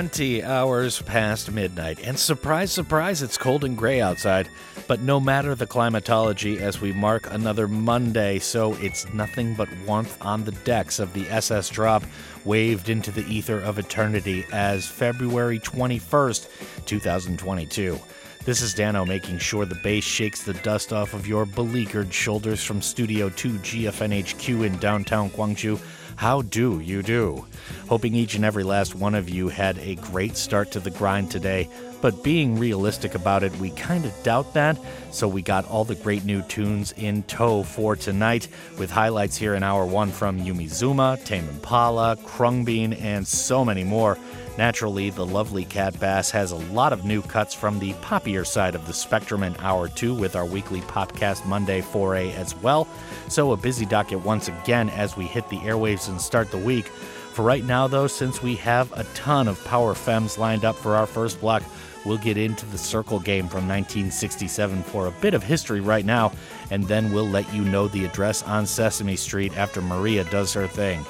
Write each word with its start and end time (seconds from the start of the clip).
20 0.00 0.42
hours 0.44 1.02
past 1.02 1.52
midnight, 1.52 2.00
and 2.02 2.18
surprise, 2.18 2.72
surprise, 2.72 3.20
it's 3.20 3.36
cold 3.36 3.64
and 3.64 3.76
gray 3.76 4.00
outside. 4.00 4.48
But 4.88 5.00
no 5.00 5.20
matter 5.20 5.54
the 5.54 5.66
climatology, 5.66 6.58
as 6.58 6.80
we 6.80 6.90
mark 6.90 7.30
another 7.30 7.68
Monday, 7.68 8.38
so 8.38 8.72
it's 8.76 9.12
nothing 9.12 9.52
but 9.54 9.68
warmth 9.86 10.16
on 10.22 10.42
the 10.42 10.52
decks 10.52 11.00
of 11.00 11.12
the 11.12 11.28
SS 11.28 11.68
Drop, 11.68 12.02
waved 12.46 12.88
into 12.88 13.10
the 13.10 13.26
ether 13.26 13.60
of 13.60 13.78
eternity 13.78 14.46
as 14.52 14.86
February 14.86 15.58
21st, 15.58 16.86
2022. 16.86 18.00
This 18.46 18.62
is 18.62 18.72
Dano 18.72 19.04
making 19.04 19.36
sure 19.36 19.66
the 19.66 19.74
bass 19.74 20.02
shakes 20.02 20.42
the 20.42 20.54
dust 20.54 20.94
off 20.94 21.12
of 21.12 21.26
your 21.28 21.44
beleaguered 21.44 22.14
shoulders 22.14 22.64
from 22.64 22.80
Studio 22.80 23.28
2 23.28 23.50
GFNHQ 23.58 24.64
in 24.64 24.78
downtown 24.78 25.28
Gwangju. 25.28 25.78
How 26.20 26.42
do 26.42 26.80
you 26.80 27.02
do? 27.02 27.46
Hoping 27.88 28.14
each 28.14 28.34
and 28.34 28.44
every 28.44 28.62
last 28.62 28.94
one 28.94 29.14
of 29.14 29.30
you 29.30 29.48
had 29.48 29.78
a 29.78 29.94
great 29.94 30.36
start 30.36 30.70
to 30.72 30.78
the 30.78 30.90
grind 30.90 31.30
today, 31.30 31.66
but 32.02 32.22
being 32.22 32.58
realistic 32.58 33.14
about 33.14 33.42
it, 33.42 33.56
we 33.56 33.70
kind 33.70 34.04
of 34.04 34.22
doubt 34.22 34.52
that. 34.52 34.78
So 35.12 35.26
we 35.26 35.40
got 35.40 35.66
all 35.70 35.86
the 35.86 35.94
great 35.94 36.26
new 36.26 36.42
tunes 36.42 36.92
in 36.98 37.22
tow 37.22 37.62
for 37.62 37.96
tonight, 37.96 38.48
with 38.76 38.90
highlights 38.90 39.38
here 39.38 39.54
in 39.54 39.62
hour 39.62 39.86
one 39.86 40.10
from 40.10 40.38
Yumi 40.38 40.66
Zouma, 40.66 41.24
Tame 41.24 41.48
Impala, 41.48 42.18
Khruangbin, 42.18 43.00
and 43.00 43.26
so 43.26 43.64
many 43.64 43.82
more. 43.82 44.18
Naturally, 44.60 45.08
the 45.08 45.24
lovely 45.24 45.64
Kat 45.64 45.98
Bass 45.98 46.30
has 46.32 46.52
a 46.52 46.56
lot 46.56 46.92
of 46.92 47.06
new 47.06 47.22
cuts 47.22 47.54
from 47.54 47.78
the 47.78 47.94
poppier 47.94 48.46
side 48.46 48.74
of 48.74 48.86
the 48.86 48.92
spectrum 48.92 49.42
in 49.42 49.56
hour 49.60 49.88
two 49.88 50.12
with 50.12 50.36
our 50.36 50.44
weekly 50.44 50.82
Popcast 50.82 51.46
Monday 51.46 51.80
foray 51.80 52.30
as 52.32 52.54
well. 52.56 52.86
So, 53.28 53.52
a 53.52 53.56
busy 53.56 53.86
docket 53.86 54.22
once 54.22 54.48
again 54.48 54.90
as 54.90 55.16
we 55.16 55.24
hit 55.24 55.48
the 55.48 55.56
airwaves 55.60 56.10
and 56.10 56.20
start 56.20 56.50
the 56.50 56.58
week. 56.58 56.88
For 57.32 57.42
right 57.42 57.64
now, 57.64 57.86
though, 57.86 58.06
since 58.06 58.42
we 58.42 58.54
have 58.56 58.92
a 58.92 59.04
ton 59.14 59.48
of 59.48 59.64
Power 59.64 59.94
Femmes 59.94 60.36
lined 60.36 60.66
up 60.66 60.76
for 60.76 60.94
our 60.94 61.06
first 61.06 61.40
block, 61.40 61.62
we'll 62.04 62.18
get 62.18 62.36
into 62.36 62.66
the 62.66 62.76
Circle 62.76 63.20
game 63.20 63.48
from 63.48 63.66
1967 63.66 64.82
for 64.82 65.06
a 65.06 65.22
bit 65.22 65.32
of 65.32 65.42
history 65.42 65.80
right 65.80 66.04
now, 66.04 66.32
and 66.70 66.84
then 66.84 67.14
we'll 67.14 67.26
let 67.26 67.50
you 67.54 67.64
know 67.64 67.88
the 67.88 68.04
address 68.04 68.42
on 68.42 68.66
Sesame 68.66 69.16
Street 69.16 69.56
after 69.56 69.80
Maria 69.80 70.24
does 70.24 70.52
her 70.52 70.66
thing. 70.66 71.02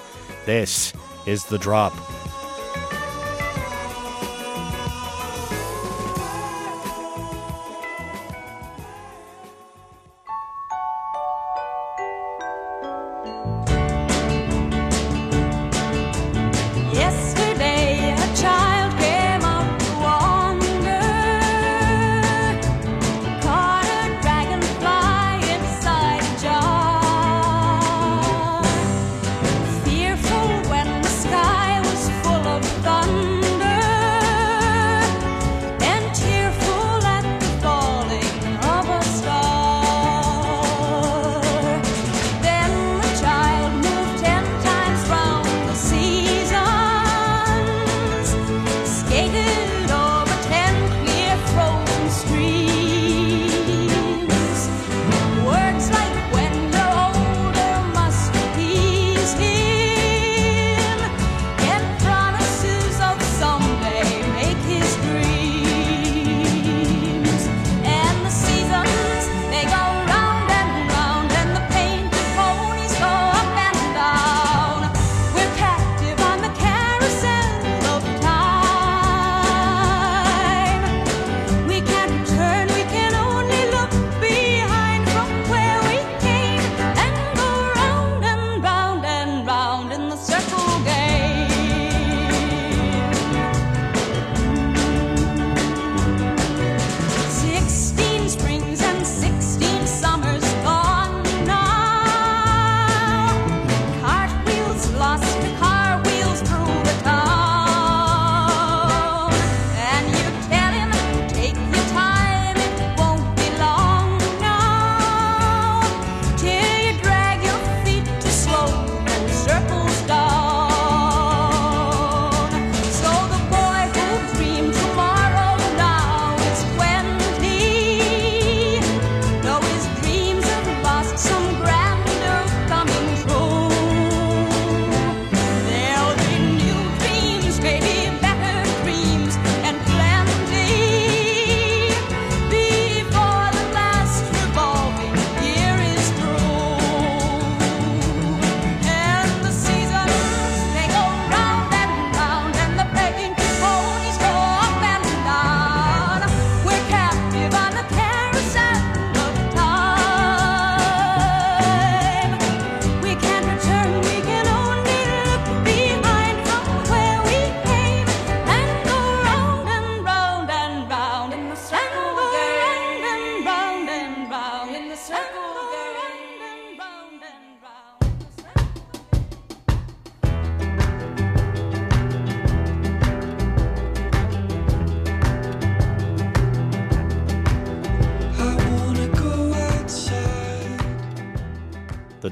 This 0.47 0.93
is 1.27 1.45
The 1.47 1.59
Drop. 1.59 1.93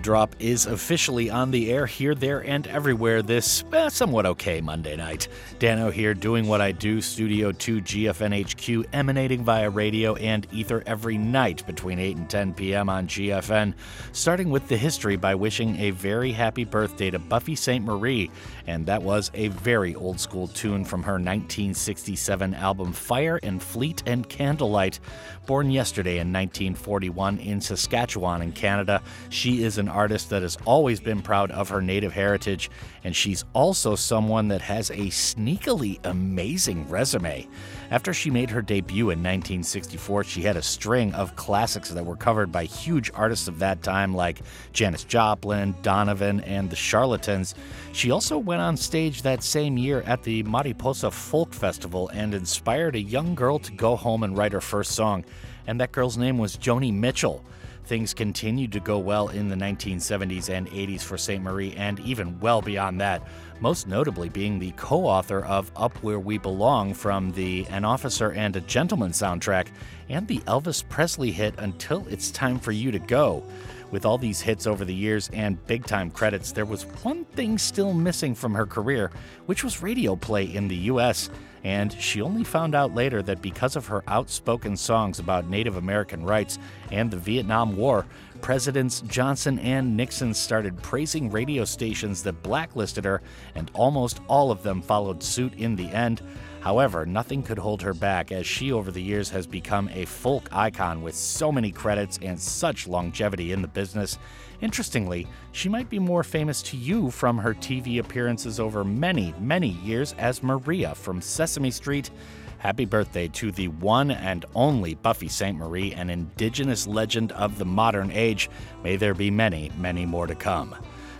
Drop 0.08 0.34
is 0.38 0.64
officially 0.64 1.28
on 1.28 1.50
the 1.50 1.70
air 1.70 1.84
here, 1.84 2.14
there, 2.14 2.42
and 2.42 2.66
everywhere 2.66 3.20
this 3.20 3.62
eh, 3.88 3.90
somewhat 3.90 4.26
okay 4.26 4.60
Monday 4.60 4.96
night. 4.96 5.28
Dano 5.58 5.90
here 5.90 6.12
doing 6.12 6.46
what 6.46 6.60
I 6.60 6.72
do, 6.72 7.00
Studio 7.00 7.52
2 7.52 7.80
GFNHQ, 7.80 8.84
emanating 8.92 9.42
via 9.42 9.70
radio 9.70 10.14
and 10.16 10.46
ether 10.52 10.82
every 10.86 11.16
night 11.16 11.66
between 11.66 11.98
8 11.98 12.16
and 12.16 12.30
10 12.30 12.54
p.m. 12.54 12.90
on 12.90 13.08
GFN, 13.08 13.74
starting 14.12 14.50
with 14.50 14.68
the 14.68 14.76
history 14.76 15.16
by 15.16 15.34
wishing 15.34 15.76
a 15.80 15.90
very 15.90 16.32
happy 16.32 16.64
birthday 16.64 17.10
to 17.10 17.18
Buffy 17.18 17.54
Sainte-Marie, 17.54 18.30
and 18.66 18.84
that 18.86 19.02
was 19.02 19.30
a 19.34 19.48
very 19.48 19.94
old 19.94 20.20
school 20.20 20.48
tune 20.48 20.84
from 20.84 21.02
her 21.02 21.14
1967 21.14 22.54
album 22.54 22.92
Fire 22.92 23.40
and 23.42 23.62
Fleet 23.62 24.02
and 24.06 24.28
Candlelight. 24.28 25.00
Born 25.46 25.70
yesterday 25.70 26.18
in 26.18 26.30
1941 26.30 27.38
in 27.38 27.60
Saskatchewan 27.62 28.42
in 28.42 28.52
Canada, 28.52 29.02
she 29.30 29.62
is 29.62 29.78
an 29.78 29.88
artist 29.88 30.28
that 30.28 30.42
has 30.42 30.58
always 30.66 31.00
been 31.00 31.22
proud 31.22 31.50
of 31.52 31.70
her 31.70 31.80
native 31.80 32.12
heritage, 32.12 32.70
and 33.08 33.16
she's 33.16 33.46
also 33.54 33.94
someone 33.94 34.48
that 34.48 34.60
has 34.60 34.90
a 34.90 35.08
sneakily 35.08 35.98
amazing 36.04 36.86
resume. 36.90 37.48
After 37.90 38.12
she 38.12 38.30
made 38.30 38.50
her 38.50 38.60
debut 38.60 39.04
in 39.04 39.20
1964, 39.20 40.24
she 40.24 40.42
had 40.42 40.58
a 40.58 40.62
string 40.62 41.14
of 41.14 41.34
classics 41.34 41.88
that 41.88 42.04
were 42.04 42.16
covered 42.16 42.52
by 42.52 42.64
huge 42.64 43.10
artists 43.14 43.48
of 43.48 43.60
that 43.60 43.82
time 43.82 44.14
like 44.14 44.42
Janis 44.74 45.04
Joplin, 45.04 45.74
Donovan, 45.80 46.42
and 46.42 46.68
the 46.68 46.76
Charlatans. 46.76 47.54
She 47.94 48.10
also 48.10 48.36
went 48.36 48.60
on 48.60 48.76
stage 48.76 49.22
that 49.22 49.42
same 49.42 49.78
year 49.78 50.02
at 50.02 50.22
the 50.22 50.42
Mariposa 50.42 51.10
Folk 51.10 51.54
Festival 51.54 52.10
and 52.10 52.34
inspired 52.34 52.94
a 52.94 53.00
young 53.00 53.34
girl 53.34 53.58
to 53.60 53.72
go 53.72 53.96
home 53.96 54.22
and 54.22 54.36
write 54.36 54.52
her 54.52 54.60
first 54.60 54.90
song, 54.90 55.24
and 55.66 55.80
that 55.80 55.92
girl's 55.92 56.18
name 56.18 56.36
was 56.36 56.58
Joni 56.58 56.92
Mitchell. 56.92 57.42
Things 57.88 58.12
continued 58.12 58.72
to 58.72 58.80
go 58.80 58.98
well 58.98 59.28
in 59.28 59.48
the 59.48 59.56
1970s 59.56 60.50
and 60.50 60.68
80s 60.68 61.00
for 61.00 61.16
Sainte-Marie, 61.16 61.72
and 61.72 61.98
even 62.00 62.38
well 62.38 62.60
beyond 62.60 63.00
that, 63.00 63.26
most 63.60 63.88
notably 63.88 64.28
being 64.28 64.58
the 64.58 64.72
co 64.72 65.06
author 65.06 65.42
of 65.46 65.72
Up 65.74 65.96
Where 66.02 66.20
We 66.20 66.36
Belong 66.36 66.92
from 66.92 67.30
the 67.30 67.66
An 67.70 67.86
Officer 67.86 68.32
and 68.32 68.54
a 68.54 68.60
Gentleman 68.60 69.12
soundtrack 69.12 69.68
and 70.10 70.28
the 70.28 70.40
Elvis 70.40 70.86
Presley 70.86 71.32
hit 71.32 71.54
Until 71.56 72.06
It's 72.08 72.30
Time 72.30 72.58
for 72.58 72.72
You 72.72 72.90
to 72.90 72.98
Go. 72.98 73.42
With 73.90 74.04
all 74.04 74.18
these 74.18 74.42
hits 74.42 74.66
over 74.66 74.84
the 74.84 74.94
years 74.94 75.30
and 75.32 75.66
big 75.66 75.86
time 75.86 76.10
credits, 76.10 76.52
there 76.52 76.66
was 76.66 76.82
one 77.02 77.24
thing 77.24 77.56
still 77.56 77.94
missing 77.94 78.34
from 78.34 78.52
her 78.52 78.66
career, 78.66 79.10
which 79.46 79.64
was 79.64 79.82
radio 79.82 80.14
play 80.14 80.44
in 80.44 80.68
the 80.68 80.76
US. 80.76 81.30
And 81.64 81.92
she 81.92 82.22
only 82.22 82.44
found 82.44 82.74
out 82.74 82.94
later 82.94 83.22
that 83.22 83.42
because 83.42 83.76
of 83.76 83.86
her 83.86 84.04
outspoken 84.06 84.76
songs 84.76 85.18
about 85.18 85.48
Native 85.48 85.76
American 85.76 86.24
rights 86.24 86.58
and 86.90 87.10
the 87.10 87.16
Vietnam 87.16 87.76
War, 87.76 88.06
Presidents 88.40 89.02
Johnson 89.02 89.58
and 89.58 89.96
Nixon 89.96 90.32
started 90.32 90.80
praising 90.82 91.30
radio 91.30 91.64
stations 91.64 92.22
that 92.22 92.42
blacklisted 92.42 93.04
her, 93.04 93.20
and 93.54 93.70
almost 93.74 94.20
all 94.28 94.50
of 94.50 94.62
them 94.62 94.80
followed 94.80 95.22
suit 95.22 95.54
in 95.54 95.74
the 95.74 95.88
end. 95.88 96.22
However, 96.60 97.06
nothing 97.06 97.42
could 97.42 97.58
hold 97.58 97.82
her 97.82 97.94
back 97.94 98.32
as 98.32 98.46
she 98.46 98.72
over 98.72 98.90
the 98.90 99.02
years 99.02 99.30
has 99.30 99.46
become 99.46 99.88
a 99.92 100.04
folk 100.04 100.48
icon 100.52 101.02
with 101.02 101.14
so 101.14 101.52
many 101.52 101.70
credits 101.70 102.18
and 102.22 102.38
such 102.38 102.86
longevity 102.86 103.52
in 103.52 103.62
the 103.62 103.68
business. 103.68 104.18
Interestingly, 104.60 105.26
she 105.52 105.68
might 105.68 105.88
be 105.88 105.98
more 105.98 106.24
famous 106.24 106.62
to 106.62 106.76
you 106.76 107.10
from 107.10 107.38
her 107.38 107.54
TV 107.54 108.00
appearances 108.00 108.58
over 108.58 108.82
many, 108.82 109.32
many 109.38 109.68
years 109.68 110.14
as 110.18 110.42
Maria 110.42 110.94
from 110.94 111.20
Sesame 111.20 111.70
Street. 111.70 112.10
Happy 112.58 112.84
birthday 112.84 113.28
to 113.28 113.52
the 113.52 113.68
one 113.68 114.10
and 114.10 114.44
only 114.56 114.94
Buffy 114.94 115.28
Sainte-Marie, 115.28 115.92
an 115.92 116.10
indigenous 116.10 116.88
legend 116.88 117.30
of 117.32 117.56
the 117.56 117.64
modern 117.64 118.10
age. 118.10 118.50
May 118.82 118.96
there 118.96 119.14
be 119.14 119.30
many, 119.30 119.70
many 119.78 120.04
more 120.04 120.26
to 120.26 120.34
come. 120.34 120.74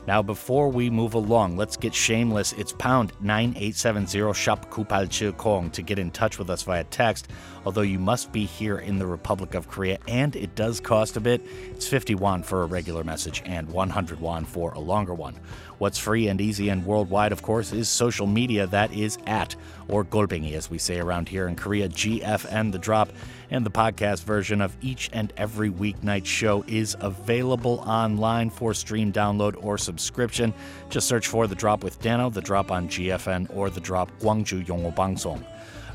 Now, 0.09 0.23
before 0.23 0.71
we 0.71 0.89
move 0.89 1.13
along, 1.13 1.59
let's 1.59 1.77
get 1.77 1.95
shameless. 1.95 2.55
It's 2.55 2.73
pound 2.73 3.13
9870 3.21 4.33
shop 4.33 4.71
Kupal 4.71 5.37
Kong 5.37 5.71
to 5.73 5.83
get 5.83 5.99
in 5.99 6.11
touch 6.11 6.39
with 6.39 6.49
us 6.49 6.63
via 6.63 6.85
text. 6.85 7.29
Although 7.67 7.83
you 7.83 7.99
must 7.99 8.33
be 8.33 8.47
here 8.47 8.79
in 8.79 8.99
the 8.99 9.07
Republic 9.07 9.53
of 9.53 9.69
Korea 9.69 9.99
and 10.09 10.35
it 10.35 10.55
does 10.55 10.81
cost 10.81 11.19
a 11.19 11.21
bit, 11.21 11.45
it's 11.73 11.87
50 11.87 12.15
won 12.15 12.43
for 12.43 12.63
a 12.63 12.67
regular 12.67 13.05
message 13.05 13.43
and 13.45 13.69
100 13.69 14.19
won 14.19 14.47
for 14.47 14.73
a 14.73 14.81
longer 14.81 15.13
one. 15.13 15.35
What's 15.77 15.99
free 15.99 16.29
and 16.29 16.41
easy 16.41 16.71
and 16.71 16.87
worldwide, 16.87 17.33
of 17.33 17.43
course, 17.43 17.75
is 17.75 17.91
social 17.91 18.27
media 18.27 18.67
that 18.69 18.91
is 18.95 19.19
at, 19.27 19.57
or 19.89 20.07
Golbingi 20.07 20.55
as 20.55 20.71
we 20.71 20.79
say 20.79 21.01
around 21.01 21.29
here 21.29 21.49
in 21.49 21.55
Korea, 21.55 21.87
GFN 21.87 22.73
The 22.73 22.79
Drop. 22.79 23.13
And 23.51 23.65
the 23.65 23.71
podcast 23.71 24.25
version 24.25 24.61
of 24.61 24.77
each 24.83 25.09
and 25.13 25.33
every 25.37 25.71
weeknight 25.71 26.27
show 26.27 26.65
is 26.67 26.97
available 27.01 27.83
online 27.87 28.51
for 28.51 28.75
stream 28.75 29.13
download 29.13 29.57
or 29.63 29.79
subscription. 29.79 30.53
Just 30.91 31.09
search 31.09 31.29
for 31.29 31.47
The 31.47 31.55
Drop 31.55 31.83
with 31.83 32.01
Dano, 32.01 32.29
The 32.29 32.43
Drop 32.43 32.71
on 32.71 32.89
GFN, 32.89 33.55
or 33.57 33.71
The 33.71 33.81
Drop 33.81 34.11
Gwangju 34.21 34.67
Yongwo 34.67 34.95
Bangsong. 34.95 35.43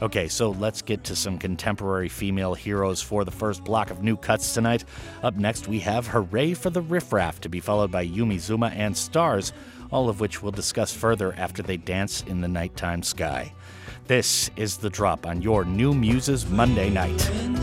Okay, 0.02 0.28
so 0.28 0.50
let's 0.50 0.82
get 0.82 1.04
to 1.06 1.16
some 1.16 1.38
contemporary 1.38 2.10
female 2.10 2.56
heroes 2.56 3.02
for 3.02 3.24
the 3.24 3.32
first 3.32 3.64
block 3.64 3.90
of 3.90 4.04
new 4.04 4.18
cuts 4.18 4.54
tonight. 4.54 4.84
Up 5.22 5.36
next, 5.36 5.68
we 5.68 5.80
have 5.80 6.08
Hurray 6.08 6.54
for 6.56 6.70
the 6.70 6.82
Riff 6.82 7.14
Raff, 7.14 7.40
to 7.42 7.50
be 7.50 7.60
followed 7.60 7.92
by 7.92 8.06
Yumi 8.06 8.36
Zouma 8.36 8.76
and 8.76 8.98
Stars, 8.98 9.54
all 9.92 10.10
of 10.10 10.20
which 10.20 10.42
we'll 10.42 10.52
discuss 10.52 10.94
further 10.94 11.34
after 11.38 11.62
they 11.62 11.78
dance 11.78 12.24
in 12.24 12.42
the 12.42 12.48
nighttime 12.48 13.04
sky. 13.04 13.54
This 14.06 14.52
is 14.58 14.76
The 14.76 14.90
Drop 14.90 15.26
on 15.26 15.42
your 15.42 15.64
New 15.64 15.94
Muses 15.94 16.46
Monday 16.50 16.90
night. 16.90 17.63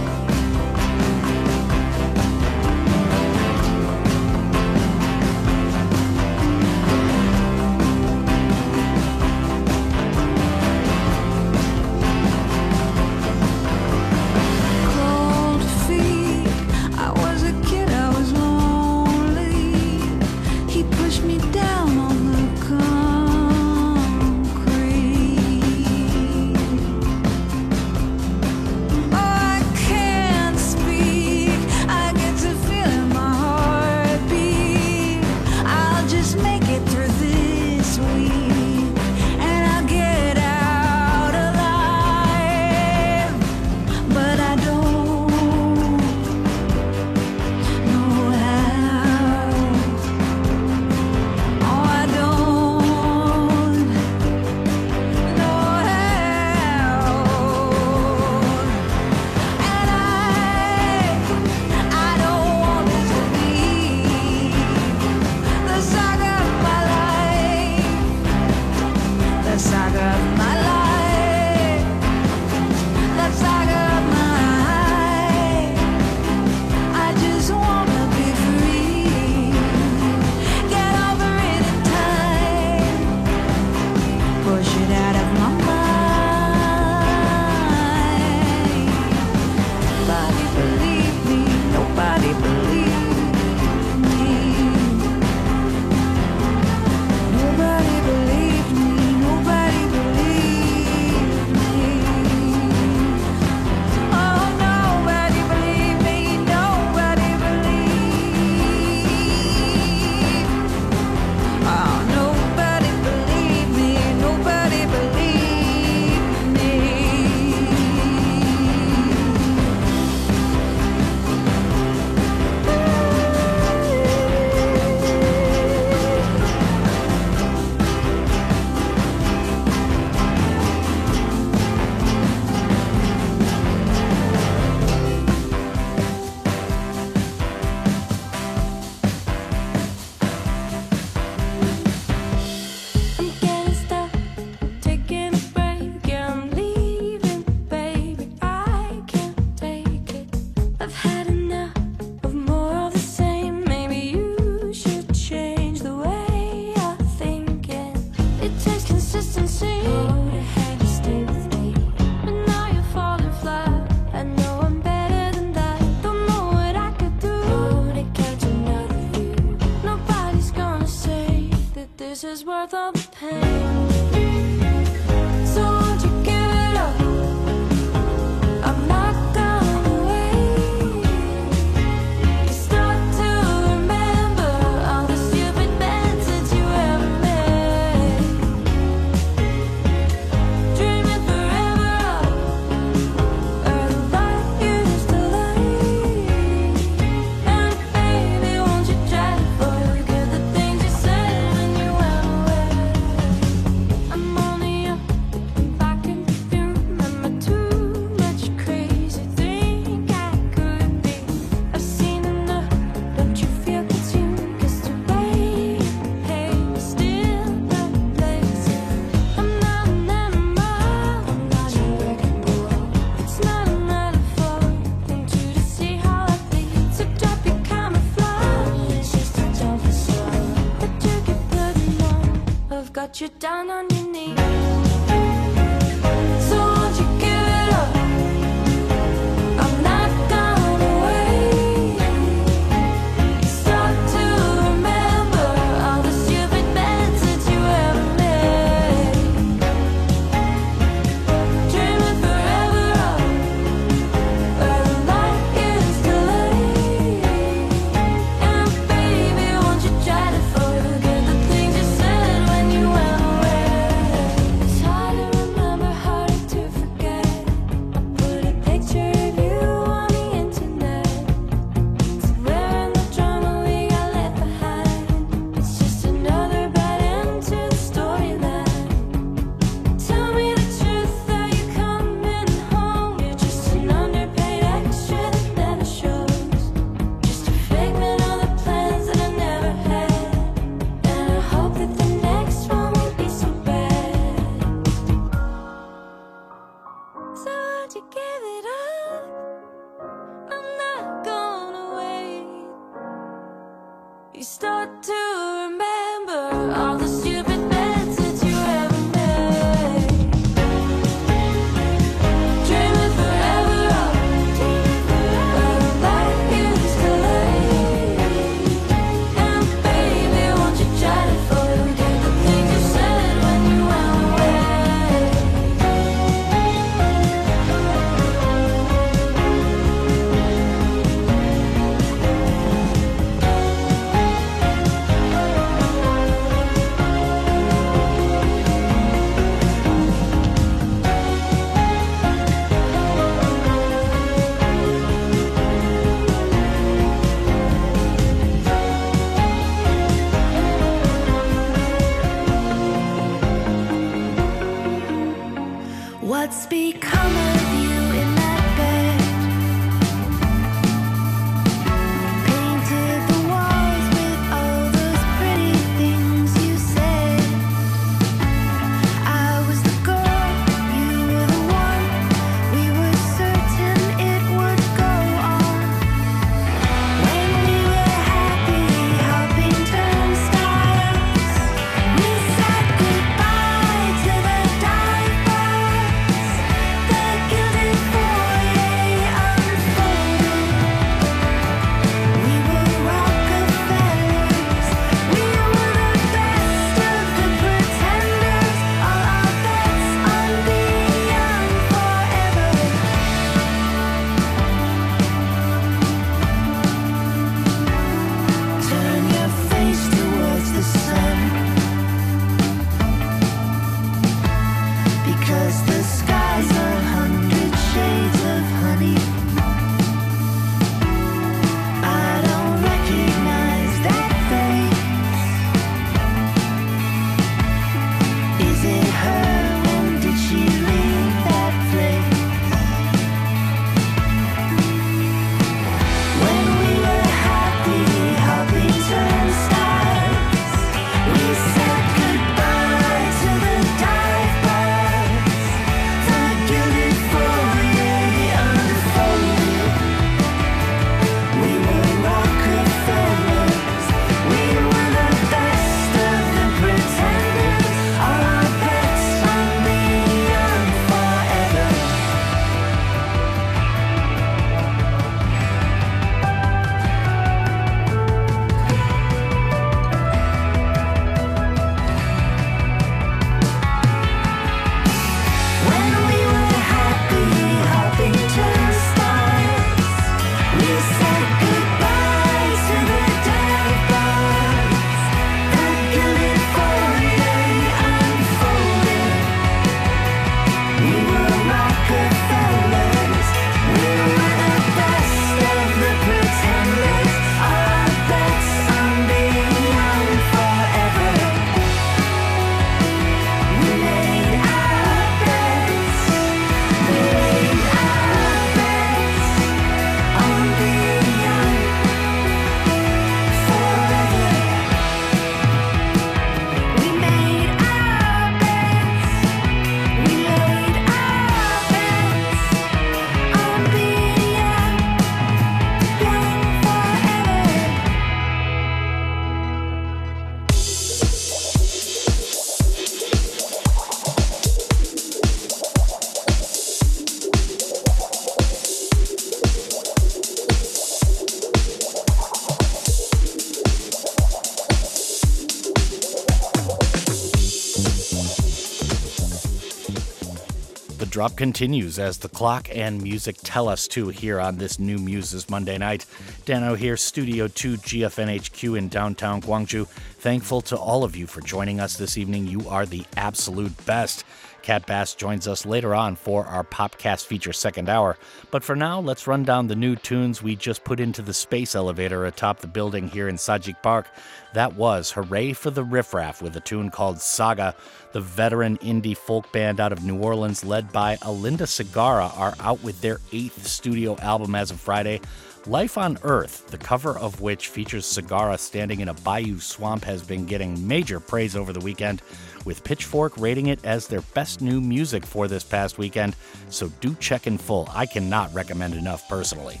Drop 551.38 551.54
continues 551.54 552.18
as 552.18 552.38
the 552.38 552.48
clock 552.48 552.88
and 552.92 553.22
music 553.22 553.54
tell 553.62 553.86
us 553.86 554.08
to 554.08 554.28
here 554.28 554.58
on 554.58 554.76
this 554.76 554.98
new 554.98 555.18
Muses 555.18 555.70
Monday 555.70 555.96
night. 555.96 556.26
Dano 556.64 556.96
here, 556.96 557.16
Studio 557.16 557.68
2 557.68 557.98
GFNHQ 557.98 558.98
in 558.98 559.06
downtown 559.06 559.60
Gwangju. 559.62 560.08
Thankful 560.48 560.80
to 560.80 560.96
all 560.96 561.24
of 561.24 561.36
you 561.36 561.46
for 561.46 561.60
joining 561.60 562.00
us 562.00 562.16
this 562.16 562.38
evening. 562.38 562.66
You 562.66 562.88
are 562.88 563.04
the 563.04 563.26
absolute 563.36 563.92
best. 564.06 564.44
Kat 564.80 565.06
Bass 565.06 565.34
joins 565.34 565.68
us 565.68 565.84
later 565.84 566.14
on 566.14 566.36
for 566.36 566.64
our 566.64 566.84
Popcast 566.84 567.44
feature 567.44 567.74
second 567.74 568.08
hour. 568.08 568.38
But 568.70 568.82
for 568.82 568.96
now, 568.96 569.20
let's 569.20 569.46
run 569.46 569.64
down 569.64 569.88
the 569.88 569.94
new 569.94 570.16
tunes 570.16 570.62
we 570.62 570.74
just 570.74 571.04
put 571.04 571.20
into 571.20 571.42
the 571.42 571.52
space 571.52 571.94
elevator 571.94 572.46
atop 572.46 572.78
the 572.78 572.86
building 572.86 573.28
here 573.28 573.46
in 573.46 573.56
Sajik 573.56 574.02
Park. 574.02 574.28
That 574.72 574.94
was 574.94 575.32
Hurray 575.32 575.74
for 575.74 575.90
the 575.90 576.02
Riff 576.02 576.32
Raff 576.32 576.62
with 576.62 576.74
a 576.76 576.80
tune 576.80 577.10
called 577.10 577.42
Saga. 577.42 577.94
The 578.32 578.40
veteran 578.40 578.96
indie 578.98 579.36
folk 579.36 579.70
band 579.70 580.00
out 580.00 580.12
of 580.12 580.24
New 580.24 580.38
Orleans, 580.38 580.82
led 580.82 581.12
by 581.12 581.36
Alynda 581.36 581.86
Segarra, 581.86 582.56
are 582.56 582.74
out 582.80 583.02
with 583.02 583.20
their 583.20 583.40
eighth 583.52 583.86
studio 583.86 584.38
album 584.38 584.74
as 584.74 584.90
of 584.90 584.98
Friday. 584.98 585.42
Life 585.86 586.18
on 586.18 586.38
Earth, 586.42 586.86
the 586.88 586.98
cover 586.98 587.38
of 587.38 587.60
which 587.60 587.88
features 587.88 588.26
Segarra 588.26 588.78
standing 588.78 589.20
in 589.20 589.28
a 589.28 589.34
bayou 589.34 589.78
swamp, 589.78 590.24
has 590.24 590.42
been 590.42 590.66
getting 590.66 591.06
major 591.06 591.40
praise 591.40 591.76
over 591.76 591.92
the 591.92 592.00
weekend, 592.00 592.42
with 592.84 593.04
Pitchfork 593.04 593.56
rating 593.56 593.86
it 593.86 594.04
as 594.04 594.26
their 594.26 594.42
best 594.52 594.82
new 594.82 595.00
music 595.00 595.46
for 595.46 595.66
this 595.66 595.84
past 595.84 596.18
weekend. 596.18 596.56
So 596.90 597.08
do 597.20 597.34
check 597.36 597.66
in 597.66 597.78
full. 597.78 598.08
I 598.12 598.26
cannot 598.26 598.74
recommend 598.74 599.14
enough 599.14 599.48
personally. 599.48 600.00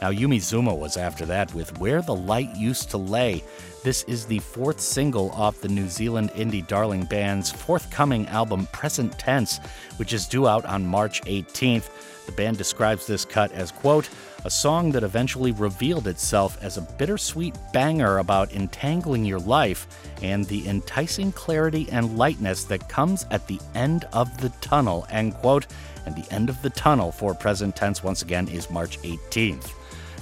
Now, 0.00 0.10
Yumi 0.10 0.36
Zouma 0.36 0.76
was 0.76 0.96
after 0.96 1.24
that 1.26 1.54
with 1.54 1.78
Where 1.78 2.02
the 2.02 2.14
Light 2.14 2.54
Used 2.54 2.90
to 2.90 2.98
Lay. 2.98 3.42
This 3.82 4.04
is 4.04 4.26
the 4.26 4.40
fourth 4.40 4.80
single 4.80 5.30
off 5.30 5.60
the 5.60 5.68
New 5.68 5.88
Zealand 5.88 6.30
indie 6.32 6.66
darling 6.66 7.04
band's 7.04 7.50
forthcoming 7.50 8.26
album 8.28 8.66
Present 8.72 9.18
Tense, 9.18 9.58
which 9.96 10.12
is 10.12 10.26
due 10.26 10.46
out 10.46 10.64
on 10.66 10.86
March 10.86 11.22
18th. 11.22 11.88
The 12.26 12.32
band 12.32 12.58
describes 12.58 13.06
this 13.06 13.24
cut 13.24 13.52
as, 13.52 13.70
quote, 13.70 14.08
a 14.46 14.50
song 14.50 14.92
that 14.92 15.02
eventually 15.02 15.50
revealed 15.50 16.06
itself 16.06 16.56
as 16.62 16.76
a 16.76 16.80
bittersweet 16.98 17.58
banger 17.72 18.18
about 18.18 18.52
entangling 18.52 19.24
your 19.24 19.40
life 19.40 19.88
and 20.22 20.44
the 20.44 20.68
enticing 20.68 21.32
clarity 21.32 21.88
and 21.90 22.16
lightness 22.16 22.62
that 22.62 22.88
comes 22.88 23.26
at 23.32 23.44
the 23.48 23.58
end 23.74 24.04
of 24.12 24.40
the 24.40 24.48
tunnel, 24.60 25.04
end 25.10 25.34
quote. 25.34 25.66
And 26.06 26.14
the 26.14 26.32
end 26.32 26.48
of 26.48 26.62
the 26.62 26.70
tunnel 26.70 27.10
for 27.10 27.34
present 27.34 27.74
tense, 27.74 28.04
once 28.04 28.22
again, 28.22 28.46
is 28.46 28.70
March 28.70 29.00
18th. 29.02 29.72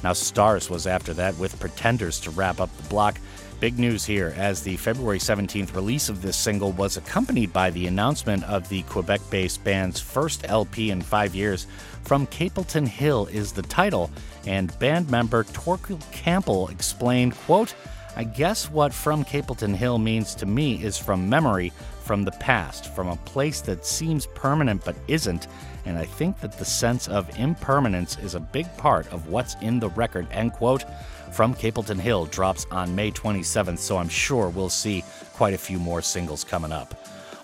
Now, 0.02 0.14
Stars 0.14 0.70
was 0.70 0.87
after 0.87 1.12
that 1.12 1.37
with 1.37 1.60
Pretenders 1.60 2.18
to 2.20 2.30
wrap 2.30 2.60
up 2.60 2.74
the 2.78 2.88
block. 2.88 3.20
Big 3.60 3.78
news 3.78 4.04
here, 4.04 4.34
as 4.37 4.62
the 4.62 4.76
February 4.76 5.18
17th 5.18 5.74
release 5.74 6.08
of 6.08 6.22
this 6.22 6.37
single 6.37 6.72
was 6.72 6.96
accompanied 6.96 7.52
by 7.52 7.70
the 7.70 7.87
announcement 7.87 8.42
of 8.44 8.68
the 8.68 8.82
Quebec 8.82 9.20
based 9.30 9.62
band's 9.64 10.00
first 10.00 10.48
LP 10.48 10.90
in 10.90 11.00
five 11.00 11.34
years. 11.34 11.66
From 12.05 12.27
Capelton 12.27 12.87
Hill 12.87 13.29
is 13.33 13.53
the 13.53 13.62
title, 13.62 14.11
and 14.47 14.79
band 14.79 15.11
member 15.11 15.45
Torquil 15.45 15.99
Campbell 16.12 16.69
explained, 16.69 17.35
quote, 17.35 17.75
I 18.14 18.25
guess 18.25 18.71
what 18.71 18.93
From 18.93 19.25
Capelton 19.25 19.75
Hill 19.75 19.97
means 19.97 20.35
to 20.35 20.45
me 20.45 20.85
is 20.85 20.99
from 20.99 21.31
memory, 21.31 21.73
from 22.03 22.23
the 22.23 22.33
past, 22.33 22.95
from 22.95 23.09
a 23.09 23.17
place 23.17 23.62
that 23.62 23.87
seems 23.87 24.27
permanent 24.27 24.85
but 24.85 24.97
isn't, 25.09 25.47
and 25.87 25.97
I 25.97 26.05
think 26.05 26.40
that 26.40 26.59
the 26.59 26.64
sense 26.67 27.09
of 27.09 27.38
impermanence 27.38 28.19
is 28.19 28.35
a 28.35 28.40
big 28.40 28.67
part 28.77 29.11
of 29.11 29.29
what's 29.29 29.55
in 29.62 29.81
the 29.81 29.88
record, 29.88 30.29
end 30.31 30.53
quote. 30.53 30.85
From 31.33 31.55
Capelton 31.55 31.99
Hill 31.99 32.27
drops 32.27 32.67
on 32.71 32.95
May 32.95 33.12
27th, 33.12 33.79
so 33.79 33.97
I'm 33.97 34.11
sure 34.11 34.51
we'll 34.51 34.69
see 34.69 35.03
quite 35.33 35.55
a 35.55 35.59
few 35.59 35.79
more 35.79 36.03
singles 36.03 36.45
coming 36.45 36.71
up. 36.71 36.95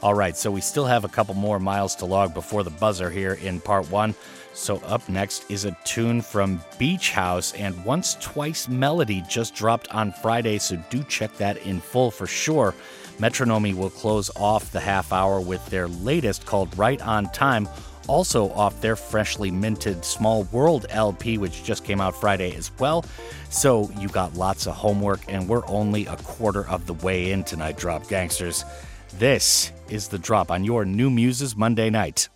All 0.03 0.15
right, 0.15 0.35
so 0.35 0.51
we 0.51 0.63
still 0.63 0.87
have 0.87 1.05
a 1.05 1.09
couple 1.09 1.35
more 1.35 1.59
miles 1.61 1.95
to 1.97 2.07
log 2.07 2.33
before 2.33 2.63
the 2.63 2.71
buzzer 2.71 3.11
here 3.11 3.35
in 3.35 3.61
part 3.61 3.91
one. 3.91 4.15
So, 4.61 4.77
up 4.85 5.09
next 5.09 5.51
is 5.51 5.65
a 5.65 5.75
tune 5.85 6.21
from 6.21 6.61
Beach 6.79 7.13
House, 7.13 7.55
and 7.55 7.83
Once 7.83 8.19
Twice 8.21 8.69
Melody 8.69 9.25
just 9.27 9.55
dropped 9.55 9.89
on 9.89 10.13
Friday, 10.13 10.59
so 10.59 10.77
do 10.91 11.03
check 11.05 11.35
that 11.39 11.57
in 11.65 11.81
full 11.81 12.11
for 12.11 12.27
sure. 12.27 12.75
Metronomy 13.19 13.75
will 13.75 13.89
close 13.89 14.31
off 14.37 14.71
the 14.71 14.79
half 14.79 15.15
hour 15.15 15.41
with 15.41 15.65
their 15.71 15.89
latest 15.89 16.45
called 16.45 16.77
Right 16.77 17.01
on 17.01 17.33
Time, 17.33 17.71
also 18.07 18.51
off 18.51 18.79
their 18.83 18.97
freshly 18.97 19.51
minted 19.51 20.05
Small 20.05 20.43
World 20.53 20.85
LP, 20.91 21.39
which 21.39 21.65
just 21.65 21.83
came 21.83 22.03
out 22.03 22.15
Friday 22.15 22.55
as 22.55 22.71
well. 22.79 23.07
So, 23.49 23.91
you 23.97 24.09
got 24.09 24.35
lots 24.35 24.67
of 24.67 24.75
homework, 24.75 25.21
and 25.27 25.49
we're 25.49 25.67
only 25.69 26.05
a 26.05 26.17
quarter 26.17 26.69
of 26.69 26.85
the 26.87 26.95
way 26.95 27.33
in 27.33 27.45
tonight, 27.45 27.79
Drop 27.79 28.07
Gangsters. 28.09 28.67
This 29.15 29.73
is 29.89 30.09
the 30.09 30.19
drop 30.19 30.51
on 30.51 30.65
your 30.65 30.85
New 30.85 31.09
Muses 31.09 31.57
Monday 31.57 31.89
night. 31.89 32.29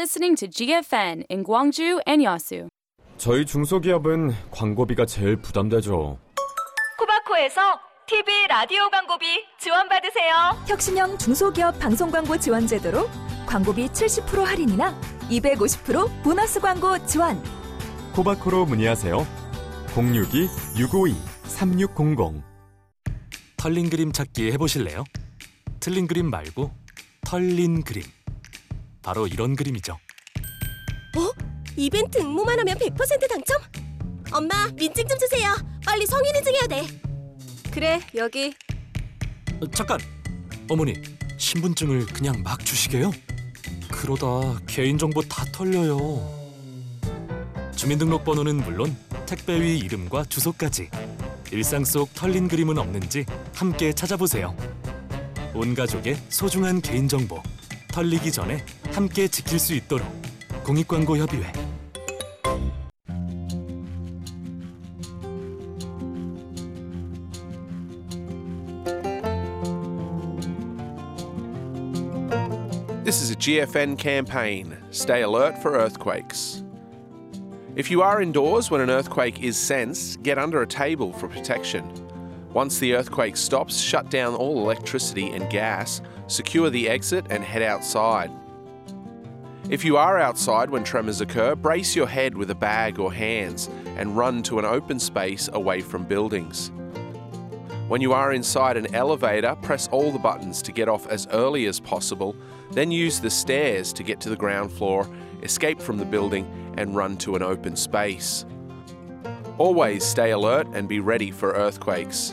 Listening 0.00 0.34
to 0.34 0.48
GFN 0.48 1.24
in 1.28 1.44
Gwangju 1.44 2.00
and 2.08 2.24
Yasu. 2.24 2.68
저희 3.18 3.44
중소기업은 3.44 4.32
광고비가 4.50 5.04
제일 5.04 5.36
부담되죠. 5.36 6.16
코바코에서 6.98 7.60
TV 8.06 8.46
라디오 8.48 8.88
광고비 8.88 9.26
지원받으세요. 9.58 10.56
혁신형 10.66 11.18
중소기업 11.18 11.78
방송 11.78 12.10
광고 12.10 12.38
지원 12.38 12.66
제도로 12.66 13.10
광고비 13.44 13.88
70% 13.88 14.42
할인이나 14.42 14.98
250% 15.30 16.22
보너스 16.22 16.58
광고 16.60 16.96
지원. 17.04 17.38
코바코로 18.14 18.64
문의하세요. 18.64 19.26
062-652-3600 19.88 22.42
털린 23.58 23.90
그림 23.90 24.12
찾기 24.12 24.50
해보실래요? 24.52 25.04
틀린 25.78 26.06
그림 26.06 26.30
말고 26.30 26.70
털린 27.26 27.82
그림. 27.82 28.02
바로 29.02 29.26
이런 29.26 29.56
그림이죠. 29.56 29.98
이벤트 31.76 32.18
응모만 32.18 32.58
하면 32.60 32.76
100% 32.76 33.28
당첨? 33.28 33.62
엄마, 34.32 34.66
민증 34.74 35.06
좀 35.08 35.18
주세요. 35.18 35.54
빨리 35.84 36.04
성인 36.04 36.34
인증해야 36.36 36.66
돼. 36.66 36.86
그래, 37.70 38.00
여기. 38.16 38.54
어, 39.62 39.66
잠깐! 39.72 39.98
어머니, 40.68 40.94
신분증을 41.38 42.06
그냥 42.06 42.42
막 42.42 42.64
주시게요? 42.64 43.12
그러다 43.90 44.60
개인정보 44.66 45.22
다 45.22 45.44
털려요. 45.52 46.38
주민등록번호는 47.74 48.58
물론 48.58 48.94
택배위 49.26 49.78
이름과 49.78 50.24
주소까지 50.24 50.90
일상 51.50 51.84
속 51.84 52.12
털린 52.14 52.46
그림은 52.48 52.76
없는지 52.76 53.24
함께 53.54 53.92
찾아보세요. 53.92 54.54
온 55.54 55.74
가족의 55.74 56.16
소중한 56.28 56.80
개인정보 56.82 57.42
털리기 57.91 58.31
전에 58.31 58.63
함께 58.91 59.27
지킬 59.27 59.59
수 59.59 59.73
있도록 59.73 60.05
공익광고협의회 60.63 61.51
This 73.05 73.21
is 73.21 73.29
a 73.29 73.35
GFN 73.35 73.99
campaign. 73.99 74.75
Stay 74.89 75.21
alert 75.21 75.61
for 75.61 75.73
earthquakes. 75.77 76.63
If 77.75 77.91
you 77.91 78.01
are 78.01 78.19
indoors 78.19 78.71
when 78.71 78.81
an 78.81 78.89
earthquake 78.89 79.43
is 79.43 79.57
sensed, 79.57 80.23
get 80.23 80.39
under 80.39 80.63
a 80.63 80.67
table 80.67 81.13
for 81.13 81.27
protection. 81.27 81.83
Once 82.51 82.79
the 82.79 82.95
earthquake 82.95 83.37
stops, 83.37 83.79
shut 83.79 84.09
down 84.09 84.33
all 84.33 84.57
electricity 84.59 85.29
and 85.29 85.47
gas, 85.51 86.01
secure 86.30 86.70
the 86.70 86.88
exit 86.88 87.26
and 87.30 87.42
head 87.42 87.62
outside. 87.62 88.30
If 89.68 89.84
you 89.84 89.96
are 89.96 90.18
outside 90.18 90.70
when 90.70 90.84
tremors 90.84 91.20
occur, 91.20 91.54
brace 91.54 91.94
your 91.94 92.06
head 92.06 92.36
with 92.36 92.50
a 92.50 92.54
bag 92.54 92.98
or 92.98 93.12
hands 93.12 93.68
and 93.96 94.16
run 94.16 94.42
to 94.44 94.58
an 94.58 94.64
open 94.64 94.98
space 94.98 95.48
away 95.52 95.80
from 95.80 96.04
buildings. 96.04 96.70
When 97.88 98.00
you 98.00 98.12
are 98.12 98.32
inside 98.32 98.76
an 98.76 98.94
elevator, 98.94 99.56
press 99.62 99.88
all 99.88 100.12
the 100.12 100.18
buttons 100.18 100.62
to 100.62 100.72
get 100.72 100.88
off 100.88 101.08
as 101.08 101.26
early 101.32 101.66
as 101.66 101.80
possible, 101.80 102.36
then 102.70 102.90
use 102.90 103.18
the 103.18 103.30
stairs 103.30 103.92
to 103.94 104.02
get 104.02 104.20
to 104.20 104.30
the 104.30 104.36
ground 104.36 104.70
floor, 104.72 105.08
escape 105.42 105.80
from 105.80 105.98
the 105.98 106.04
building, 106.04 106.48
and 106.76 106.94
run 106.94 107.16
to 107.18 107.34
an 107.34 107.42
open 107.42 107.74
space. 107.74 108.44
Always 109.58 110.04
stay 110.04 110.30
alert 110.30 110.68
and 110.72 110.88
be 110.88 111.00
ready 111.00 111.30
for 111.30 111.52
earthquakes. 111.52 112.32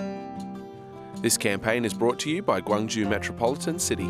This 1.21 1.35
campaign 1.35 1.83
is 1.83 1.95
brought 1.95 2.19
to 2.19 2.29
you 2.29 2.43
by 2.43 2.61
Gwangju 2.61 3.09
Metropolitan 3.09 3.79
City. 3.79 4.07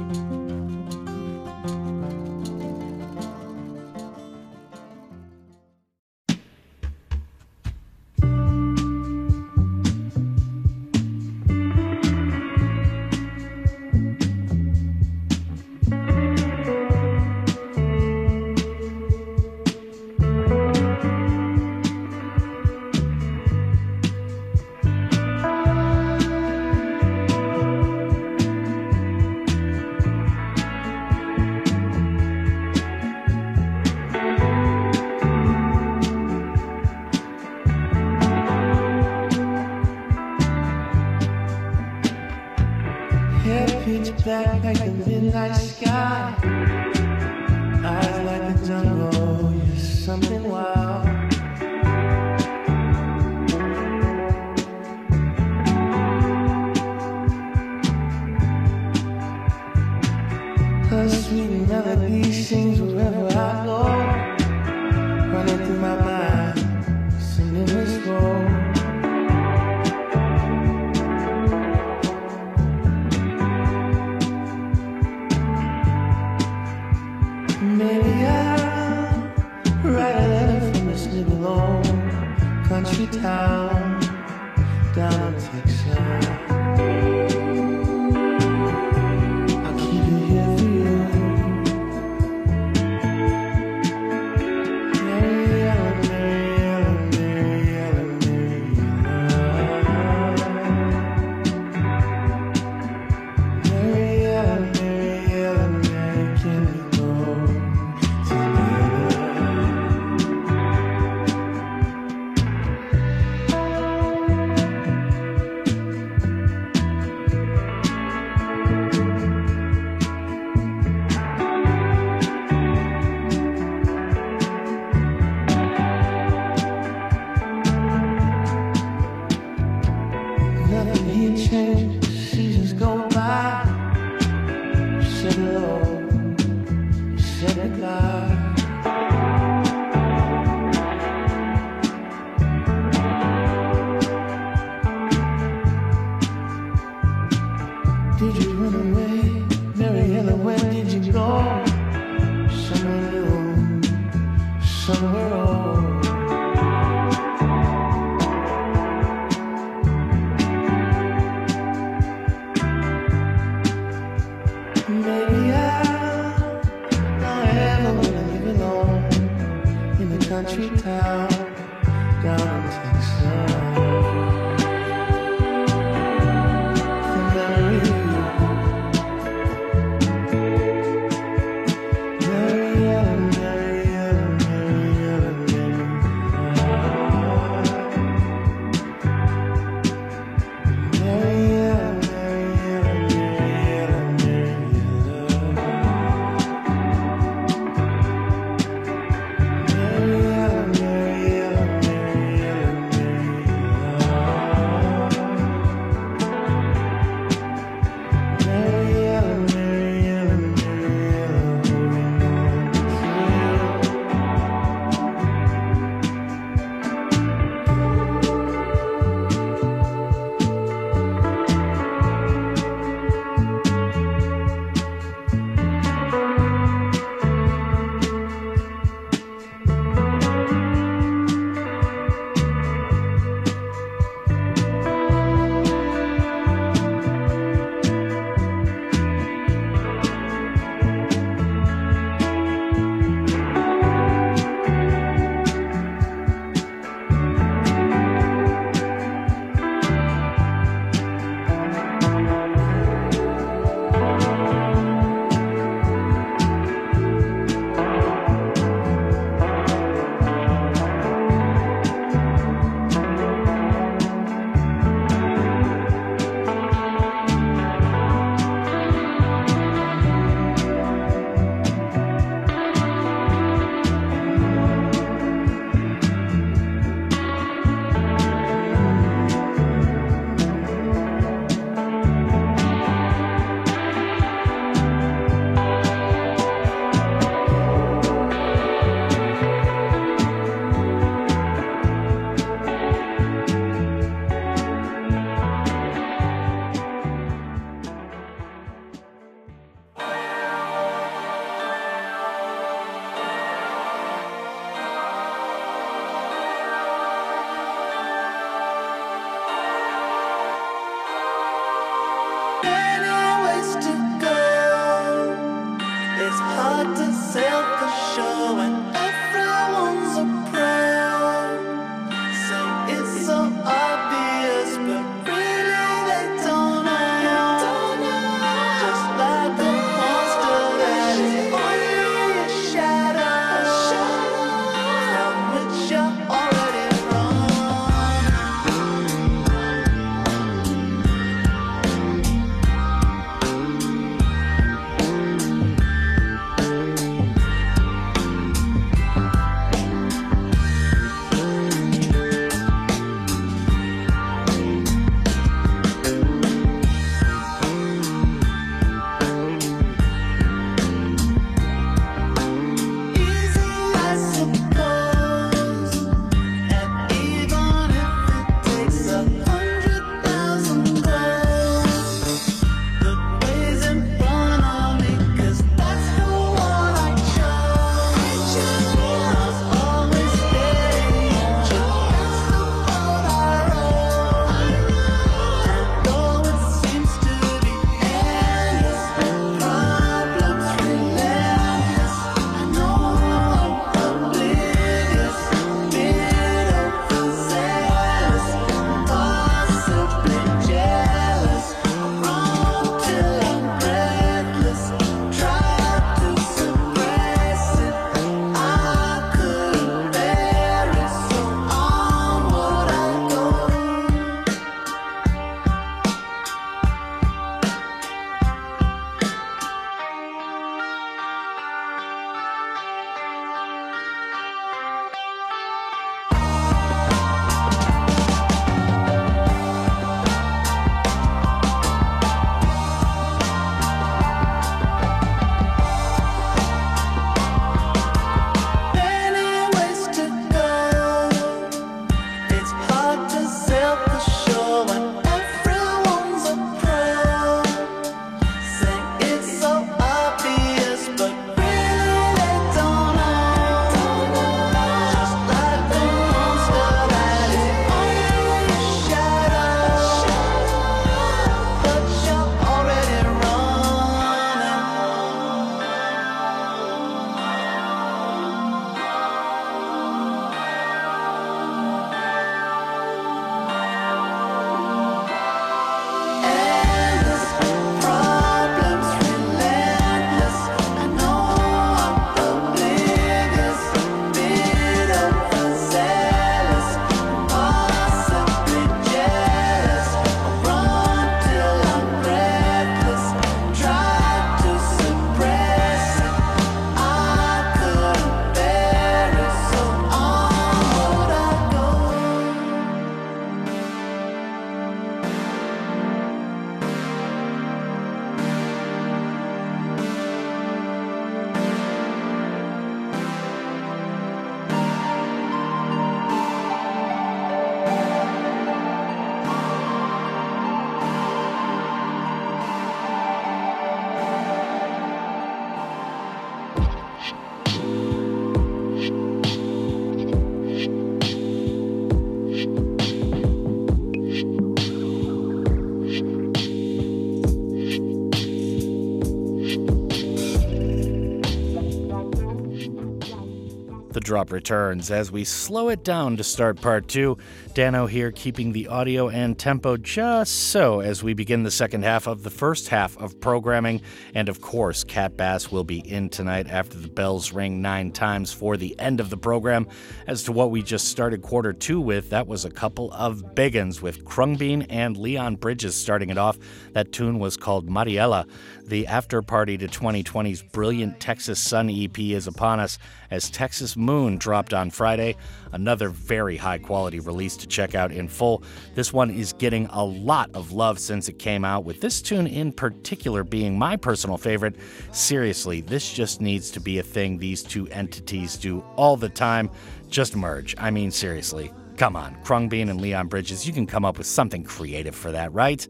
Drop 544.28 544.52
returns 544.52 545.10
as 545.10 545.32
we 545.32 545.46
slow 545.46 545.88
it 545.88 546.04
down 546.04 546.36
to 546.36 546.44
start 546.44 546.82
part 546.82 547.08
two. 547.08 547.38
Dano 547.78 548.08
here 548.08 548.32
keeping 548.32 548.71
the 548.71 548.88
audio 548.88 549.30
and 549.30 549.56
tempo 549.56 549.98
just 549.98 550.71
so 550.71 551.00
as 551.00 551.21
we 551.21 551.36
begin 551.36 551.62
the 551.62 551.69
second 551.69 552.02
half 552.02 552.25
of 552.25 552.42
the 552.42 552.50
first 552.50 552.88
half 552.88 553.15
of 553.19 553.40
programming. 553.40 554.02
And 554.34 554.50
of 554.50 554.62
course, 554.62 555.04
Kat 555.04 555.38
Bass 555.38 555.71
will 555.71 555.84
be 555.84 556.00
in 556.00 556.30
tonight 556.30 556.65
after 556.71 556.98
the 556.98 557.08
bells 557.08 557.52
ring 557.52 557.80
nine 557.80 558.12
times 558.12 558.52
for 558.52 558.78
the 558.78 559.00
end 559.00 559.19
of 559.19 559.30
the 559.30 559.38
program. 559.38 559.88
As 560.25 560.42
to 560.46 560.52
what 560.52 560.71
we 560.71 560.82
just 560.82 561.10
started 561.10 561.44
quarter 561.44 561.71
two 561.71 562.02
with, 562.02 562.32
that 562.32 562.48
was 562.48 562.65
a 562.65 562.71
couple 562.71 563.12
of 563.13 563.54
big 563.54 563.78
uns 563.78 564.02
with 564.02 564.25
Khruangbin 564.25 564.88
and 564.90 565.15
Leon 565.15 565.58
Bridges 565.58 565.96
starting 565.96 566.32
it 566.32 566.38
off. 566.40 566.58
That 566.94 567.12
tune 567.12 567.38
was 567.38 567.58
called 567.58 567.88
Mariella. 567.88 568.48
The 568.88 569.06
after 569.06 569.44
party 569.44 569.78
to 569.78 569.88
2020's 569.88 570.63
brilliant 570.63 571.19
Texas 571.19 571.60
Sun 571.60 571.92
EP 571.92 572.17
is 572.17 572.48
upon 572.48 572.80
us 572.80 572.98
as 573.30 573.52
Texas 573.52 573.96
Moon 573.96 574.38
dropped 574.38 574.73
on 574.73 574.90
Friday. 574.90 575.36
Another 575.72 576.10
very 576.10 576.58
high 576.58 576.78
quality 576.78 577.20
release 577.20 577.58
to 577.58 577.68
check 577.68 577.96
out 577.96 578.12
in 578.12 578.28
full. 578.28 578.63
This 578.96 579.13
one 579.13 579.30
is 579.30 579.54
getting 579.54 579.88
a 579.88 580.04
lot 580.04 580.50
of 580.54 580.72
love 580.72 581.00
since 581.00 581.30
it 581.30 581.40
came 581.40 581.65
out, 581.65 581.86
with 581.86 582.02
this 582.02 582.22
tune 582.22 582.48
in 582.48 582.72
particular 582.72 583.44
being 583.44 583.78
my 583.78 583.96
personal 583.96 584.38
favorite. 584.38 584.76
Seriously, 585.12 585.82
this 585.82 586.12
just 586.12 586.42
needs 586.42 586.72
to 586.72 586.80
be 586.80 587.00
a 587.00 587.04
thing 587.04 587.38
these 587.38 587.63
two 587.63 587.88
entities 587.90 588.58
do 588.58 588.82
all 588.96 589.18
the 589.18 589.30
time. 589.30 589.70
Just 590.10 590.36
merge. 590.36 590.76
I 590.78 590.92
mean, 590.92 591.12
seriously. 591.12 591.72
Come 591.98 592.15
on, 592.15 592.36
Khruangbin 592.44 592.92
and 592.92 593.02
Leon 593.02 593.28
Bridges, 593.28 593.65
you 593.65 593.74
can 593.74 593.88
come 593.88 594.06
up 594.06 594.20
with 594.20 594.28
something 594.28 594.63
creative 594.63 595.15
for 595.15 595.32
that, 595.32 595.52
right? 595.52 595.88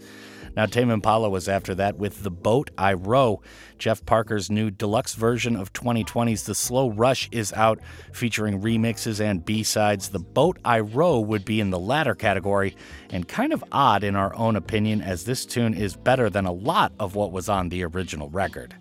Now, 0.58 0.66
Tame 0.66 0.90
Impala 0.90 1.30
was 1.30 1.48
after 1.48 1.76
that 1.76 2.00
with 2.00 2.24
The 2.24 2.32
Boat 2.32 2.72
I 2.80 2.94
Row. 2.94 3.44
Jeff 3.78 4.04
Parker's 4.08 4.50
new 4.50 4.72
deluxe 4.72 5.14
version 5.14 5.56
of 5.56 5.72
2020's 5.72 6.48
The 6.48 6.56
Slow 6.56 6.90
Rush 6.90 7.30
is 7.32 7.54
out, 7.54 7.80
featuring 8.12 8.60
remixes 8.60 9.20
and 9.24 9.46
B 9.46 9.62
sides. 9.62 10.10
The 10.10 10.18
Boat 10.18 10.58
I 10.66 10.80
Row 10.80 11.20
would 11.20 11.46
be 11.46 11.62
in 11.62 11.70
the 11.70 11.78
latter 11.78 12.16
category, 12.16 12.76
and 13.12 13.28
kind 13.28 13.54
of 13.54 13.64
odd 13.72 14.04
in 14.04 14.16
our 14.16 14.36
own 14.36 14.56
opinion, 14.56 15.04
as 15.04 15.26
this 15.26 15.46
tune 15.46 15.76
is 15.76 15.96
better 15.96 16.28
than 16.28 16.48
a 16.48 16.52
lot 16.52 16.92
of 17.00 17.14
what 17.14 17.32
was 17.32 17.50
on 17.50 17.70
the 17.70 17.84
original 17.84 18.30
record. 18.30 18.74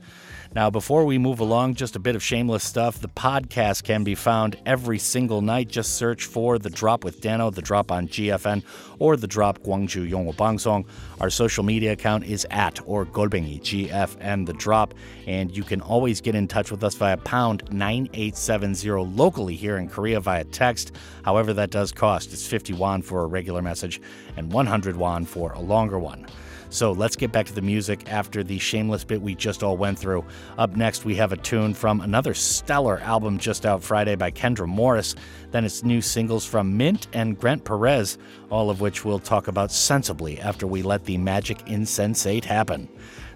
Now, 0.56 0.70
before 0.70 1.04
we 1.04 1.18
move 1.18 1.40
along, 1.40 1.74
just 1.74 1.96
a 1.96 1.98
bit 1.98 2.16
of 2.16 2.22
shameless 2.22 2.64
stuff. 2.64 2.98
The 2.98 3.10
podcast 3.10 3.84
can 3.84 4.04
be 4.04 4.14
found 4.14 4.56
every 4.64 4.98
single 4.98 5.42
night. 5.42 5.68
Just 5.68 5.96
search 5.96 6.24
for 6.24 6.58
The 6.58 6.70
Drop 6.70 7.04
with 7.04 7.20
Dano, 7.20 7.50
The 7.50 7.60
Drop 7.60 7.92
on 7.92 8.08
GFN, 8.08 8.62
or 8.98 9.18
The 9.18 9.26
Drop 9.26 9.58
Gwangju 9.58 10.08
Yongwo 10.08 10.34
Bangsong. 10.34 10.86
Our 11.20 11.28
social 11.28 11.62
media 11.62 11.92
account 11.92 12.24
is 12.24 12.46
at 12.50 12.80
or 12.86 13.04
Golbengi 13.04 13.60
GFN 13.60 14.46
The 14.46 14.54
Drop, 14.54 14.94
and 15.26 15.54
you 15.54 15.62
can 15.62 15.82
always 15.82 16.22
get 16.22 16.34
in 16.34 16.48
touch 16.48 16.70
with 16.70 16.82
us 16.82 16.94
via 16.94 17.18
pound 17.18 17.62
9870 17.70 19.14
locally 19.14 19.56
here 19.56 19.76
in 19.76 19.90
Korea 19.90 20.20
via 20.20 20.44
text. 20.44 20.92
However, 21.22 21.52
that 21.52 21.68
does 21.68 21.92
cost. 21.92 22.32
It's 22.32 22.46
50 22.46 22.72
won 22.72 23.02
for 23.02 23.24
a 23.24 23.26
regular 23.26 23.60
message 23.60 24.00
and 24.38 24.50
100 24.50 24.96
won 24.96 25.26
for 25.26 25.52
a 25.52 25.60
longer 25.60 25.98
one. 25.98 26.26
So 26.68 26.92
let's 26.92 27.16
get 27.16 27.32
back 27.32 27.46
to 27.46 27.52
the 27.52 27.62
music 27.62 28.10
after 28.10 28.42
the 28.42 28.58
shameless 28.58 29.04
bit 29.04 29.20
we 29.22 29.34
just 29.34 29.62
all 29.62 29.76
went 29.76 29.98
through. 29.98 30.24
Up 30.58 30.76
next, 30.76 31.04
we 31.04 31.14
have 31.16 31.32
a 31.32 31.36
tune 31.36 31.74
from 31.74 32.00
another 32.00 32.34
stellar 32.34 32.98
album 33.00 33.38
just 33.38 33.66
out 33.66 33.82
Friday 33.82 34.14
by 34.14 34.30
Kendra 34.30 34.66
Morris. 34.66 35.14
Then 35.50 35.64
it's 35.64 35.84
new 35.84 36.00
singles 36.00 36.44
from 36.44 36.78
Miynt 36.78 37.06
and 37.12 37.38
Grant 37.38 37.64
Perez, 37.64 38.18
all 38.50 38.70
of 38.70 38.80
which 38.80 39.04
we'll 39.04 39.18
talk 39.18 39.48
about 39.48 39.70
sensibly 39.70 40.40
after 40.40 40.66
we 40.66 40.82
let 40.82 41.04
the 41.04 41.18
magic 41.18 41.68
insensate 41.68 42.44
happen. 42.44 42.88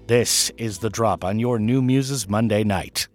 This 0.06 0.50
is 0.56 0.78
The 0.78 0.90
Drop 0.90 1.24
on 1.24 1.38
your 1.38 1.58
New 1.58 1.80
Muses 1.80 2.28
Monday 2.28 2.64
night. 2.64 3.06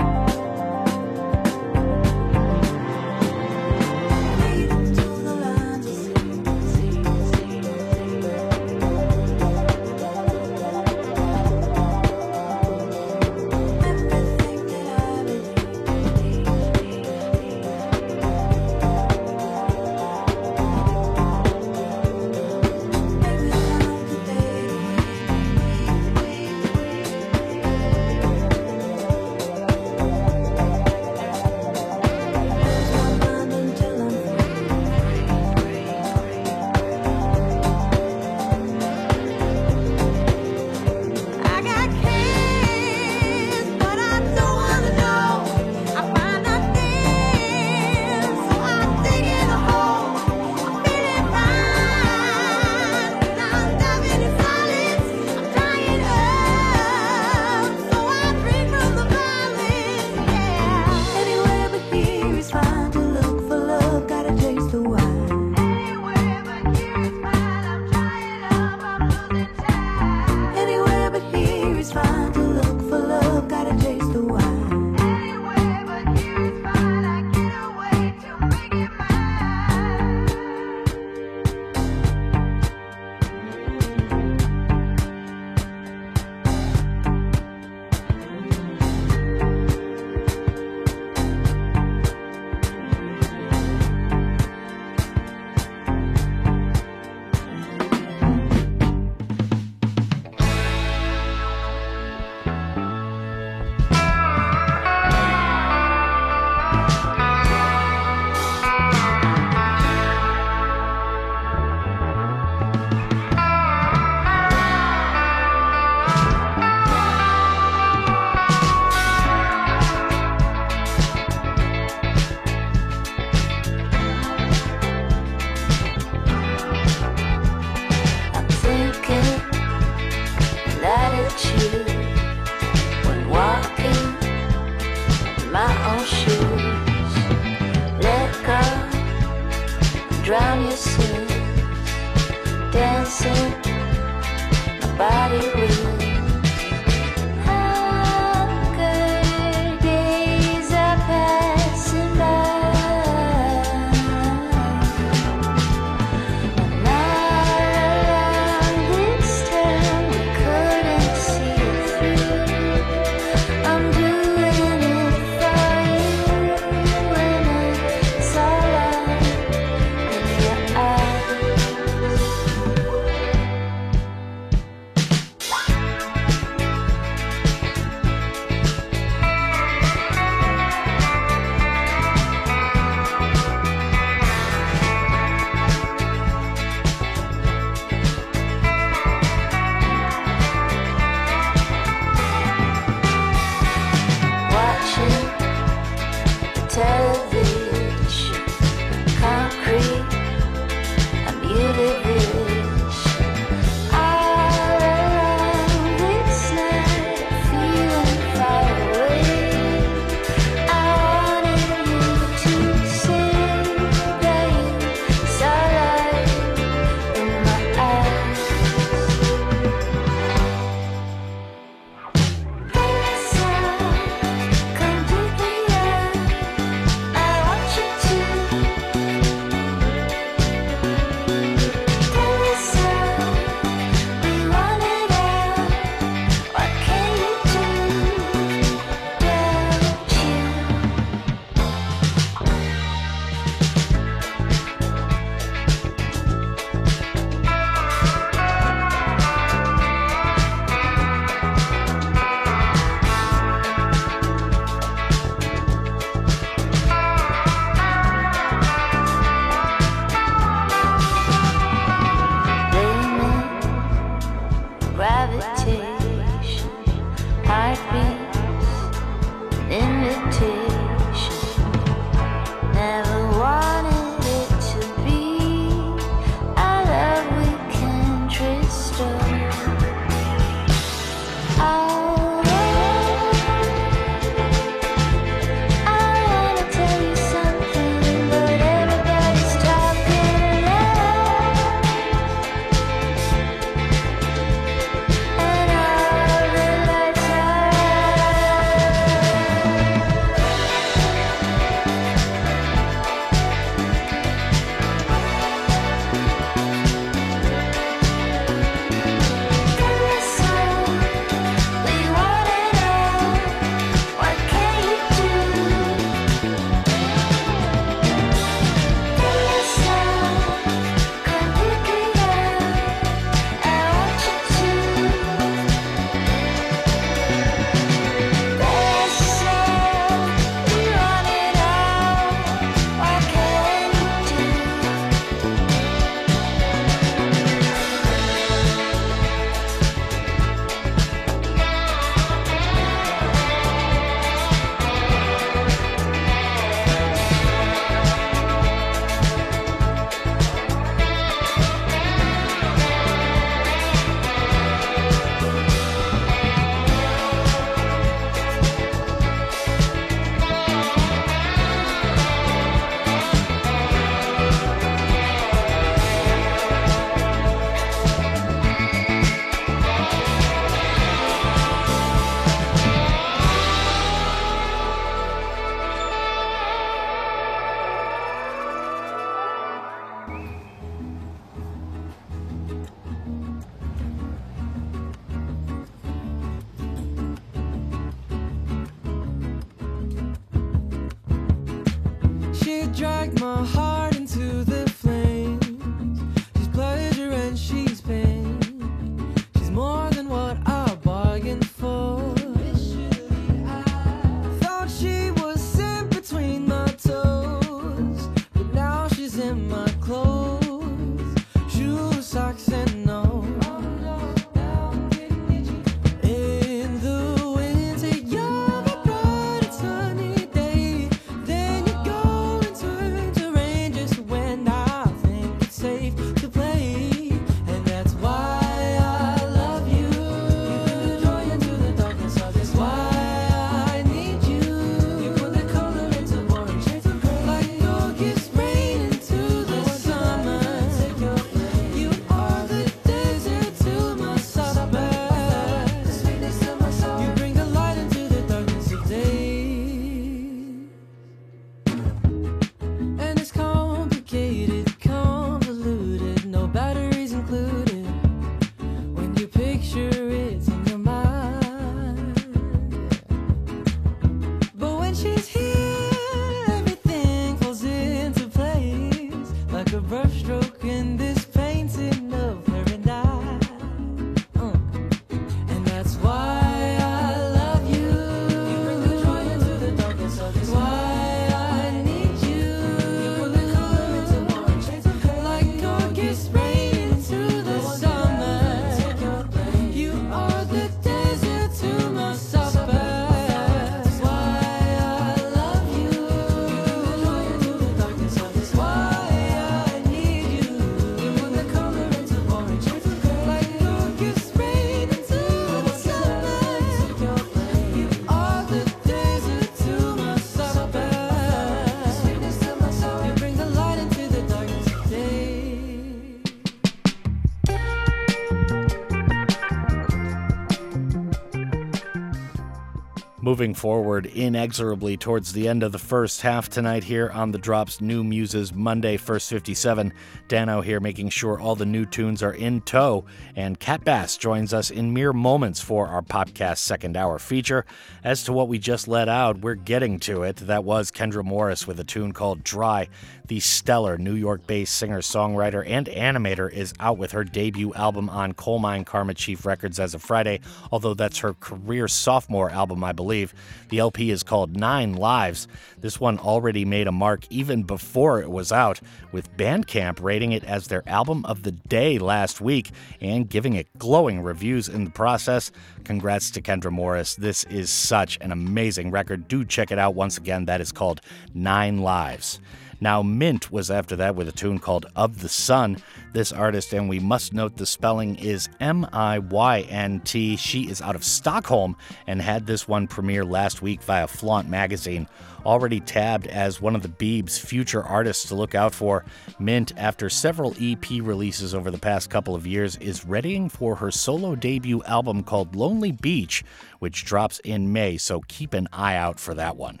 Moving 523.60 523.74
forward 523.74 524.24
inexorably 524.24 525.18
towards 525.18 525.52
the 525.52 525.68
end 525.68 525.82
of 525.82 525.92
the 525.92 525.98
first 525.98 526.40
half 526.40 526.70
tonight 526.70 527.04
here 527.04 527.28
on 527.28 527.52
the 527.52 527.58
Drops 527.58 528.00
New 528.00 528.24
Muses 528.24 528.72
Monday, 528.72 529.18
first 529.18 529.50
57. 529.50 530.14
Dano 530.50 530.80
here 530.80 530.98
making 530.98 531.28
sure 531.28 531.60
all 531.60 531.76
the 531.76 531.86
new 531.86 532.04
tunes 532.04 532.42
are 532.42 532.52
in 532.52 532.80
tow. 532.80 533.24
And 533.54 533.78
Kat 533.78 534.04
Bass 534.04 534.36
joins 534.36 534.74
us 534.74 534.90
in 534.90 535.14
mere 535.14 535.32
moments 535.32 535.80
for 535.80 536.08
our 536.08 536.22
Popcast 536.22 536.78
second 536.78 537.16
hour 537.16 537.38
feature. 537.38 537.86
As 538.24 538.42
to 538.44 538.52
what 538.52 538.66
we 538.66 538.80
just 538.80 539.06
let 539.06 539.28
out, 539.28 539.60
we're 539.60 539.76
getting 539.76 540.18
to 540.20 540.42
it. 540.42 540.56
That 540.56 540.82
was 540.82 541.12
Kendra 541.12 541.44
Morris 541.44 541.86
with 541.86 542.00
a 542.00 542.04
tune 542.04 542.32
called 542.32 542.64
Dry. 542.64 543.08
The 543.46 543.60
stellar 543.60 544.18
New 544.18 544.34
York 544.34 544.66
based 544.66 544.94
singer, 544.94 545.20
songwriter, 545.20 545.84
and 545.86 546.06
animator 546.06 546.72
is 546.72 546.94
out 547.00 547.18
with 547.18 547.32
her 547.32 547.44
debut 547.44 547.94
album 547.94 548.28
on 548.28 548.52
Colemine 548.52 549.04
Karma 549.04 549.34
Chief 549.34 549.64
Records 549.64 549.98
as 549.98 550.14
of 550.14 550.22
Friday, 550.22 550.60
although 550.92 551.14
that's 551.14 551.38
her 551.38 551.54
career 551.54 552.08
sophomore 552.08 552.70
album, 552.70 553.02
I 553.04 553.12
believe. 553.12 553.54
The 553.88 553.98
LP 553.98 554.30
is 554.30 554.42
called 554.42 554.76
Nine 554.76 555.14
Lives. 555.14 555.68
This 556.00 556.18
one 556.18 556.38
already 556.38 556.84
made 556.84 557.06
a 557.06 557.12
mark 557.12 557.44
even 557.50 557.82
before 557.82 558.40
it 558.40 558.50
was 558.50 558.72
out, 558.72 559.00
with 559.32 559.56
Bandcamp 559.56 560.20
it 560.40 560.64
as 560.64 560.88
their 560.88 561.06
album 561.06 561.44
of 561.44 561.62
the 561.62 561.72
day 561.72 562.18
last 562.18 562.60
week 562.60 562.90
and 563.20 563.48
giving 563.48 563.74
it 563.74 563.86
glowing 563.98 564.40
reviews 564.40 564.88
in 564.88 565.04
the 565.04 565.10
process. 565.10 565.70
Congrats 566.04 566.50
to 566.52 566.62
Kendra 566.62 566.90
Morris. 566.90 567.34
This 567.34 567.64
is 567.64 567.90
such 567.90 568.38
an 568.40 568.50
amazing 568.50 569.10
record. 569.10 569.46
Do 569.46 569.64
check 569.64 569.90
it 569.92 569.98
out 569.98 570.14
once 570.14 570.38
again. 570.38 570.64
That 570.64 570.80
is 570.80 570.90
called 570.90 571.20
Nine 571.52 571.98
Lives. 571.98 572.60
Now, 573.02 573.22
Miynt 573.22 573.70
was 573.70 573.90
after 573.90 574.14
that 574.16 574.36
with 574.36 574.46
a 574.48 574.52
tune 574.52 574.78
called 574.78 575.06
Of 575.16 575.40
the 575.40 575.48
Sun. 575.48 576.02
This 576.34 576.52
artist, 576.52 576.92
and 576.92 577.08
we 577.08 577.18
must 577.18 577.54
note 577.54 577.76
the 577.76 577.86
spelling 577.86 578.36
is 578.36 578.68
M 578.78 579.06
I 579.12 579.38
Y 579.38 579.80
N 579.88 580.20
T. 580.20 580.56
She 580.56 580.82
is 580.82 581.00
out 581.00 581.16
of 581.16 581.24
Stockholm 581.24 581.96
and 582.26 582.42
had 582.42 582.66
this 582.66 582.86
one 582.86 583.06
premiere 583.06 583.44
last 583.44 583.80
week 583.80 584.02
via 584.02 584.26
Flaunt 584.26 584.68
magazine. 584.68 585.26
Already 585.64 586.00
tabbed 586.00 586.46
as 586.46 586.80
one 586.80 586.94
of 586.94 587.02
the 587.02 587.08
Beeb's 587.08 587.58
future 587.58 588.02
artists 588.02 588.48
to 588.48 588.54
look 588.54 588.74
out 588.74 588.94
for, 588.94 589.24
Miynt, 589.58 589.92
after 589.96 590.28
several 590.30 590.74
EP 590.80 591.04
releases 591.10 591.74
over 591.74 591.90
the 591.90 591.98
past 591.98 592.30
couple 592.30 592.54
of 592.54 592.66
years, 592.66 592.96
is 592.96 593.26
readying 593.26 593.68
for 593.68 593.96
her 593.96 594.10
solo 594.10 594.54
debut 594.54 595.02
album 595.04 595.42
called 595.42 595.74
Lonely 595.74 596.12
Beach, 596.12 596.64
which 596.98 597.24
drops 597.24 597.60
in 597.60 597.92
May, 597.92 598.16
so 598.16 598.40
keep 598.48 598.72
an 598.74 598.88
eye 598.92 599.16
out 599.16 599.40
for 599.40 599.54
that 599.54 599.76
one. 599.76 600.00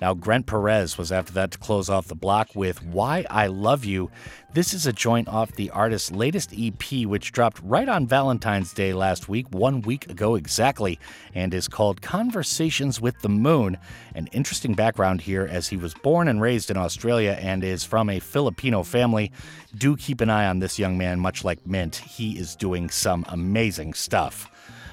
Now, 0.00 0.14
Grant 0.14 0.46
Perez 0.46 0.96
was 0.96 1.10
after 1.10 1.32
that 1.32 1.50
to 1.52 1.58
close 1.58 1.90
off 1.90 2.06
the 2.06 2.14
block 2.14 2.54
with 2.54 2.84
Why 2.84 3.26
I 3.28 3.48
Love 3.48 3.84
You. 3.84 4.10
This 4.54 4.72
is 4.72 4.86
a 4.86 4.92
joint 4.92 5.28
off 5.28 5.52
the 5.52 5.70
artist's 5.70 6.10
latest 6.12 6.54
EP, 6.56 7.04
which 7.04 7.32
dropped 7.32 7.60
right 7.62 7.88
on 7.88 8.06
Valentine's 8.06 8.72
Day 8.72 8.92
last 8.92 9.28
week, 9.28 9.46
one 9.50 9.82
week 9.82 10.08
ago 10.08 10.36
exactly, 10.36 10.98
and 11.34 11.52
is 11.52 11.68
called 11.68 12.00
Conversations 12.00 13.00
with 13.00 13.20
the 13.20 13.28
Moon. 13.28 13.76
An 14.14 14.28
interesting 14.28 14.74
background 14.74 15.20
here 15.20 15.48
as 15.50 15.68
he 15.68 15.76
was 15.76 15.94
born 15.94 16.28
and 16.28 16.40
raised 16.40 16.70
in 16.70 16.76
Australia 16.76 17.36
and 17.40 17.64
is 17.64 17.84
from 17.84 18.08
a 18.08 18.20
Filipino 18.20 18.82
family. 18.84 19.32
Do 19.76 19.96
keep 19.96 20.20
an 20.20 20.30
eye 20.30 20.46
on 20.46 20.60
this 20.60 20.78
young 20.78 20.96
man, 20.96 21.20
much 21.20 21.44
like 21.44 21.64
Miynt. 21.64 21.96
He 21.96 22.38
is 22.38 22.56
doing 22.56 22.88
some 22.88 23.24
amazing 23.28 23.94
stuff. 23.94 24.50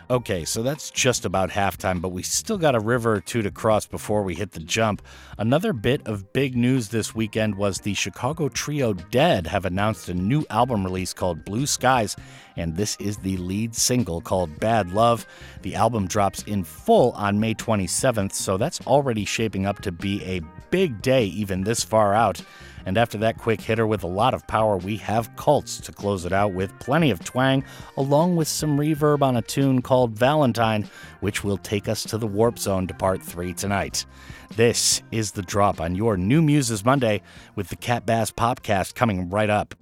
Okay, 0.08 0.46
so 0.46 0.62
that's 0.62 0.92
just 0.92 1.26
about 1.26 1.50
halftime, 1.50 2.00
but 2.00 2.10
we 2.10 2.22
still 2.22 2.60
got 2.60 2.76
a 2.76 2.80
river 2.80 3.14
or 3.14 3.22
two 3.22 3.42
to 3.42 3.50
cross 3.50 3.88
before 3.88 4.22
we 4.22 4.36
hit 4.36 4.52
the 4.52 4.60
jump. 4.60 5.02
Another 5.40 5.74
bit 5.74 6.06
of 6.06 6.32
big 6.32 6.56
news 6.56 6.90
this 6.90 7.16
weekend 7.16 7.56
was 7.56 7.80
the 7.80 7.96
Chicago 7.96 8.48
trio 8.48 8.94
Dehd 8.94 9.48
have 9.48 9.66
announced 9.66 10.08
a 10.08 10.14
new 10.14 10.46
album 10.52 10.84
release 10.84 11.12
called 11.12 11.44
Blue 11.44 11.66
Skies, 11.66 12.16
and 12.56 12.76
this 12.76 12.96
is 12.98 13.18
the 13.18 13.38
lead 13.38 13.74
single 13.74 14.22
called 14.22 14.60
Bad 14.60 14.92
Love. 14.92 15.26
The 15.64 15.74
album 15.74 16.06
drops 16.06 16.44
in 16.44 16.64
full 16.64 17.12
on 17.14 17.40
May 17.40 17.56
27th, 17.56 18.34
so 18.34 18.58
that's 18.58 18.86
already 18.86 19.26
shaping 19.26 19.66
up 19.66 19.82
to 19.82 19.92
be 19.92 20.24
a 20.24 20.42
big 20.70 21.02
day 21.02 21.26
even 21.26 21.64
this 21.64 21.84
far 21.84 22.14
out. 22.14 22.44
And 22.86 22.98
after 22.98 23.18
that 23.20 23.38
quick 23.38 23.62
hitter 23.62 23.88
with 23.88 24.04
a 24.04 24.08
lot 24.08 24.34
of 24.34 24.46
power, 24.48 24.78
we 24.78 24.98
have 24.98 25.36
Cults 25.36 25.80
to 25.82 25.92
close 25.92 26.26
it 26.26 26.32
out 26.32 26.54
with 26.54 26.78
plenty 26.80 27.12
of 27.12 27.24
twang, 27.24 27.64
along 27.98 28.36
with 28.36 28.48
some 28.48 28.78
reverb 28.78 29.22
on 29.22 29.36
a 29.36 29.42
tune 29.42 29.82
called 29.82 30.12
Valentine, 30.12 30.88
which 31.20 31.44
will 31.44 31.58
take 31.58 31.88
us 31.88 32.04
to 32.04 32.18
the 32.18 32.28
Warp 32.28 32.60
Zone 32.60 32.88
to 32.88 32.94
part 32.94 33.22
three 33.22 33.54
tonight. 33.54 34.06
This 34.56 35.02
is 35.12 35.32
the 35.32 35.42
drop 35.42 35.82
on 35.82 35.96
your 35.96 36.16
New 36.16 36.42
Muses 36.42 36.86
Monday 36.86 37.22
with 37.56 37.70
the 37.70 37.76
Kat 37.76 38.06
Bass 38.06 38.32
Popcast 38.32 38.94
coming 38.96 39.30
right 39.30 39.50
up. 39.50 39.76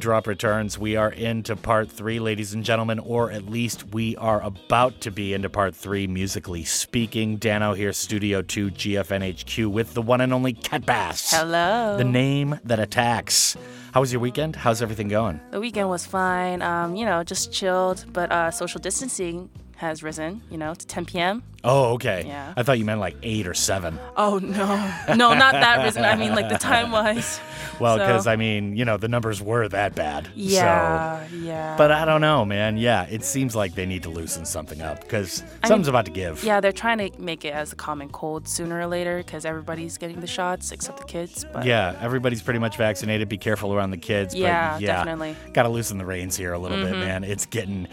Drop 0.00 0.26
returns. 0.26 0.78
We 0.78 0.96
are 0.96 1.12
into 1.12 1.54
part 1.54 1.90
three, 1.90 2.18
ladies 2.18 2.54
and 2.54 2.64
gentlemen, 2.64 2.98
or 2.98 3.30
at 3.30 3.46
least 3.46 3.92
we 3.92 4.16
are 4.16 4.42
about 4.42 5.02
to 5.02 5.10
be 5.10 5.34
into 5.34 5.50
part 5.50 5.76
three, 5.76 6.06
musically 6.06 6.64
speaking. 6.64 7.36
Dano 7.36 7.74
here, 7.74 7.92
Studio 7.92 8.40
2, 8.40 8.70
GFNHQ, 8.70 9.66
with 9.66 9.92
the 9.92 10.00
one 10.00 10.22
and 10.22 10.32
only 10.32 10.54
Kat 10.54 10.86
Bass. 10.86 11.30
Hello. 11.30 11.98
The 11.98 12.04
name 12.04 12.58
that 12.64 12.80
attacks. 12.80 13.56
How 13.92 14.00
was 14.00 14.10
your 14.10 14.20
weekend? 14.20 14.56
How's 14.56 14.80
everything 14.80 15.08
going? 15.08 15.38
The 15.50 15.60
weekend 15.60 15.90
was 15.90 16.06
fine. 16.06 16.62
Um, 16.62 16.96
you 16.96 17.04
know, 17.04 17.22
just 17.22 17.52
chilled, 17.52 18.06
but 18.12 18.32
uh, 18.32 18.50
social 18.50 18.80
distancing 18.80 19.50
has 19.80 20.02
risen, 20.02 20.42
you 20.50 20.58
know, 20.58 20.74
to 20.74 20.86
10 20.86 21.06
p.m. 21.06 21.42
Oh, 21.64 21.92
okay. 21.94 22.24
Yeah. 22.26 22.52
I 22.56 22.62
thought 22.62 22.78
you 22.78 22.84
meant 22.84 23.00
like 23.00 23.16
eight 23.22 23.46
or 23.46 23.54
seven. 23.54 23.98
Oh, 24.16 24.38
no. 24.38 24.66
No, 25.14 25.32
not 25.34 25.52
that 25.52 25.82
risen. 25.82 26.04
I 26.04 26.14
mean, 26.16 26.34
like 26.34 26.48
the 26.50 26.58
time 26.58 26.90
wise. 26.98 27.40
Well, 27.80 27.96
So- 27.96 28.06
because 28.06 28.26
I 28.26 28.36
mean, 28.36 28.76
you 28.76 28.84
know, 28.84 28.98
the 28.98 29.08
numbers 29.08 29.40
were 29.42 29.68
that 29.68 29.94
bad. 29.94 30.28
Yeah, 30.34 31.26
So. 31.28 31.36
yeah. 31.36 31.76
But 31.78 31.92
I 31.92 32.04
don't 32.04 32.20
know, 32.20 32.44
man. 32.44 32.76
Yeah, 32.76 33.04
it 33.10 33.24
seems 33.24 33.56
like 33.56 33.74
they 33.74 33.86
need 33.86 34.02
to 34.02 34.10
loosen 34.10 34.44
something 34.44 34.82
up 34.82 35.00
because 35.00 35.42
something's 35.64 35.86
mean, 35.86 35.88
about 35.88 36.04
to 36.06 36.10
give. 36.12 36.44
Yeah, 36.44 36.60
they're 36.60 36.72
trying 36.72 36.98
to 36.98 37.10
make 37.20 37.44
it 37.46 37.54
as 37.54 37.72
a 37.72 37.76
common 37.76 38.10
cold 38.10 38.48
sooner 38.48 38.78
or 38.80 38.86
later 38.86 39.18
because 39.18 39.44
everybody's 39.46 39.96
getting 39.98 40.20
the 40.20 40.26
shots 40.26 40.72
except 40.72 40.98
the 40.98 41.04
kids. 41.04 41.46
But 41.52 41.64
Yeah, 41.64 41.96
everybody's 42.02 42.42
pretty 42.42 42.60
much 42.60 42.76
vaccinated. 42.76 43.28
Be 43.30 43.38
careful 43.38 43.72
around 43.74 43.90
the 43.92 43.96
kids. 43.98 44.34
Yeah, 44.34 44.74
but 44.74 44.82
yeah, 44.82 44.96
definitely. 45.04 45.36
Got 45.54 45.62
to 45.64 45.70
loosen 45.70 45.96
the 45.96 46.06
reins 46.06 46.36
here 46.36 46.52
a 46.52 46.58
little 46.58 46.82
bit, 46.84 46.94
Mhm. 46.94 47.00
man. 47.00 47.24
It's 47.24 47.46
getting 47.46 47.88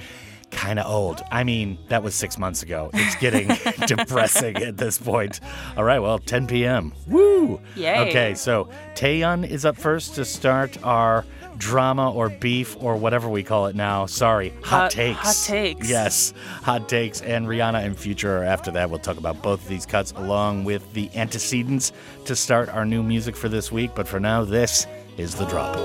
kind 0.52 0.80
of 0.80 0.86
old. 0.90 1.22
I 1.32 1.44
mean, 1.44 1.78
that 1.90 2.04
was 2.04 2.16
six 2.16 2.38
months 2.38 2.64
ago. 2.64 2.90
It's 2.94 3.16
getting 3.16 3.48
depressing 3.88 4.58
at 4.58 4.78
this 4.78 4.98
point. 4.98 5.40
All 5.76 5.84
right, 5.84 6.00
well, 6.00 6.20
10 6.20 6.48
p.m. 6.48 6.94
Woo! 7.08 7.60
Yay. 7.76 8.10
Okay, 8.10 8.34
so 8.36 8.70
Taeyeon 8.96 9.48
is 9.48 9.66
up 9.66 9.78
first 9.78 10.16
to 10.16 10.26
start 10.26 10.82
our 10.84 11.26
drama 11.58 12.12
or 12.12 12.30
beef 12.30 12.78
or 12.80 12.96
whatever 12.96 13.28
we 13.28 13.42
call 13.44 13.66
it 13.66 13.76
now. 13.76 14.06
Sorry, 14.06 14.50
hot, 14.62 14.64
Hot- 14.64 14.92
takes. 14.92 15.18
hot 15.18 15.36
takes. 15.48 15.90
Yes, 15.90 16.34
hot 16.62 16.88
takes. 16.88 17.22
And 17.22 17.48
Rihanna 17.48 17.84
and 17.84 17.98
Future 17.98 18.38
are 18.38 18.44
after 18.44 18.70
that. 18.72 18.90
We'll 18.90 19.00
talk 19.00 19.18
about 19.18 19.42
both 19.42 19.64
of 19.64 19.68
these 19.68 19.86
cuts 19.86 20.12
along 20.14 20.66
with 20.66 20.94
the 20.94 21.10
antecedents 21.16 21.92
to 22.26 22.36
start 22.36 22.70
our 22.70 22.86
new 22.86 23.02
music 23.02 23.36
for 23.36 23.50
this 23.50 23.72
week. 23.72 23.92
But 23.96 24.08
for 24.08 24.20
now, 24.20 24.44
this 24.44 24.86
is 25.18 25.34
the 25.36 25.46
drop. 25.46 25.76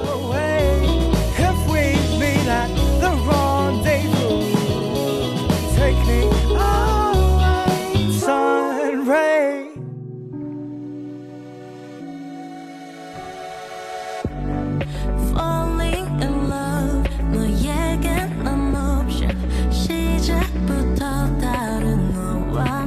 take 5.92 5.98
me 6.08 6.22
away, 6.50 8.12
sun 8.20 9.06
ray. 9.08 9.70
Falling 15.34 16.08
in 16.22 16.50
love 16.50 17.04
너에게 17.32 18.08
난 18.44 18.76
option 18.76 19.36
시작부터 19.72 21.38
다른 21.40 22.12
너와 22.14 22.86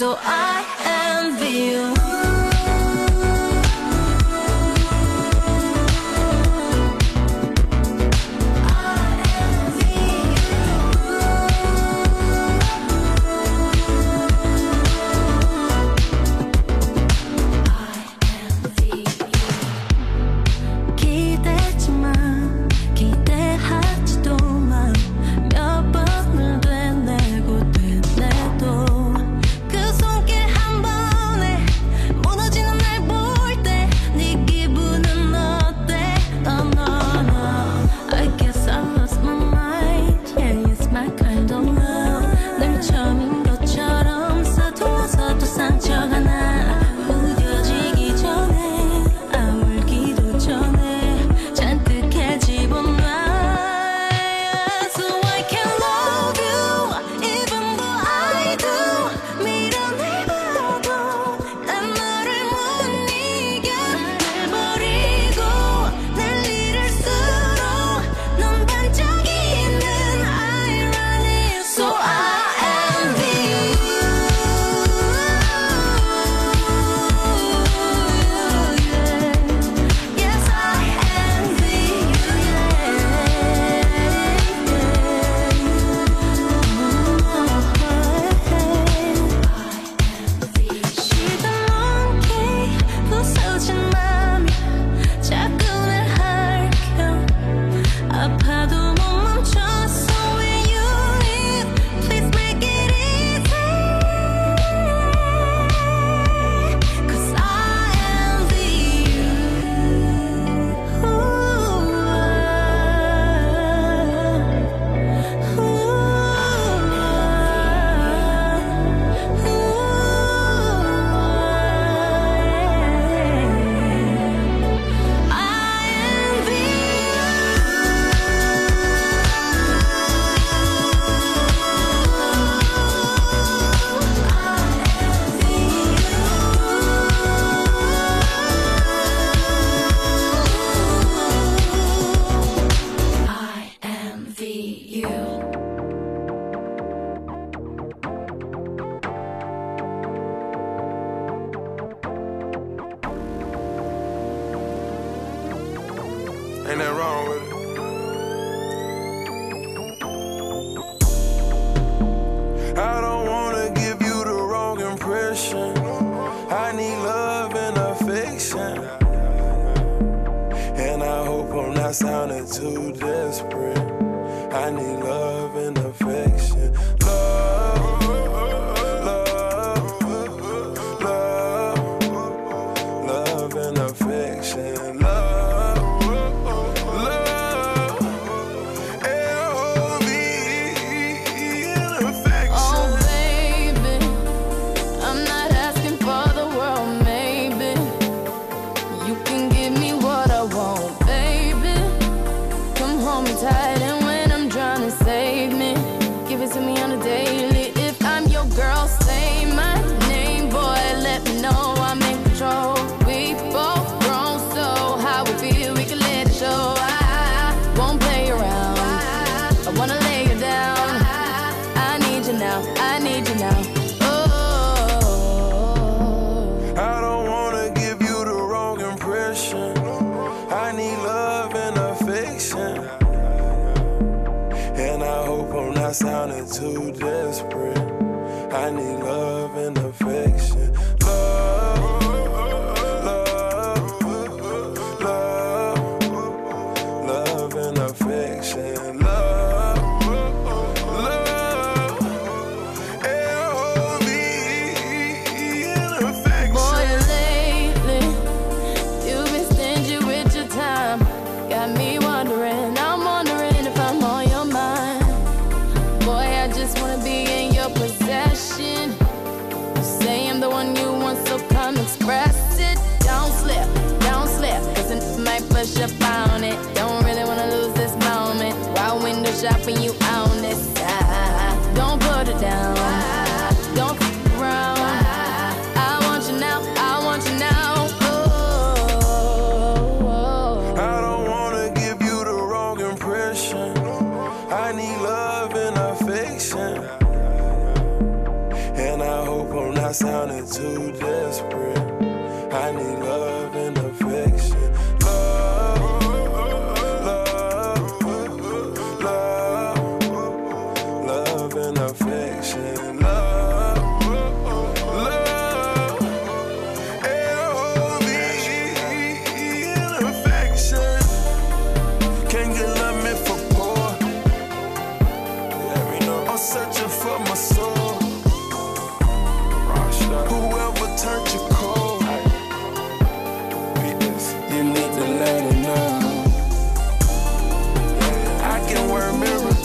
So 0.00 0.16
I 0.18 0.49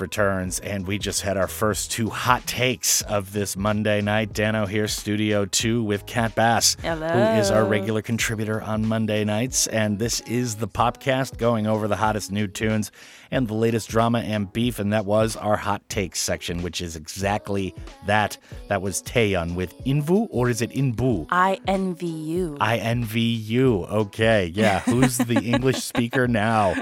Returns, 0.00 0.60
and 0.60 0.86
we 0.86 0.98
just 0.98 1.22
had 1.22 1.36
our 1.36 1.46
first 1.46 1.90
two 1.90 2.10
hot 2.10 2.46
takes 2.46 3.02
of 3.02 3.32
this 3.32 3.56
Monday 3.56 4.00
night. 4.00 4.32
Dano 4.32 4.66
here, 4.66 4.88
Studio 4.88 5.44
2, 5.44 5.82
with 5.82 6.06
Kat 6.06 6.34
Bass, 6.34 6.76
Hello. 6.82 7.08
who 7.08 7.38
is 7.38 7.50
our 7.50 7.64
regular 7.64 8.02
contributor 8.02 8.60
on 8.62 8.86
Monday 8.86 9.24
nights. 9.24 9.66
And 9.66 9.98
this 9.98 10.20
is 10.20 10.56
the 10.56 10.68
Popcast 10.68 11.38
going 11.38 11.66
over 11.66 11.88
the 11.88 11.96
hottest 11.96 12.32
new 12.32 12.46
tunes 12.46 12.90
and 13.30 13.46
the 13.46 13.54
latest 13.54 13.88
drama 13.88 14.20
and 14.20 14.52
beef, 14.52 14.78
and 14.78 14.92
that 14.92 15.04
was 15.06 15.36
our 15.36 15.56
hot 15.56 15.88
takes 15.88 16.20
section, 16.20 16.62
which 16.62 16.80
is 16.80 16.96
exactly 16.96 17.74
that. 18.06 18.36
That 18.68 18.82
was 18.82 19.02
Taeyeon 19.02 19.54
with 19.54 19.76
Invu, 19.84 20.28
or 20.30 20.48
is 20.48 20.62
it 20.62 20.70
Inbu? 20.70 21.26
I 21.30 21.60
envy 21.66 22.06
you. 22.06 22.56
I 22.60 22.78
envy 22.78 23.20
you. 23.20 23.84
Okay, 23.84 24.46
yeah. 24.54 24.80
Who's 24.80 25.18
the 25.18 25.40
English 25.42 25.82
speaker 25.82 26.26
now? 26.26 26.74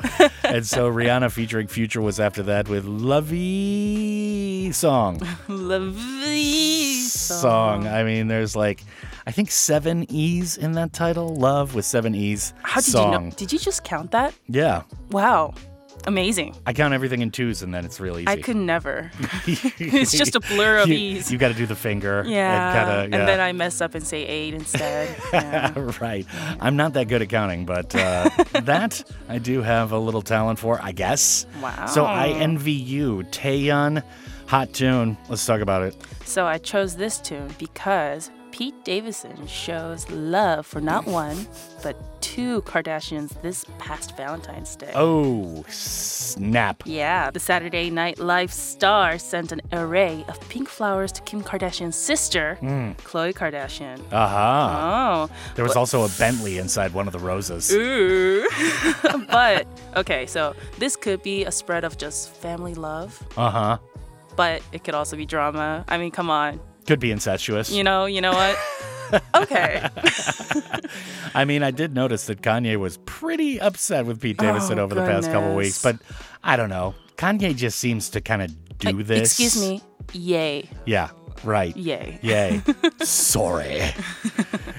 And 0.44 0.66
so 0.66 0.90
Rihanna 0.90 1.30
featuring 1.30 1.66
Future 1.68 2.00
was 2.00 2.20
after 2.20 2.42
that 2.44 2.68
with 2.68 2.84
Lovey 2.84 4.72
Song. 4.72 5.20
Lovey 5.48 7.02
song. 7.02 7.86
I 7.86 8.04
mean, 8.04 8.28
there's 8.28 8.56
like. 8.56 8.82
I 9.26 9.30
think 9.30 9.50
seven 9.50 10.10
E's 10.10 10.56
in 10.56 10.72
that 10.72 10.94
title. 10.94 11.36
Love 11.36 11.74
with 11.74 11.84
seven 11.84 12.14
E's. 12.14 12.54
How 12.62 12.80
did 12.80 12.90
song. 12.90 13.12
you 13.12 13.18
know? 13.20 13.36
Did 13.36 13.52
you 13.52 13.58
just 13.58 13.84
count 13.84 14.12
that? 14.12 14.32
Yeah. 14.48 14.84
Wow 15.10 15.52
amazing. 16.08 16.56
I 16.66 16.72
count 16.72 16.94
everything 16.94 17.22
in 17.22 17.30
twos, 17.30 17.62
and 17.62 17.72
then 17.72 17.84
it's 17.84 18.00
real 18.00 18.18
easy. 18.18 18.28
I 18.28 18.40
could 18.40 18.56
never. 18.56 19.10
it's 19.46 20.12
just 20.12 20.34
a 20.34 20.40
blur 20.40 20.78
of 20.78 20.88
you, 20.88 20.94
ease. 20.94 21.30
You 21.30 21.38
got 21.38 21.48
to 21.48 21.54
do 21.54 21.66
the 21.66 21.76
finger. 21.76 22.24
yeah. 22.26 22.68
And, 22.68 22.78
kinda, 22.78 23.16
yeah. 23.16 23.20
and 23.20 23.28
then 23.28 23.40
I 23.40 23.52
mess 23.52 23.80
up 23.80 23.94
and 23.94 24.04
say 24.06 24.26
eight 24.26 24.54
instead. 24.54 25.14
Yeah. 25.32 25.72
right. 26.00 26.26
I'm 26.60 26.76
not 26.76 26.94
that 26.94 27.08
good 27.08 27.22
at 27.22 27.28
counting, 27.28 27.66
but 27.66 27.94
uh, 27.94 28.28
that 28.64 29.04
I 29.28 29.38
do 29.38 29.62
have 29.62 29.92
a 29.92 29.98
little 29.98 30.22
talent 30.22 30.58
for, 30.58 30.80
I 30.82 30.92
guess. 30.92 31.46
Wow. 31.62 31.86
So 31.86 32.04
I 32.04 32.28
envy 32.28 32.72
you. 32.72 33.24
Taeyeon, 33.30 34.02
hot 34.46 34.72
tune. 34.72 35.16
Let's 35.28 35.44
talk 35.44 35.60
about 35.60 35.82
it. 35.82 35.94
So 36.24 36.46
I 36.46 36.58
chose 36.58 36.96
this 36.96 37.18
tune 37.20 37.54
because 37.58 38.30
Pete 38.58 38.74
Davidson 38.84 39.46
shows 39.46 40.10
love 40.10 40.66
for 40.66 40.80
not 40.80 41.06
one, 41.06 41.46
but 41.84 41.94
two 42.20 42.60
Kardashians 42.62 43.40
this 43.40 43.64
past 43.78 44.16
Valentine's 44.16 44.74
Day. 44.74 44.90
Oh, 44.96 45.64
snap. 45.68 46.82
Yeah, 46.84 47.30
the 47.30 47.38
Saturday 47.38 47.88
Night 47.88 48.18
Live 48.18 48.52
star 48.52 49.16
sent 49.16 49.52
an 49.52 49.60
array 49.72 50.24
of 50.26 50.40
pink 50.48 50.68
flowers 50.68 51.12
to 51.12 51.22
Kim 51.22 51.40
Kardashian's 51.44 51.94
sister, 51.94 52.58
Mm. 52.60 52.96
Khloe 52.96 53.32
Kardashian. 53.32 54.00
Aha. 54.10 54.26
Uh-huh. 54.26 55.28
Oh. 55.30 55.36
There 55.54 55.62
was 55.64 55.74
but- 55.74 55.78
also 55.78 56.02
a 56.04 56.08
Bentley 56.18 56.58
inside 56.58 56.92
one 56.92 57.06
of 57.06 57.12
the 57.12 57.20
roses. 57.20 57.70
Ooh. 57.72 58.44
but, 59.30 59.68
okay, 59.94 60.26
so 60.26 60.56
this 60.80 60.96
could 60.96 61.22
be 61.22 61.44
a 61.44 61.52
spread 61.52 61.84
of 61.84 61.96
just 61.96 62.30
family 62.34 62.74
love, 62.74 63.22
Uh 63.36 63.50
huh. 63.50 63.78
but 64.34 64.62
it 64.72 64.82
could 64.82 64.94
also 64.96 65.16
be 65.16 65.26
drama. 65.26 65.84
I 65.86 65.96
mean, 65.96 66.10
come 66.10 66.28
on. 66.28 66.58
Could 66.88 67.00
be 67.00 67.10
incestuous. 67.12 67.70
You 67.70 67.84
know, 67.84 68.06
you 68.06 68.20
know 68.22 68.32
what? 68.32 68.58
okay. 69.34 69.86
I 71.34 71.44
mean, 71.44 71.62
I 71.62 71.70
did 71.70 71.94
notice 71.94 72.26
that 72.26 72.40
Kanye 72.40 72.76
was 72.78 72.96
pretty 73.04 73.60
upset 73.60 74.06
with 74.06 74.20
Pete 74.22 74.38
Davidson 74.38 74.78
Oh, 74.78 74.84
over 74.84 74.94
the 74.94 75.02
past 75.02 75.30
couple 75.30 75.54
weeks, 75.54 75.82
but 75.82 75.96
I 76.42 76.56
don't 76.56 76.70
know. 76.70 76.94
Kanye 77.16 77.54
just 77.54 77.78
seems 77.78 78.08
to 78.10 78.20
kind 78.22 78.40
of 78.42 78.78
do 78.78 79.00
Uh, 79.00 79.02
this. 79.04 79.38
Excuse 79.38 79.60
me. 79.60 79.82
Yay. 80.14 80.68
Yeah, 80.86 81.10
right. 81.44 81.76
Yay. 81.76 82.18
Yay. 82.22 82.62
Sorry. 83.02 83.82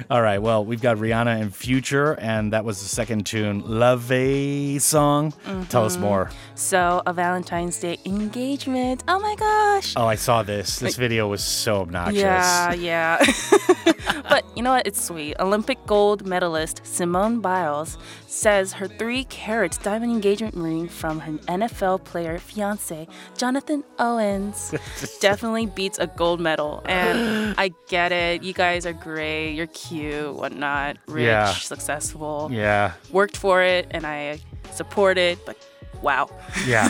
All 0.10 0.22
right, 0.22 0.40
well, 0.40 0.66
we've 0.66 0.82
got 0.82 0.98
Rihanna 0.98 1.40
and 1.42 1.54
Future, 1.56 2.14
and 2.20 2.54
that 2.54 2.66
was 2.66 2.82
the 2.82 2.88
second 2.88 3.26
tune, 3.28 3.62
Love 3.66 4.12
a 4.12 4.80
Song. 4.80 5.34
Tell 5.70 5.86
us 5.86 5.98
Mhm. 5.98 6.02
more. 6.02 6.32
So, 6.56 7.04
a 7.06 7.14
Valentine's 7.14 7.78
Day 7.80 8.00
engagement. 8.06 9.04
Oh 9.08 9.20
my 9.20 9.36
gosh. 9.36 9.94
Oh, 9.96 10.08
I 10.08 10.16
saw 10.16 10.42
this. 10.44 10.80
This 10.80 10.96
video 10.96 11.28
was 11.28 11.44
so 11.44 11.82
obnoxious. 11.82 12.22
Yeah, 12.22 12.74
yeah. 12.74 13.24
but 14.30 14.44
you 14.56 14.64
know 14.64 14.72
what? 14.72 14.88
It's 14.88 15.02
sweet. 15.04 15.36
Olympic 15.40 15.78
gold 15.86 16.26
medalist 16.26 16.82
Simone 16.84 17.40
Biles 17.40 17.98
says 18.30 18.74
her 18.74 18.88
three 18.88 19.24
carat 19.26 19.78
diamond 19.84 20.12
engagement 20.12 20.56
ring 20.56 20.88
from 20.88 21.20
her 21.20 21.34
NFL 21.48 22.04
player 22.04 22.38
fiance, 22.38 23.08
Jonathan 23.38 23.84
Owens, 23.98 24.74
definitely 25.22 25.66
beats 25.66 25.98
a 26.00 26.08
gold 26.08 26.40
medal. 26.40 26.82
And 26.86 27.56
I 27.58 27.72
get 27.88 28.12
it. 28.12 28.44
You 28.44 28.54
guys 28.54 28.86
are 28.86 28.94
great. 28.94 29.54
You're 29.54 29.68
cute, 29.68 30.34
whatnot, 30.36 30.98
rich, 31.08 31.26
Yeah. 31.26 31.52
successful. 31.54 32.50
Yeah. 32.52 32.94
Worked 33.12 33.38
for 33.38 33.64
it, 33.64 33.88
and 33.92 34.06
I 34.06 34.40
support 34.72 35.18
it, 35.18 35.44
but 35.46 35.58
wow. 36.02 36.30
Yeah. 36.66 36.90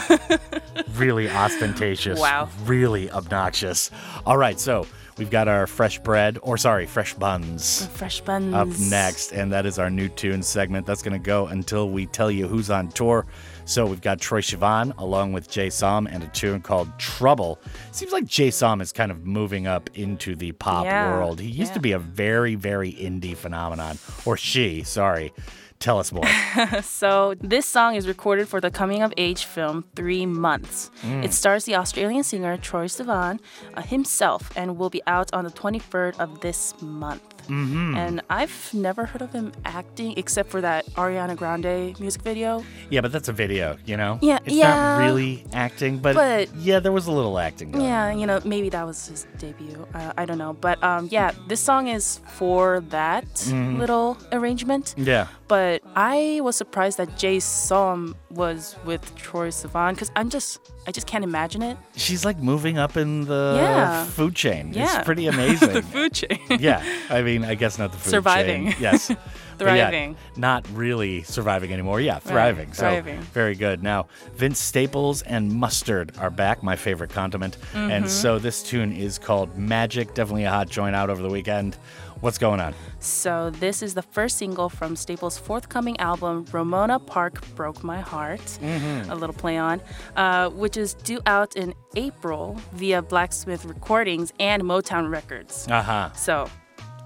really 0.95 1.29
ostentatious. 1.29 2.19
Wow. 2.19 2.49
Really 2.65 3.09
obnoxious. 3.11 3.91
All 4.25 4.37
right, 4.37 4.59
so 4.59 4.85
we've 5.17 5.29
got 5.29 5.47
our 5.47 5.67
fresh 5.67 5.99
bread, 5.99 6.39
or 6.41 6.57
sorry, 6.57 6.85
fresh 6.85 7.13
buns. 7.13 7.87
Fresh 7.87 8.21
buns. 8.21 8.53
Up 8.53 8.67
next, 8.89 9.31
and 9.31 9.51
that 9.51 9.65
is 9.65 9.79
our 9.79 9.89
new 9.89 10.09
tune 10.09 10.43
segment. 10.43 10.85
That's 10.85 11.01
going 11.01 11.13
to 11.19 11.23
go 11.23 11.47
until 11.47 11.89
we 11.89 12.05
tell 12.05 12.31
you 12.31 12.47
who's 12.47 12.69
on 12.69 12.89
tour. 12.89 13.25
So 13.65 13.85
we've 13.85 14.01
got 14.01 14.17
Troye 14.17 14.41
Sivan 14.41 14.97
along 14.97 15.33
with 15.33 15.47
Jay 15.49 15.69
Som 15.69 16.07
and 16.07 16.23
a 16.23 16.27
tune 16.27 16.59
called 16.61 16.89
Trouble. 16.97 17.59
Seems 17.91 18.11
like 18.11 18.25
Jay 18.25 18.49
Som 18.49 18.81
is 18.81 18.91
kind 18.91 19.11
of 19.11 19.25
moving 19.27 19.67
up 19.67 19.91
into 19.93 20.35
the 20.35 20.53
pop 20.53 20.85
Yeah, 20.85 21.11
world. 21.15 21.39
He 21.39 21.49
used 21.49 21.75
to 21.75 21.79
be 21.79 21.91
a 21.91 21.99
very, 21.99 22.55
very 22.55 22.93
indie 22.93 23.37
phenomenon. 23.37 23.99
Or 24.25 24.37
she, 24.37 24.81
sorry. 24.81 25.31
Tell 25.79 25.97
us 25.97 26.11
more. 26.11 26.25
so 26.83 27.35
this 27.39 27.65
song 27.65 27.95
is 27.95 28.05
recorded 28.05 28.49
for 28.49 28.59
the 28.59 28.69
coming 28.69 29.01
of 29.01 29.13
age 29.15 29.45
film 29.45 29.85
Three 29.95 30.25
Months. 30.25 30.91
Mm. 31.03 31.23
It 31.23 31.33
stars 31.33 31.63
the 31.63 31.75
Australian 31.75 32.23
singer 32.23 32.57
Troye 32.57 32.89
Sivan 32.89 33.39
uh, 33.75 33.81
himself 33.81 34.51
and 34.57 34.77
will 34.77 34.89
be 34.89 35.01
out 35.07 35.33
on 35.33 35.45
the 35.45 35.51
23rd 35.51 36.19
of 36.19 36.41
this 36.41 36.73
month. 36.81 37.38
Mhm. 37.49 37.97
And 37.97 38.21
I've 38.29 38.69
never 38.73 39.05
heard 39.05 39.21
of 39.21 39.33
him 39.33 39.51
acting 39.65 40.13
except 40.17 40.49
for 40.49 40.61
that 40.61 40.85
Ariana 40.95 41.35
Grande 41.35 41.99
music 41.99 42.21
video. 42.21 42.63
Yeah, 42.89 43.01
but 43.01 43.11
that's 43.11 43.27
a 43.27 43.33
video, 43.33 43.77
you 43.85 43.97
know? 43.97 44.19
Yeah, 44.21 44.39
It's 44.45 44.55
yeah. 44.55 44.75
not 44.75 44.97
really 45.05 45.43
acting, 45.53 45.97
but, 45.97 46.15
But- 46.15 46.49
yeah, 46.55 46.79
there 46.79 46.91
was 46.91 47.07
a 47.07 47.11
little 47.11 47.37
acting 47.39 47.71
going 47.71 47.83
Yeah, 47.85 48.11
you 48.11 48.25
know, 48.27 48.39
maybe 48.45 48.69
that 48.69 48.85
was 48.85 49.07
his 49.07 49.25
debut. 49.37 49.85
Uh, 49.93 50.13
I 50.17 50.25
don't 50.25 50.37
know. 50.37 50.53
But 50.53 50.81
um, 50.83 51.07
yeah, 51.11 51.31
this 51.47 51.59
song 51.59 51.87
is 51.87 52.21
for 52.37 52.81
that 52.89 53.25
Mhm. 53.49 53.77
little 53.79 54.17
arrangement. 54.31 54.93
Yeah. 54.97 55.27
But 55.47 55.81
I 55.95 56.39
was 56.43 56.55
surprised 56.55 56.97
that 56.99 57.17
Jay 57.17 57.39
Som 57.39 58.15
was 58.29 58.75
with 58.85 59.01
Troye 59.15 59.49
Sivan 59.51 59.93
because 59.95 60.11
I'm 60.15 60.29
just, 60.29 60.59
I 60.89 60.91
just 60.91 61.05
can't 61.05 61.23
imagine 61.23 61.61
it. 61.61 61.77
She's 61.95 62.25
like 62.25 62.39
moving 62.39 62.79
up 62.79 62.97
in 62.97 63.25
the 63.25 63.57
Yeah. 63.61 64.05
food 64.05 64.33
chain. 64.33 64.73
Yeah. 64.73 64.85
It's 64.97 65.05
pretty 65.05 65.27
amazing. 65.35 65.71
the 65.71 65.83
food 65.83 66.13
chain. 66.13 66.39
yeah, 66.59 66.83
I 67.11 67.21
mean, 67.21 67.45
I 67.45 67.53
guess 67.53 67.77
not 67.77 67.91
the 67.91 67.99
food 67.99 68.05
chain. 68.05 68.11
Surviving. 68.11 68.65
chain. 68.71 68.75
Yes. 68.81 69.11
Yeah, 69.59 69.65
Thriving. 69.65 70.15
not 70.37 70.65
really 70.73 71.23
surviving 71.23 71.73
anymore. 71.73 71.99
Yeah, 71.99 72.19
thriving. 72.19 72.71
so 72.71 72.83
thriving. 72.83 73.19
very 73.33 73.55
good. 73.55 73.83
Now, 73.83 74.07
Vince 74.33 74.57
Staples 74.57 75.21
and 75.23 75.51
mustard 75.51 76.13
are 76.17 76.29
back, 76.29 76.63
my 76.63 76.77
favorite 76.77 77.09
condiment. 77.09 77.57
And 77.73 78.05
Mhm. 78.05 78.07
so 78.07 78.39
this 78.39 78.63
tune 78.63 78.93
is 78.93 79.19
called 79.19 79.57
Magic. 79.57 80.13
Definitely 80.13 80.45
a 80.45 80.49
hot 80.49 80.69
joint 80.69 80.95
out 80.95 81.09
over 81.09 81.21
the 81.21 81.27
weekend. 81.27 81.75
What's 82.21 82.37
going 82.37 82.59
on? 82.59 82.73
So 82.99 83.49
this 83.49 83.81
is 83.81 83.93
the 83.93 84.01
first 84.01 84.37
single 84.37 84.67
from 84.67 84.97
Staples' 84.97 85.37
forthcoming 85.37 85.97
album, 86.01 86.45
Ramona 86.51 86.99
Park 86.99 87.39
Broke 87.55 87.81
My 87.81 88.01
Heart. 88.01 88.41
Mhm. 88.61 89.09
A 89.09 89.15
little 89.15 89.33
play 89.33 89.57
on, 89.57 89.81
uh, 90.17 90.49
which 90.49 90.75
is 90.75 90.95
due 90.95 91.21
out 91.25 91.55
in 91.55 91.73
April 91.95 92.57
via 92.73 93.01
Blacksmith 93.01 93.63
Recordings 93.63 94.33
and 94.37 94.63
Motown 94.63 95.09
Records. 95.09 95.65
Uh 95.69 95.81
huh. 95.81 96.09
So 96.13 96.49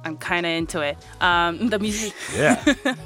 I'm 0.03 0.17
kind 0.17 0.47
of 0.47 0.51
into 0.51 0.81
it. 0.81 0.97
Um, 1.21 1.69
the 1.73 1.77
music. 1.77 2.13
Yeah. 2.35 2.55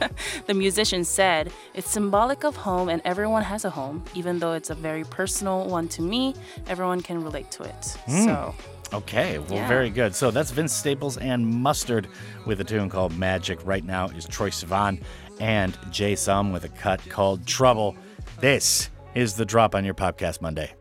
the 0.48 0.54
musician 0.54 1.04
said, 1.04 1.52
It's 1.74 1.90
symbolic 1.90 2.46
of 2.46 2.56
home, 2.56 2.88
and 2.88 3.02
everyone 3.04 3.44
has 3.44 3.66
a 3.66 3.70
home. 3.70 4.04
Even 4.16 4.40
though 4.40 4.54
it's 4.54 4.70
a 4.70 4.76
very 4.76 5.04
personal 5.04 5.66
one 5.68 5.90
to 5.90 6.02
me, 6.02 6.36
everyone 6.68 7.02
can 7.02 7.22
relate 7.22 7.52
to 7.52 7.64
it. 7.64 7.98
Mm. 8.08 8.26
So, 8.26 8.56
Okay, 8.94 9.38
well, 9.38 9.58
Yeah. 9.58 9.68
very 9.68 9.90
good. 9.90 10.16
So 10.16 10.32
that's 10.32 10.50
Vince 10.52 10.74
Staples 10.74 11.18
and 11.18 11.46
Mustard 11.46 12.08
with 12.46 12.62
a 12.62 12.64
tune 12.64 12.90
called 12.90 13.18
Magic. 13.18 13.60
Right 13.66 13.84
now 13.84 14.08
is 14.08 14.26
Troye 14.26 14.50
Sivan 14.52 15.02
and 15.40 15.78
Jay 15.92 16.16
Som 16.16 16.52
with 16.54 16.64
a 16.64 16.70
cut 16.70 17.02
called 17.10 17.46
Trouble. 17.46 17.96
This 18.40 18.90
is 19.14 19.36
the 19.36 19.46
drop 19.46 19.76
on 19.76 19.84
your 19.84 19.94
podcast 19.94 20.42
Monday. 20.42 20.74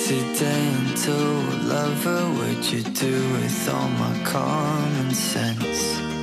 Accidental 0.00 1.68
lover, 1.68 2.22
what'd 2.38 2.72
you 2.72 2.82
do 2.82 3.32
with 3.32 3.68
all 3.68 3.88
my 3.88 4.22
common 4.24 5.12
sense? 5.14 6.19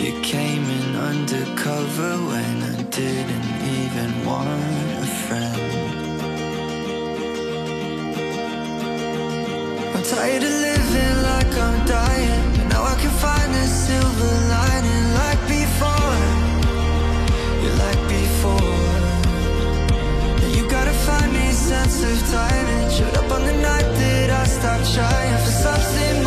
You 0.00 0.18
came 0.22 0.64
in 0.64 0.96
undercover 0.96 2.16
when 2.30 2.62
I 2.62 2.82
didn't 2.84 3.48
even 3.78 4.24
want 4.24 4.48
a 4.48 5.06
friend. 5.24 5.60
I'm 9.94 10.02
tired 10.02 10.42
of 10.42 10.54
living 10.68 11.16
like 11.22 11.52
I'm 11.66 11.84
dying, 11.84 12.52
but 12.56 12.66
now 12.72 12.82
I 12.82 12.94
can 12.94 13.10
find 13.26 13.52
a 13.52 13.66
silver 13.66 14.34
lining 14.56 15.06
like 15.20 15.42
before. 15.58 16.16
You 17.62 17.70
like 17.84 18.02
before. 18.08 18.80
You 20.56 20.66
gotta 20.66 20.96
find 21.06 21.30
me 21.30 21.52
sense 21.52 22.02
of 22.02 22.18
timing. 22.32 22.90
Showed 22.90 23.16
up 23.18 23.30
on 23.30 23.44
the 23.44 23.52
night 23.52 23.88
that 24.00 24.30
I 24.30 24.44
stopped 24.46 24.94
trying 24.94 25.36
for 25.44 25.52
something 25.66 26.19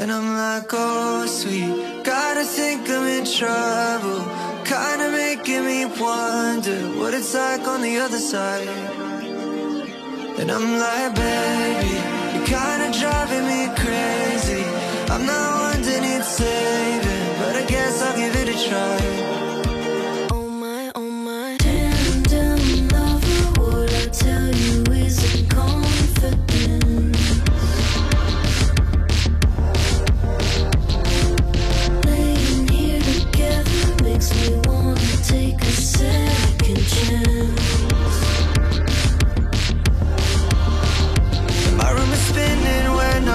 And 0.00 0.10
I'm 0.10 0.34
like, 0.34 0.70
oh 0.72 1.26
sweet, 1.26 2.02
gotta 2.04 2.42
think 2.42 2.88
I'm 2.88 3.06
in 3.06 3.26
trouble. 3.26 4.24
Kinda 4.64 5.10
making 5.12 5.66
me 5.66 5.84
wonder 5.84 6.80
what 6.98 7.12
it's 7.12 7.34
like 7.34 7.68
on 7.68 7.82
the 7.82 7.98
other 7.98 8.18
side. 8.18 8.66
And 10.40 10.50
I'm 10.50 10.78
like, 10.78 11.14
baby, 11.14 11.92
you're 12.32 12.46
kinda 12.46 12.88
driving 12.98 13.44
me 13.52 13.62
crazy. 13.76 14.64
I'm 15.12 15.26
not 15.26 15.74
one 15.74 15.82
to 15.82 16.00
need 16.00 16.24
saving, 16.24 17.26
but 17.40 17.56
I 17.56 17.64
guess 17.66 18.00
I'll 18.00 18.16
give 18.16 18.34
it 18.36 18.48
a 18.48 18.68
try. 18.68 19.29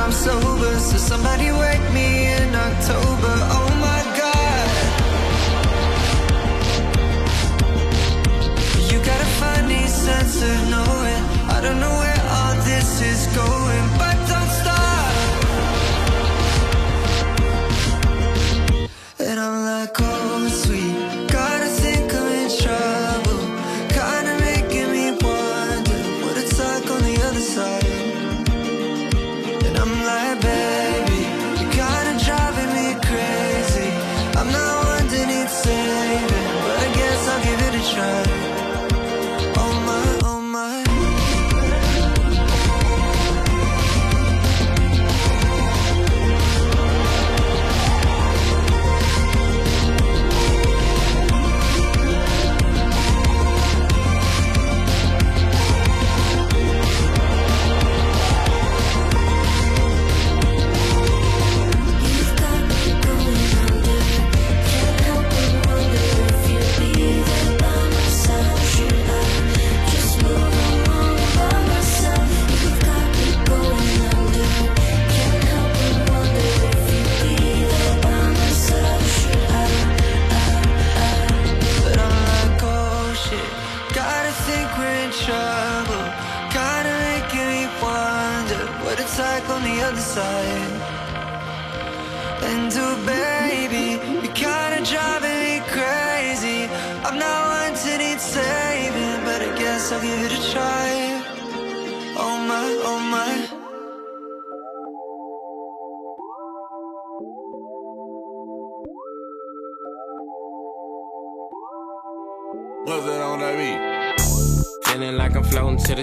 I'm 0.05 0.11
sober, 0.11 0.77
so 0.77 0.97
somebody 0.97 1.51
wake 1.51 1.81
me 1.91 2.27
in 2.27 2.53
October. 2.53 3.33
Oh 3.57 3.69
my 3.81 4.01
God, 4.21 4.67
you 8.91 8.99
got 9.03 9.19
a 9.19 9.29
funny 9.41 9.87
sense 9.87 10.43
of 10.43 10.69
knowing. 10.69 11.23
I 11.49 11.59
don't 11.59 11.79
know 11.79 11.89
where 11.89 12.21
all 12.29 12.53
this 12.65 13.01
is 13.01 13.25
going. 13.35 13.84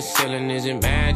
Ceiling, 0.02 0.50
isn't 0.50 0.82
magic? 0.82 1.11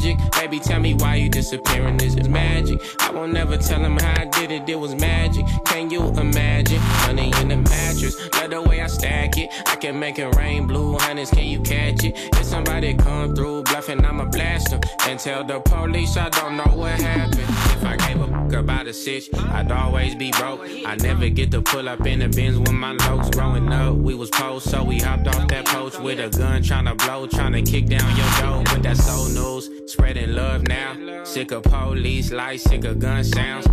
Tell 0.61 0.81
me 0.81 0.95
why 0.95 1.17
you 1.17 1.29
disappearing, 1.29 1.97
This 1.97 2.15
is 2.17 2.29
magic? 2.29 2.81
I 3.01 3.11
won't 3.11 3.33
never 3.33 3.57
tell 3.57 3.81
him 3.81 3.99
how 3.99 4.23
I 4.23 4.25
did 4.25 4.51
it, 4.51 4.69
it 4.69 4.79
was 4.79 4.95
magic. 4.95 5.45
Can 5.67 5.91
you 5.91 6.03
imagine? 6.09 6.79
Honey 7.05 7.33
in 7.41 7.49
the 7.49 7.57
mattress, 7.57 8.17
love 8.35 8.51
the 8.51 8.63
way 8.63 8.81
I 8.81 8.87
stack 8.87 9.37
it. 9.37 9.51
I 9.67 9.77
can 9.77 9.99
make 9.99 10.19
it 10.19 10.35
rain 10.37 10.67
blue, 10.67 10.97
honey's, 10.99 11.31
can 11.31 11.47
you 11.47 11.61
catch 11.61 12.05
it? 12.05 12.15
If 12.17 12.45
somebody 12.45 12.95
come 12.95 13.35
through 13.35 13.65
bluffing, 13.65 14.05
I'ma 14.05 14.25
blast. 14.25 14.75
And 15.07 15.19
tell 15.21 15.45
the 15.45 15.61
police 15.61 16.17
I 16.17 16.31
don't 16.31 16.57
know 16.57 16.73
what 16.75 17.01
happened. 17.01 17.41
If 17.41 17.85
I 17.85 17.97
gave 17.97 18.21
a 18.21 18.27
fuck 18.27 18.53
about 18.55 18.87
a 18.87 18.93
sitch, 18.93 19.29
I'd 19.35 19.71
always 19.71 20.15
be 20.15 20.31
broke. 20.33 20.61
I 20.87 20.97
never 20.97 21.29
get 21.29 21.51
to 21.53 21.63
pull 21.63 21.89
up 21.89 22.07
in 22.07 22.21
the 22.21 22.29
bins 22.29 22.59
when 22.59 22.77
my 22.77 22.93
lows 22.93 23.31
growing 23.31 23.73
up. 23.73 23.97
We 23.97 24.15
was 24.15 24.31
post, 24.31 24.71
so 24.71 24.83
we 24.83 24.99
hopped 24.99 25.29
off 25.29 25.49
that 25.49 25.67
post 25.67 26.01
with 26.01 26.19
a 26.19 26.37
gun, 26.37 26.63
trying 26.63 26.87
to 26.87 26.95
blow, 26.95 27.27
trying 27.27 27.53
to 27.53 27.63
kick 27.63 27.87
down 27.87 28.17
your 28.17 28.31
door. 28.41 28.65
But 28.65 28.83
that's 28.83 29.05
soul 29.05 29.29
news, 29.29 29.71
spreading 29.87 30.33
love 30.35 30.46
now. 30.63 31.25
Sick 31.25 31.53
of 31.53 31.63
police 31.63 32.33
lights, 32.33 32.65
sick 32.65 32.85
of 32.85 32.99
gun 32.99 33.25
sounds. 33.25 33.67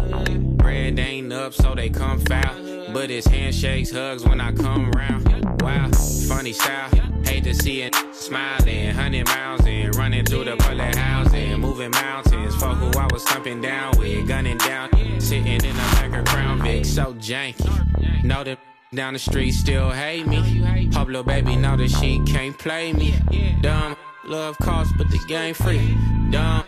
Bread 0.57 0.99
ain't 0.99 1.31
up, 1.31 1.53
so 1.53 1.75
they 1.75 1.89
come 1.89 2.19
foul. 2.19 2.55
But 2.93 3.09
it's 3.09 3.27
handshakes, 3.27 3.91
hugs 3.91 4.23
when 4.23 4.39
I 4.39 4.51
come 4.51 4.91
round. 4.91 5.61
Wow, 5.61 5.89
funny 6.27 6.53
style. 6.53 6.89
Hate 7.25 7.43
to 7.45 7.53
see 7.53 7.81
it 7.81 7.95
smiling, 8.11 8.89
hundred 8.89 9.27
miles 9.27 9.65
in, 9.65 9.91
running 9.91 10.25
through 10.25 10.45
the 10.45 10.55
bullet 10.57 10.95
housing, 10.95 11.59
moving 11.59 11.91
mountains. 11.91 12.55
Fuck 12.55 12.77
who 12.77 12.99
I 12.99 13.07
was 13.11 13.23
thumping 13.23 13.61
down 13.61 13.97
with, 13.97 14.27
gunning 14.27 14.57
down, 14.57 14.89
sitting 15.19 15.47
in 15.47 15.65
a 15.65 15.73
back 15.73 16.13
of 16.13 16.25
Crown 16.25 16.61
Vic, 16.61 16.85
so 16.85 17.13
janky. 17.15 18.23
Know 18.23 18.43
them 18.43 18.57
down 18.93 19.13
the 19.13 19.19
street 19.19 19.53
still 19.53 19.89
hate 19.89 20.27
me. 20.27 20.89
Hope 20.93 21.07
little 21.07 21.23
baby 21.23 21.55
know 21.55 21.75
that 21.77 21.89
she 21.89 22.21
can't 22.25 22.57
play 22.57 22.93
me. 22.93 23.15
Dumb 23.61 23.95
love 24.25 24.57
costs, 24.59 24.93
but 24.97 25.09
the 25.09 25.19
game 25.27 25.53
free. 25.53 25.97
Dumb. 26.31 26.63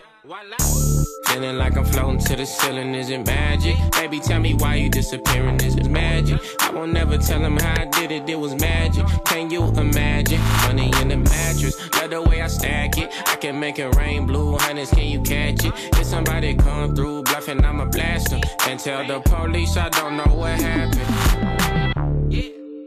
Feeling 1.26 1.56
like 1.56 1.76
I'm 1.76 1.84
floating 1.84 2.18
to 2.20 2.36
the 2.36 2.46
ceiling, 2.46 2.94
is 2.94 3.10
it 3.10 3.24
magic? 3.26 3.76
Baby, 3.92 4.20
tell 4.20 4.40
me 4.40 4.54
why 4.54 4.76
you 4.76 4.88
disappearing, 4.88 5.60
is 5.60 5.76
it 5.76 5.88
magic? 5.88 6.40
I 6.60 6.70
won't 6.72 6.92
never 6.92 7.16
tell 7.18 7.40
him 7.40 7.56
how 7.58 7.82
I 7.82 7.84
did 7.84 8.10
it, 8.10 8.28
it 8.28 8.38
was 8.38 8.54
magic. 8.60 9.06
Can 9.26 9.50
you 9.50 9.64
imagine? 9.64 10.40
Money 10.66 10.90
in 11.00 11.08
the 11.08 11.16
mattress, 11.16 11.76
love 11.96 12.10
the 12.10 12.22
way 12.22 12.42
I 12.42 12.48
stack 12.48 12.98
it. 12.98 13.12
I 13.28 13.36
can 13.36 13.60
make 13.60 13.78
it 13.78 13.94
rain 13.96 14.26
blue, 14.26 14.56
honey's, 14.58 14.90
can 14.90 15.06
you 15.06 15.20
catch 15.20 15.64
it? 15.64 15.72
If 15.98 16.06
somebody 16.06 16.54
come 16.54 16.94
through 16.94 17.22
bluffing, 17.24 17.64
I'ma 17.64 17.84
blast 17.86 18.30
them. 18.30 18.40
And 18.66 18.80
tell 18.80 19.06
the 19.06 19.20
police 19.20 19.76
I 19.76 19.88
don't 19.90 20.16
know 20.16 20.34
what 20.34 20.60
happened. 20.60 21.94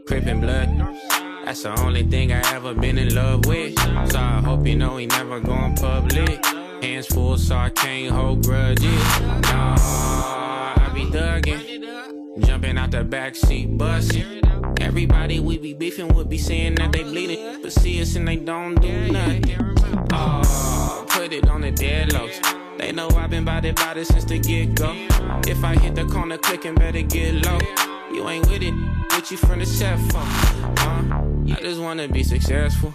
Crippin' 0.06 0.40
blood. 0.40 1.19
That's 1.44 1.62
the 1.62 1.80
only 1.80 2.02
thing 2.04 2.32
I 2.32 2.40
ever 2.54 2.74
been 2.74 2.98
in 2.98 3.14
love 3.14 3.46
with. 3.46 3.78
So 4.10 4.18
I 4.18 4.40
hope 4.44 4.66
you 4.66 4.76
know 4.76 4.96
he 4.98 5.06
never 5.06 5.40
going 5.40 5.74
public. 5.76 6.44
Hands 6.82 7.06
full, 7.06 7.36
so 7.38 7.56
I 7.56 7.70
can't 7.70 8.14
hold 8.14 8.44
grudges. 8.44 9.20
Nah, 9.20 9.76
I 10.76 10.90
be 10.94 11.04
thuggin'. 11.06 12.46
Jumping 12.46 12.78
out 12.78 12.90
the 12.90 13.04
backseat, 13.04 13.76
bustin'. 13.76 14.40
Everybody 14.80 15.40
we 15.40 15.58
be 15.58 15.74
beefing 15.74 16.08
would 16.14 16.28
be 16.28 16.38
saying 16.38 16.76
that 16.76 16.92
they 16.92 17.02
bleeding, 17.02 17.60
but 17.62 17.72
see 17.72 18.00
us 18.00 18.16
and 18.16 18.26
they 18.26 18.36
don't 18.36 18.76
do 18.80 19.12
nothing. 19.12 19.76
Oh, 20.12 21.04
put 21.08 21.32
it 21.32 21.48
on 21.48 21.60
the 21.60 21.70
dead 21.70 22.12
lows. 22.12 22.59
They 22.80 22.92
know 22.92 23.10
I've 23.10 23.28
been 23.28 23.46
it, 23.46 23.76
bout 23.76 23.96
since 24.06 24.24
the 24.24 24.38
get 24.38 24.74
go. 24.74 24.92
If 25.46 25.62
I 25.62 25.76
hit 25.76 25.94
the 25.94 26.06
corner 26.06 26.38
clicking, 26.38 26.76
better 26.76 27.02
get 27.02 27.34
low. 27.44 27.58
You 28.10 28.26
ain't 28.26 28.48
with 28.48 28.62
it, 28.62 28.72
with 29.14 29.30
you 29.30 29.36
from 29.36 29.58
the 29.58 29.66
set 29.66 29.98
phone. 30.10 30.22
Huh? 30.78 31.56
I 31.56 31.60
just 31.60 31.78
wanna 31.78 32.08
be 32.08 32.24
successful. 32.24 32.94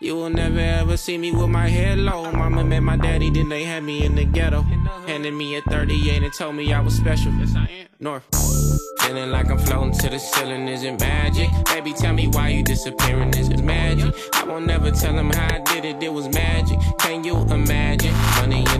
You 0.00 0.14
will 0.14 0.30
never 0.30 0.58
ever 0.58 0.96
see 0.96 1.18
me 1.18 1.32
with 1.32 1.50
my 1.50 1.68
head 1.68 1.98
low. 1.98 2.32
Mama 2.32 2.64
met 2.64 2.80
my 2.80 2.96
daddy, 2.96 3.28
then 3.28 3.50
they 3.50 3.64
had 3.64 3.84
me 3.84 4.06
in 4.06 4.14
the 4.14 4.24
ghetto. 4.24 4.62
Handed 5.06 5.34
me 5.34 5.56
a 5.56 5.60
38 5.60 6.22
and 6.22 6.32
told 6.32 6.54
me 6.54 6.72
I 6.72 6.80
was 6.80 6.94
special. 6.94 7.32
North. 8.00 8.24
Feeling 9.00 9.30
like 9.30 9.50
I'm 9.50 9.58
floating 9.58 9.92
to 9.98 10.08
the 10.08 10.18
ceiling, 10.18 10.66
is 10.66 10.82
it 10.82 10.98
magic? 10.98 11.50
Baby, 11.66 11.92
tell 11.92 12.14
me 12.14 12.26
why 12.28 12.48
you 12.48 12.62
disappearing, 12.62 13.34
is 13.36 13.50
it 13.50 13.62
magic? 13.62 14.14
I 14.32 14.44
won't 14.44 14.66
never 14.66 14.90
tell 14.90 15.14
him 15.14 15.30
how 15.30 15.54
I 15.54 15.58
did 15.58 15.84
it, 15.84 16.02
it 16.02 16.12
was 16.12 16.28
magic. 16.28 16.78
Can 16.98 17.22
you 17.22 17.36
imagine? 17.42 18.14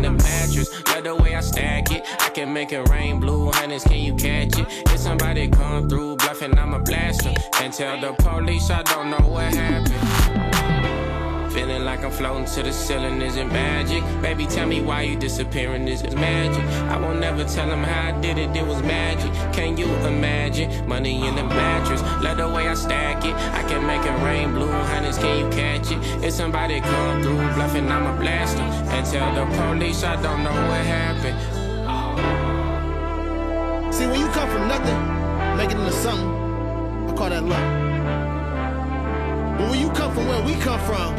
The 0.07 0.13
mattress, 0.13 0.71
love 0.87 1.03
the 1.03 1.17
way 1.17 1.35
I 1.35 1.41
stack 1.41 1.91
it. 1.91 2.05
I 2.21 2.29
can 2.29 2.53
make 2.53 2.71
it 2.71 2.89
rain 2.91 3.19
blue, 3.19 3.51
honey's, 3.51 3.83
can 3.83 3.99
you 3.99 4.15
catch 4.15 4.57
it? 4.57 4.69
If 4.87 5.01
somebody 5.01 5.49
come 5.49 5.89
through 5.89 6.15
bluffing, 6.19 6.57
I'ma 6.57 6.79
blast 6.79 7.25
them. 7.25 7.35
And 7.61 7.73
tell 7.73 8.01
the 8.01 8.13
police 8.23 8.71
I 8.71 8.85
don't 8.85 9.11
know 9.11 9.29
what 9.29 9.53
happened. 9.53 10.56
Feeling 11.57 11.85
like 11.87 12.05
I'm 12.05 12.11
floating 12.11 12.45
to 12.45 12.63
the 12.65 12.71
ceiling, 12.71 13.23
is 13.23 13.37
it 13.37 13.47
magic? 13.47 14.03
Baby, 14.21 14.45
tell 14.45 14.67
me 14.67 14.83
why 14.83 15.01
you 15.01 15.17
disappearing, 15.17 15.89
is 15.89 16.03
it 16.03 16.15
magic? 16.15 16.63
I 16.91 16.99
won't 16.99 17.19
never 17.19 17.45
tell 17.45 17.71
him 17.71 17.83
how 17.83 18.15
I 18.15 18.21
did 18.21 18.37
it, 18.37 18.55
it 18.55 18.67
was 18.67 18.83
magic. 18.83 19.33
Can 19.55 19.79
you 19.79 19.87
imagine? 20.07 20.87
Money 20.87 21.27
in 21.27 21.35
the 21.35 21.45
mattress, 21.45 22.03
love 22.23 22.37
the 22.37 22.47
way 22.47 22.69
I 22.69 22.75
stack 22.75 23.25
it. 23.25 23.35
I 23.35 23.63
can 23.71 23.87
make 23.87 24.05
it 24.05 24.23
rain 24.23 24.53
blue, 24.53 24.71
honey's, 24.71 25.17
can 25.17 25.39
you 25.39 25.49
catch 25.49 25.91
it? 25.91 25.99
If 26.23 26.35
somebody 26.35 26.79
come 26.83 27.23
through 27.23 27.39
bluffing, 27.55 27.91
I'ma 27.91 28.21
blast 28.21 28.59
them. 28.59 28.71
And 28.91 29.07
tell 29.07 29.35
the 29.35 29.47
police 29.57 30.05
I 30.05 30.21
don't 30.21 30.45
know 30.45 30.53
what 30.53 30.85
happened. 30.85 31.39
See, 33.95 34.07
when 34.07 34.21
you 34.21 34.29
come 34.29 34.51
from 34.51 34.69
nothing, 34.69 35.57
make 35.57 35.71
it 35.71 35.79
into 35.79 35.91
something, 35.91 37.09
I 37.09 37.15
call 37.17 37.31
that 37.31 37.45
luck. 37.45 37.86
But 39.59 39.71
when 39.71 39.81
you 39.81 39.91
come 39.93 40.13
from 40.13 40.29
where 40.29 40.43
we 40.45 40.55
come 40.57 40.79
from, 40.81 41.15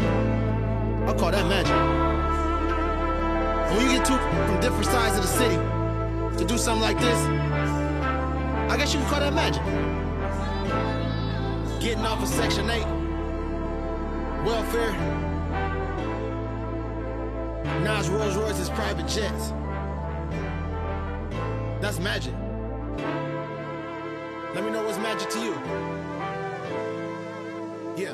I 1.07 1.13
call 1.13 1.31
that 1.31 1.47
magic. 1.47 1.73
And 1.73 3.77
when 3.77 3.89
you 3.89 3.97
get 3.97 4.05
two 4.05 4.15
from 4.15 4.59
different 4.59 4.85
sides 4.85 5.17
of 5.17 5.23
the 5.23 5.27
city 5.27 5.57
to 6.37 6.45
do 6.45 6.55
something 6.57 6.81
like 6.81 6.99
this, 6.99 7.17
I 8.69 8.77
guess 8.77 8.93
you 8.93 8.99
can 8.99 9.09
call 9.09 9.21
that 9.21 9.33
magic. 9.33 9.63
Getting 11.81 12.05
off 12.05 12.21
of 12.21 12.27
Section 12.27 12.69
8, 12.69 12.85
welfare, 14.45 14.93
Nas 17.81 18.07
Rolls 18.09 18.35
Royce's 18.35 18.69
private 18.69 19.07
jets. 19.07 19.51
That's 21.81 21.97
magic. 21.99 22.35
Let 24.53 24.63
me 24.63 24.69
know 24.69 24.83
what's 24.83 24.99
magic 24.99 25.29
to 25.31 25.39
you. 25.39 25.55
Yeah. 27.97 28.13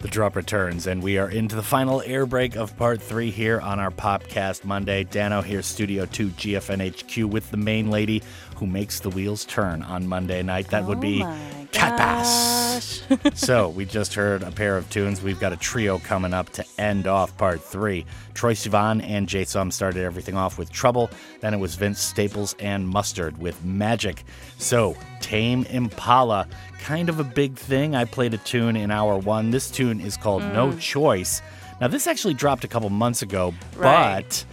The 0.00 0.08
drop 0.10 0.34
returns, 0.34 0.88
and 0.88 1.02
we 1.02 1.18
are 1.18 1.30
into 1.30 1.54
the 1.54 1.62
final 1.62 2.02
air 2.02 2.26
break 2.26 2.56
of 2.56 2.76
part 2.76 3.00
three 3.00 3.30
here 3.30 3.60
on 3.60 3.78
our 3.78 3.90
podcast 3.90 4.64
Monday. 4.64 5.04
Dano 5.04 5.40
here, 5.40 5.62
Studio 5.62 6.04
2 6.04 6.30
GFNHQ, 6.30 7.26
with 7.26 7.50
the 7.52 7.56
main 7.56 7.90
lady 7.90 8.24
who 8.58 8.66
makes 8.66 9.00
the 9.00 9.10
wheels 9.10 9.44
turn 9.44 9.82
on 9.82 10.06
Monday 10.06 10.42
night. 10.42 10.68
That 10.68 10.84
would 10.86 11.00
be 11.00 11.24
Kat 11.72 11.96
Bass. 11.98 13.02
so 13.34 13.68
we 13.76 13.84
just 13.84 14.14
heard 14.14 14.42
a 14.42 14.50
pair 14.50 14.76
of 14.76 14.88
tunes. 14.90 15.22
We've 15.22 15.40
got 15.40 15.52
a 15.52 15.56
trio 15.56 15.98
coming 15.98 16.32
up 16.34 16.50
to 16.50 16.64
end 16.78 17.06
off 17.06 17.36
part 17.36 17.62
three. 17.62 18.06
Troye 18.34 18.54
Sivan 18.54 19.02
and 19.02 19.28
Jay 19.28 19.44
Som 19.44 19.70
started 19.70 20.02
everything 20.02 20.36
off 20.36 20.58
with 20.58 20.70
Trouble. 20.72 21.10
Then 21.40 21.54
it 21.54 21.58
was 21.58 21.74
Vince 21.74 22.00
Staples 22.00 22.54
and 22.58 22.88
Mustard 22.88 23.38
with 23.38 23.62
Magic. 23.64 24.24
So 24.58 24.96
Tame 25.20 25.64
Impala, 25.64 26.46
kind 26.80 27.08
of 27.08 27.20
a 27.20 27.24
big 27.24 27.56
thing. 27.56 27.94
I 27.94 28.04
played 28.04 28.34
a 28.34 28.38
tune 28.38 28.76
in 28.76 28.90
hour 28.90 29.16
one. 29.18 29.50
This 29.50 29.70
tune 29.70 30.00
is 30.00 30.16
called 30.16 30.42
No 30.52 30.68
Mm. 30.68 30.80
Choice. 30.80 31.42
Now 31.80 31.88
this 31.88 32.06
actually 32.06 32.34
dropped 32.34 32.64
a 32.64 32.68
couple 32.68 32.88
months 32.90 33.22
ago, 33.22 33.52
Right. 33.76 34.22
but 34.22 34.44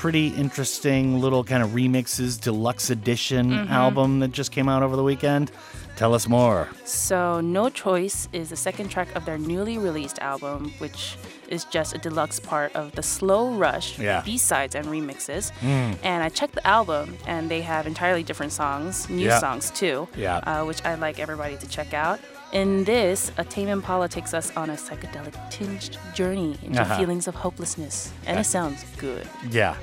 pretty 0.00 0.28
interesting 0.28 1.18
little 1.20 1.42
kind 1.42 1.62
of 1.62 1.70
remixes, 1.70 2.38
deluxe 2.38 2.90
edition 2.90 3.50
Mhm. 3.50 3.70
album 3.70 4.20
that 4.20 4.30
just 4.30 4.52
came 4.52 4.68
out 4.68 4.82
over 4.82 4.94
the 4.94 5.02
weekend. 5.02 5.50
Tell 5.96 6.12
us 6.12 6.28
more. 6.28 6.68
So, 6.84 7.40
No 7.40 7.70
Choice 7.70 8.28
is 8.34 8.50
the 8.50 8.56
second 8.56 8.90
track 8.90 9.08
of 9.16 9.24
their 9.24 9.38
newly 9.38 9.78
released 9.78 10.18
album, 10.18 10.70
which 10.76 11.16
is 11.48 11.64
just 11.64 11.94
a 11.94 11.98
deluxe 11.98 12.38
part 12.38 12.76
of 12.76 12.92
the 12.92 13.02
Slow 13.02 13.52
Rush 13.54 13.98
Yeah. 13.98 14.20
B-sides 14.22 14.74
and 14.74 14.86
remixes. 14.88 15.50
Mm. 15.62 15.96
And 16.02 16.22
I 16.22 16.28
checked 16.28 16.54
the 16.56 16.66
album, 16.66 17.16
and 17.26 17.50
they 17.50 17.62
have 17.62 17.86
entirely 17.86 18.22
different 18.22 18.52
songs, 18.52 19.08
new 19.08 19.28
Yeah. 19.28 19.38
songs 19.38 19.70
too, 19.70 20.06
Yeah. 20.14 20.36
uh, 20.46 20.64
which 20.64 20.84
I'd 20.84 21.00
like 21.00 21.18
everybody 21.18 21.56
to 21.56 21.66
check 21.66 21.94
out. 21.94 22.20
In 22.52 22.84
this, 22.84 23.32
a 23.38 23.44
Tame 23.44 23.68
Impala 23.68 24.08
takes 24.08 24.32
us 24.32 24.56
on 24.56 24.70
a 24.70 24.74
psychedelic 24.74 25.34
tinged 25.50 25.98
journey 26.14 26.56
into 26.62 26.80
Uh-huh. 26.80 26.96
feelings 26.98 27.26
of 27.28 27.34
hopelessness, 27.34 28.12
and 28.26 28.36
Uh, 28.38 28.40
it 28.40 28.44
sounds 28.44 28.84
good. 28.98 29.28
Yeah. 29.50 29.74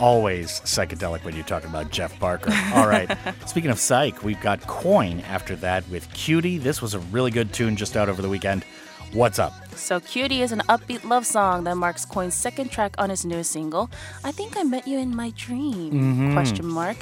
Always 0.00 0.60
psychedelic 0.64 1.24
when 1.24 1.34
you're 1.34 1.44
talking 1.44 1.70
about 1.70 1.90
Jeff 1.90 2.18
Barker. 2.18 2.52
All 2.74 2.88
right. 2.88 3.16
Speaking 3.46 3.70
of 3.70 3.78
psych, 3.78 4.22
we've 4.24 4.40
got 4.40 4.60
Coin 4.66 5.20
after 5.28 5.54
that 5.56 5.88
with 5.88 6.12
Cutie. 6.12 6.58
This 6.58 6.80
was 6.82 6.94
a 6.94 6.98
really 6.98 7.30
good 7.30 7.52
tune 7.52 7.76
just 7.76 7.96
out 7.96 8.08
over 8.08 8.20
the 8.22 8.28
weekend. 8.28 8.64
What's 9.12 9.38
up? 9.38 9.52
So 9.76 10.00
Cutie 10.00 10.42
is 10.42 10.52
an 10.52 10.60
upbeat 10.68 11.04
love 11.04 11.26
song 11.26 11.64
that 11.64 11.76
marks 11.76 12.04
Coin's 12.04 12.34
second 12.34 12.70
track 12.70 12.94
on 12.98 13.10
his 13.10 13.24
newest 13.24 13.50
single. 13.52 13.90
I 14.24 14.32
think 14.32 14.56
I 14.56 14.62
met 14.62 14.86
you 14.86 14.98
in 14.98 15.14
my 15.14 15.30
dream. 15.36 15.92
Mhm. 15.92 16.32
Question 16.32 16.66
mark. 16.66 16.96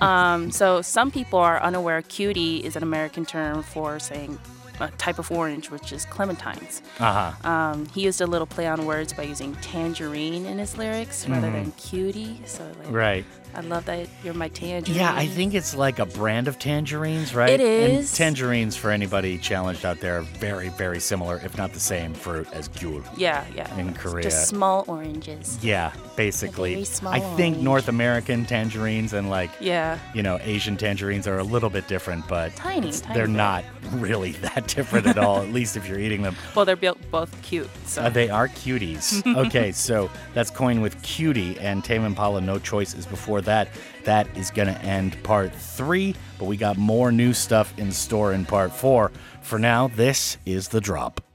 um, 0.00 0.50
so 0.50 0.82
some 0.82 1.10
people 1.10 1.38
are 1.38 1.60
unaware 1.62 2.02
Cutie 2.02 2.64
is 2.64 2.76
an 2.76 2.82
American 2.82 3.24
term 3.24 3.62
for 3.62 3.98
saying 3.98 4.38
a 4.78 4.88
type 4.98 5.18
of 5.18 5.30
orange, 5.32 5.70
which 5.70 5.90
is 5.90 6.04
clementines. 6.04 6.82
Uh-huh. 7.00 7.32
Um, 7.50 7.86
he 7.94 8.02
used 8.02 8.20
a 8.20 8.26
little 8.26 8.46
play 8.46 8.66
on 8.66 8.84
words 8.84 9.12
by 9.14 9.22
using 9.22 9.54
tangerine 9.56 10.44
in 10.44 10.58
his 10.58 10.76
lyrics 10.76 11.26
rather 11.28 11.48
Mhm. 11.48 11.52
than 11.54 11.72
cutie. 11.72 12.40
So 12.44 12.62
like, 12.78 12.90
Right. 12.92 13.24
I 13.56 13.60
love 13.60 13.86
that 13.86 14.06
you're 14.22 14.34
my 14.34 14.48
tangerine. 14.48 14.98
Yeah, 14.98 15.14
I 15.14 15.26
think 15.26 15.54
it's 15.54 15.74
like 15.74 15.98
a 15.98 16.04
brand 16.04 16.46
of 16.46 16.58
tangerines, 16.58 17.34
right? 17.34 17.48
It 17.48 17.60
is. 17.60 18.10
And 18.10 18.16
tangerines, 18.16 18.76
for 18.76 18.90
anybody 18.90 19.38
challenged 19.38 19.86
out 19.86 20.00
there, 20.00 20.18
are 20.18 20.22
very, 20.22 20.68
very 20.68 21.00
similar, 21.00 21.40
if 21.42 21.56
not 21.56 21.72
the 21.72 21.80
same 21.80 22.12
fruit 22.12 22.46
as 22.52 22.68
gyul. 22.68 23.02
Yeah, 23.16 23.44
yeah. 23.54 23.74
In 23.78 23.94
Korea. 23.94 24.24
Just 24.24 24.48
small 24.48 24.84
oranges. 24.88 25.58
Yeah, 25.62 25.92
basically. 26.16 26.74
very 26.74 26.84
small 26.84 27.14
I 27.14 27.20
think 27.36 27.54
orange. 27.54 27.64
North 27.64 27.88
American 27.88 28.44
tangerines 28.44 29.14
and 29.14 29.30
like 29.30 29.50
Yeah. 29.58 29.98
you 30.14 30.22
know 30.22 30.38
Asian 30.42 30.76
tangerines 30.76 31.26
are 31.26 31.38
a 31.38 31.44
little 31.44 31.70
bit 31.70 31.88
different, 31.88 32.28
but 32.28 32.54
Tiny, 32.56 32.92
tiny 32.92 33.14
they're 33.14 33.26
bit. 33.26 33.36
not 33.36 33.64
really 33.92 34.32
that 34.42 34.66
different 34.68 35.06
at 35.06 35.16
all. 35.16 35.40
At 35.40 35.48
least 35.50 35.78
if 35.78 35.88
you're 35.88 35.98
eating 36.00 36.20
them. 36.20 36.36
Well, 36.54 36.66
they're 36.66 36.76
both 36.76 37.40
cute. 37.42 37.70
So 37.86 38.02
Uh, 38.02 38.10
they 38.10 38.28
are 38.28 38.48
cuties. 38.48 39.24
okay, 39.46 39.72
so 39.72 40.10
that's 40.34 40.50
Coin 40.50 40.82
with 40.82 41.00
Cutie, 41.02 41.58
and 41.58 41.82
Tame 41.82 42.04
Impala 42.04 42.40
No 42.42 42.58
Choice 42.58 42.92
is 42.94 43.06
before 43.06 43.40
that. 43.46 43.68
That 44.04 44.28
is 44.36 44.50
going 44.50 44.68
to 44.68 44.80
end 44.82 45.20
part 45.24 45.52
three, 45.52 46.14
but 46.38 46.44
we 46.44 46.56
got 46.56 46.76
more 46.76 47.10
new 47.10 47.32
stuff 47.32 47.76
in 47.78 47.90
store 47.90 48.32
in 48.32 48.44
part 48.44 48.72
four. 48.72 49.10
For 49.42 49.58
now, 49.58 49.88
this 49.88 50.36
is 50.46 50.68
The 50.68 50.80
Drop. 50.80 51.25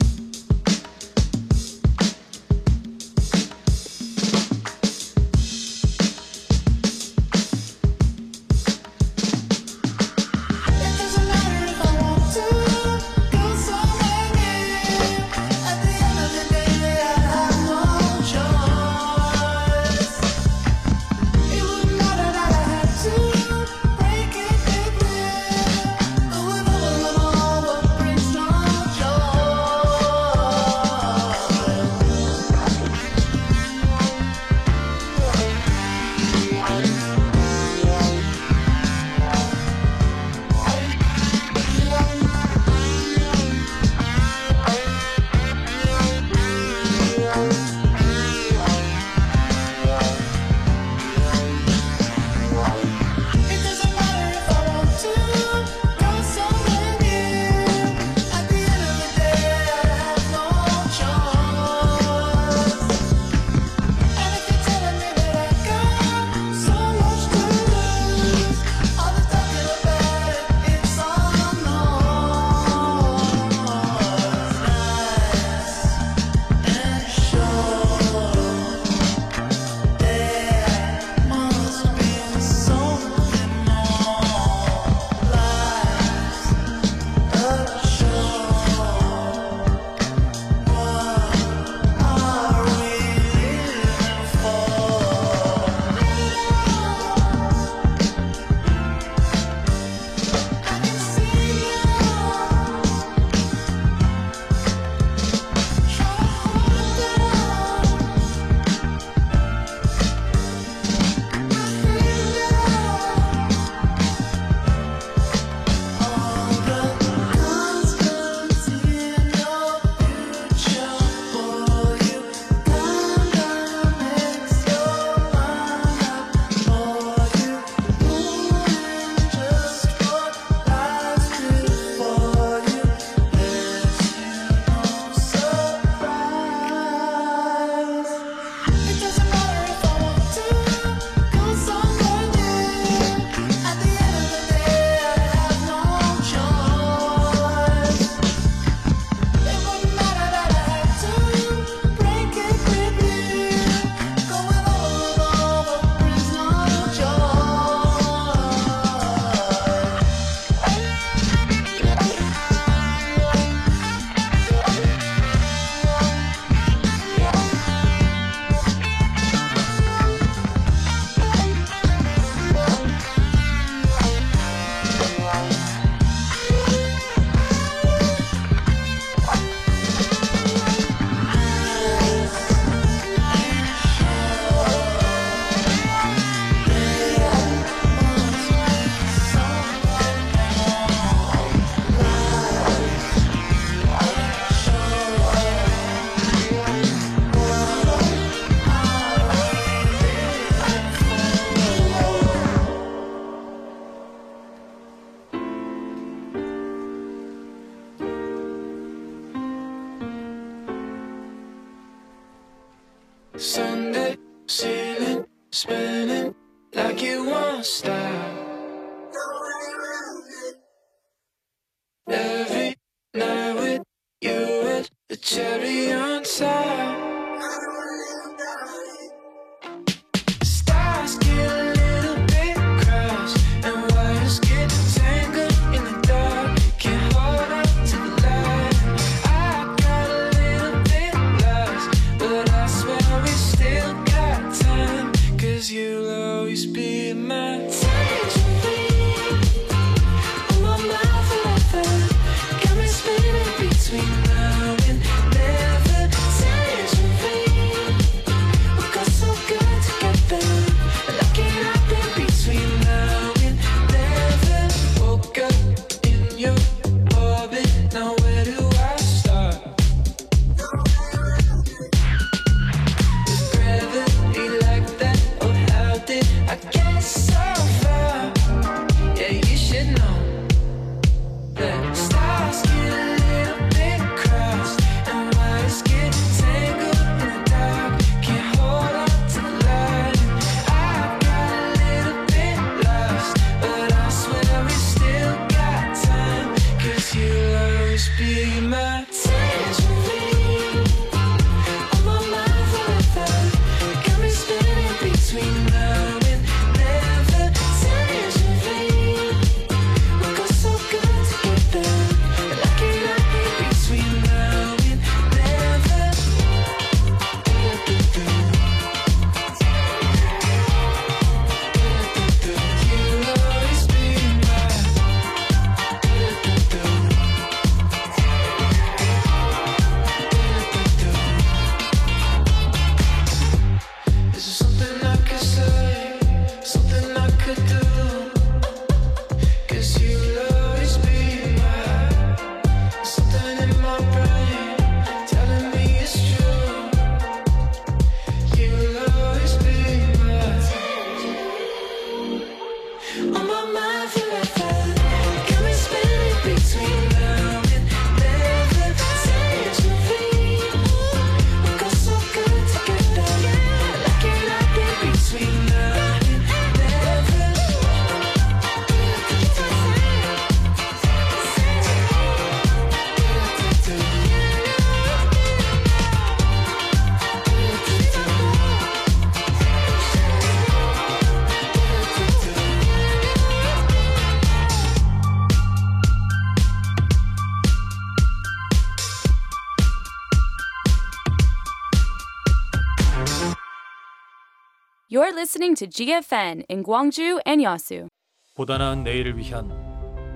Listening 395.51 395.75
to 395.75 395.85
GFN 395.85 396.63
in 396.69 396.81
Gwangju 396.81 397.41
and 397.45 397.61
Yasu. 397.61 398.07
보다 398.55 398.77
나은 398.77 399.03
내일을 399.03 399.37
위한 399.37 399.67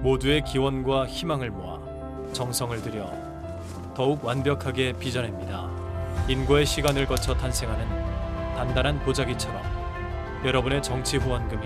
모두의 0.01 0.43
기원과 0.43 1.07
희망을 1.07 1.51
모아 1.51 1.79
정성을 2.33 2.81
들여 2.81 3.93
더욱 3.95 4.25
완벽하게 4.25 4.91
빚어냅니다. 4.99 5.71
인고의 6.27 6.65
시간을 6.65 7.05
거쳐 7.05 7.33
탄생하는 7.33 7.87
단단한 8.57 8.99
보자기처럼 9.03 9.63
여러분의 10.43 10.83
정치 10.83 11.15
후원금이 11.15 11.65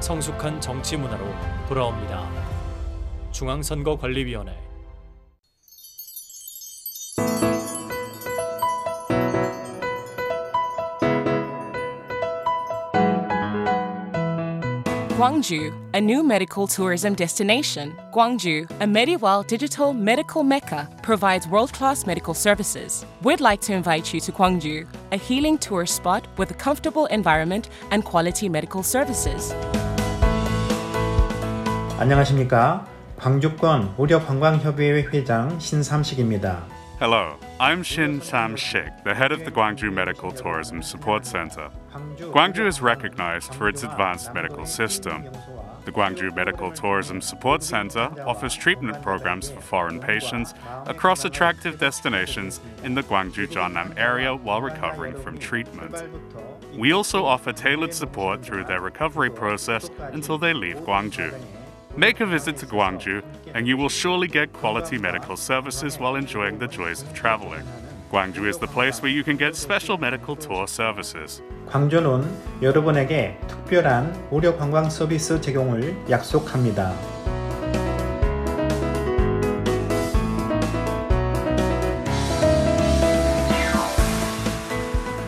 성숙한 0.00 0.60
정치 0.60 0.98
문화로 0.98 1.24
돌아옵니다. 1.66 2.28
중앙선거관리위원회 3.32 4.52
Gwangju, 15.24 15.72
a 15.94 16.00
new 16.02 16.22
medical 16.22 16.66
tourism 16.66 17.14
destination. 17.14 17.96
Gwangju, 18.12 18.68
a 18.80 18.86
medieval 18.86 19.42
digital 19.42 19.94
medical 19.94 20.42
mecca, 20.42 20.86
provides 21.00 21.48
world 21.48 21.72
class 21.72 22.04
medical 22.04 22.34
services. 22.34 23.06
We'd 23.22 23.40
like 23.40 23.62
to 23.62 23.72
invite 23.72 24.12
you 24.12 24.20
to 24.20 24.30
Gwangju, 24.32 24.86
a 25.12 25.16
healing 25.16 25.56
tourist 25.56 25.96
spot 25.96 26.28
with 26.36 26.50
a 26.50 26.54
comfortable 26.54 27.06
environment 27.06 27.70
and 27.90 28.04
quality 28.04 28.50
medical 28.50 28.82
services. 28.82 29.54
안녕하십니까? 31.98 32.86
광주권 33.16 33.94
의료관광협의회 33.96 35.08
회장 35.10 35.58
신삼식입니다. 35.58 36.73
Hello, 37.00 37.36
I'm 37.58 37.82
Shin 37.82 38.20
Sam 38.20 38.54
Shik, 38.54 39.02
the 39.02 39.16
head 39.16 39.32
of 39.32 39.44
the 39.44 39.50
Gwangju 39.50 39.92
Medical 39.92 40.30
Tourism 40.30 40.80
Support 40.80 41.26
Center. 41.26 41.68
Gwangju 42.18 42.64
is 42.68 42.80
recognized 42.80 43.52
for 43.52 43.68
its 43.68 43.82
advanced 43.82 44.32
medical 44.32 44.64
system. 44.64 45.24
The 45.86 45.90
Gwangju 45.90 46.32
Medical 46.36 46.70
Tourism 46.70 47.20
Support 47.20 47.64
Center 47.64 48.12
offers 48.24 48.54
treatment 48.54 49.02
programs 49.02 49.50
for 49.50 49.60
foreign 49.60 49.98
patients 49.98 50.54
across 50.86 51.24
attractive 51.24 51.80
destinations 51.80 52.60
in 52.84 52.94
the 52.94 53.02
Gwangju 53.02 53.50
Jeonnam 53.50 53.92
area 53.96 54.32
while 54.32 54.62
recovering 54.62 55.20
from 55.20 55.36
treatment. 55.36 55.96
We 56.78 56.92
also 56.92 57.24
offer 57.24 57.52
tailored 57.52 57.92
support 57.92 58.44
through 58.44 58.64
their 58.64 58.80
recovery 58.80 59.30
process 59.30 59.90
until 59.98 60.38
they 60.38 60.54
leave 60.54 60.76
Gwangju. 60.76 61.34
Make 61.96 62.18
a 62.18 62.26
visit 62.26 62.56
to 62.56 62.66
Gwangju, 62.66 63.22
and 63.54 63.68
you 63.68 63.76
will 63.76 63.88
surely 63.88 64.26
get 64.26 64.52
quality 64.52 64.98
medical 64.98 65.36
services 65.36 65.96
while 65.96 66.16
enjoying 66.16 66.58
the 66.58 66.66
joys 66.66 67.02
of 67.02 67.14
traveling. 67.14 67.62
Gwangju 68.10 68.48
is 68.48 68.58
the 68.58 68.66
place 68.66 69.00
where 69.00 69.12
you 69.12 69.22
can 69.22 69.36
get 69.36 69.54
special 69.54 69.96
medical 69.96 70.34
tour 70.34 70.66
services. 70.66 71.40
광주는 71.68 72.24
여러분에게 72.60 73.38
특별한 73.46 74.26
무료 74.28 74.56
관광 74.56 74.90
서비스 74.90 75.40
제공을 75.40 76.10
약속합니다. 76.10 76.92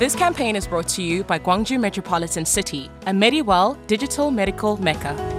This 0.00 0.16
campaign 0.16 0.56
is 0.56 0.66
brought 0.66 0.88
to 0.96 1.02
you 1.02 1.22
by 1.22 1.38
Gwangju 1.38 1.78
Metropolitan 1.78 2.44
City, 2.44 2.90
a 3.06 3.14
medieval 3.14 3.76
digital 3.86 4.32
medical 4.32 4.76
mecca. 4.76 5.35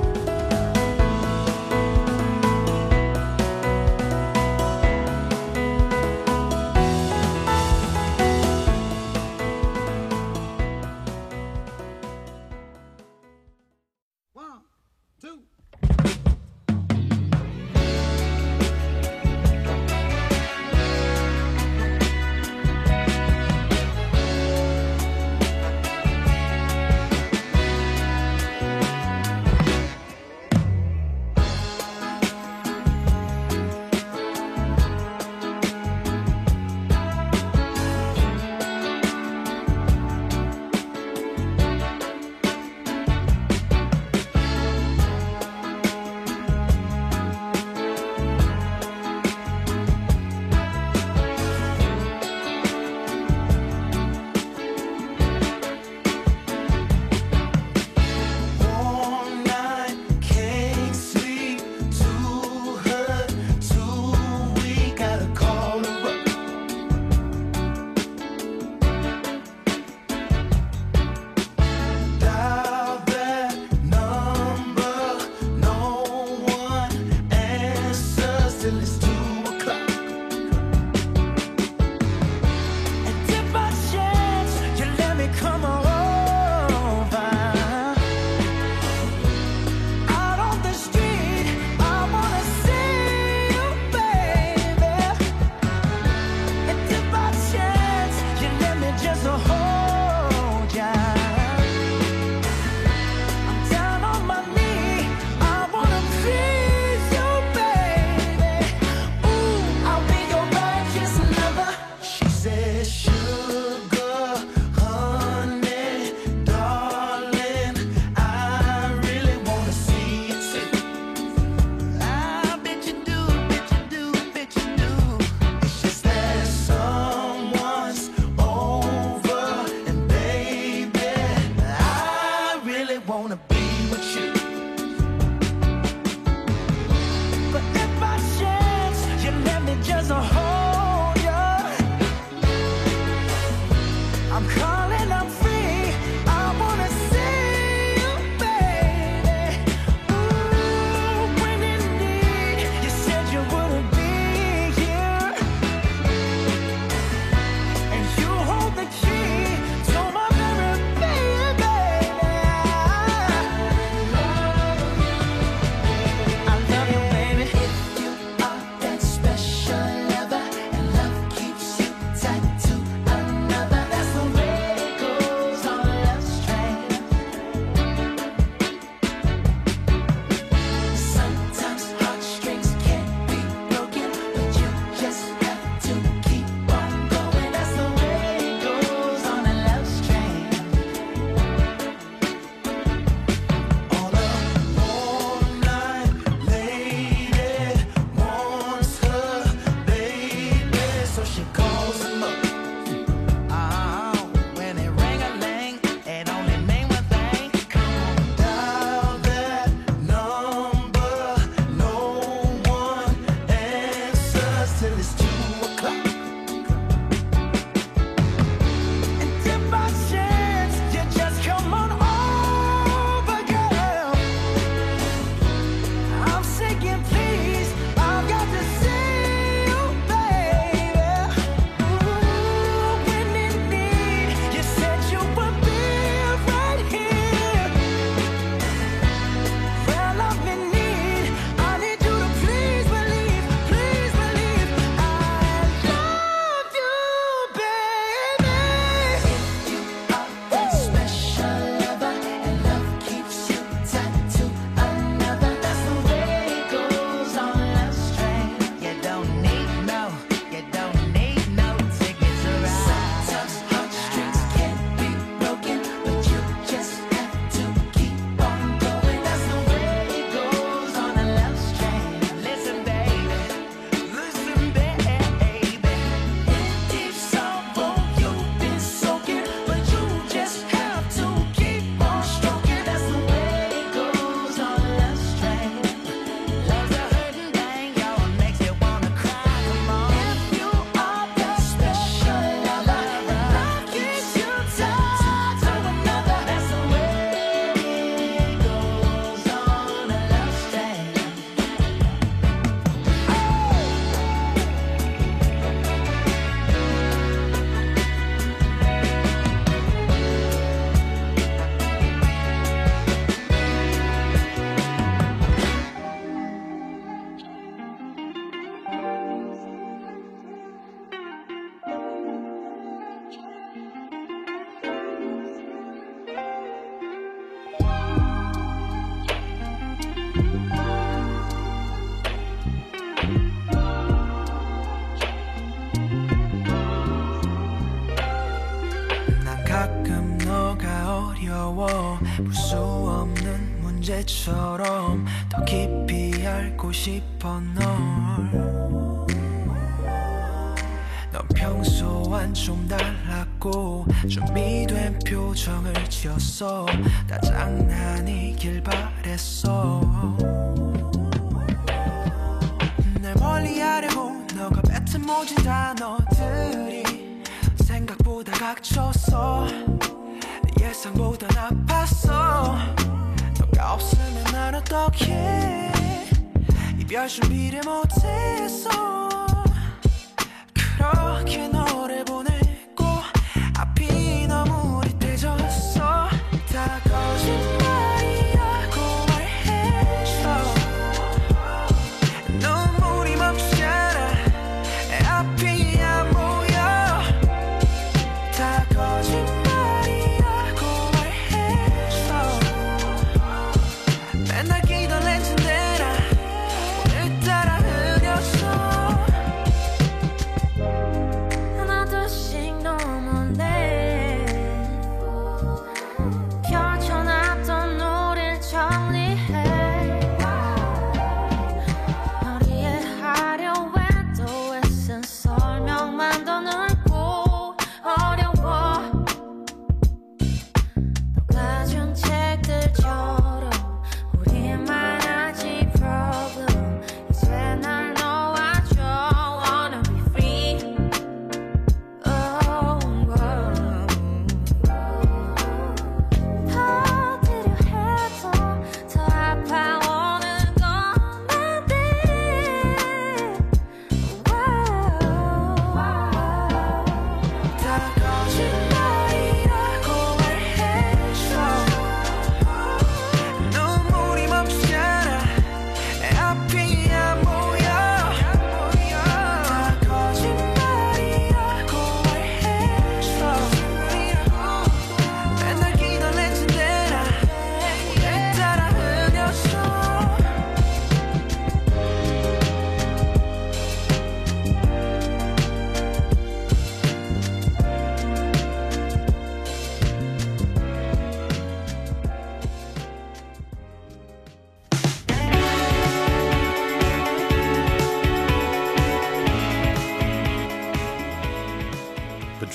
지었어. 356.21 356.85
다 357.29 357.39
장난이 357.41 358.55
길 358.57 358.81
바 358.81 358.91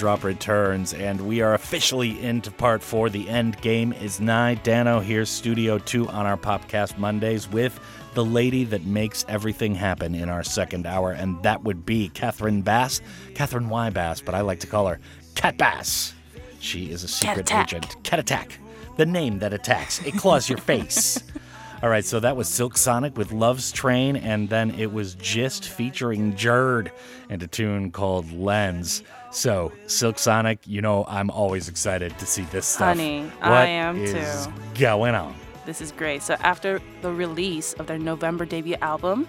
drop 0.02 0.24
returns, 0.24 0.92
and 0.94 1.20
we 1.20 1.42
are 1.42 1.54
officially 1.54 2.20
into 2.20 2.50
part 2.50 2.82
four. 2.82 3.08
The 3.08 3.28
end 3.28 3.60
game 3.60 3.92
is 3.92 4.20
nigh. 4.20 4.54
Dano 4.54 4.98
here, 4.98 5.24
Studio 5.24 5.78
2 5.78 6.08
on 6.08 6.26
our 6.26 6.36
Popcast 6.36 6.98
Mondays 6.98 7.48
with 7.48 7.78
the 8.14 8.24
lady 8.24 8.64
that 8.64 8.84
makes 8.84 9.24
everything 9.28 9.76
happen 9.76 10.16
in 10.16 10.28
our 10.28 10.42
second 10.42 10.88
hour, 10.88 11.12
and 11.12 11.40
that 11.44 11.62
would 11.62 11.86
be 11.86 12.08
Catherine 12.08 12.62
Bass. 12.62 13.00
Catherine 13.36 13.68
Y. 13.68 13.90
Bass, 13.90 14.20
but 14.20 14.34
I 14.34 14.40
like 14.40 14.58
to 14.58 14.66
call 14.66 14.88
her 14.88 14.98
Kat 15.36 15.56
Bass. 15.56 16.14
She 16.58 16.90
is 16.90 17.04
a 17.04 17.08
secret 17.08 17.38
Attack. 17.38 17.68
agent. 17.72 17.96
Cat 18.02 18.18
Attack. 18.18 18.58
The 18.96 19.06
name 19.06 19.38
that 19.38 19.52
attacks. 19.52 20.04
It 20.04 20.14
claws 20.14 20.48
your 20.48 20.58
face. 20.58 21.22
All 21.84 21.88
right, 21.88 22.04
so 22.04 22.18
that 22.18 22.36
was 22.36 22.48
Silk 22.48 22.76
Sonic 22.76 23.16
with 23.16 23.30
Love's 23.30 23.70
Train, 23.70 24.16
and 24.16 24.48
then 24.48 24.72
it 24.72 24.92
was 24.92 25.14
just 25.14 25.68
featuring 25.68 26.32
Jerd 26.34 26.90
and 27.28 27.40
a 27.40 27.46
tune 27.46 27.92
called 27.92 28.32
Lens. 28.32 29.04
So, 29.32 29.72
Silk 29.86 30.18
Sonic, 30.18 30.60
you 30.66 30.82
know 30.82 31.04
I'm 31.08 31.30
always 31.30 31.68
excited 31.68 32.16
to 32.18 32.26
see 32.26 32.42
this 32.52 32.66
stuff. 32.66 32.88
Honey, 32.88 33.22
What 33.40 33.50
I 33.52 33.66
am 33.66 33.96
is 33.98 34.46
too. 34.46 34.52
going 34.78 35.14
on? 35.14 35.34
This 35.64 35.80
is 35.80 35.90
great. 35.92 36.22
So 36.22 36.34
after 36.40 36.80
the 37.02 37.10
release 37.12 37.72
of 37.74 37.86
their 37.86 37.98
November 37.98 38.44
debut 38.44 38.76
album, 38.82 39.26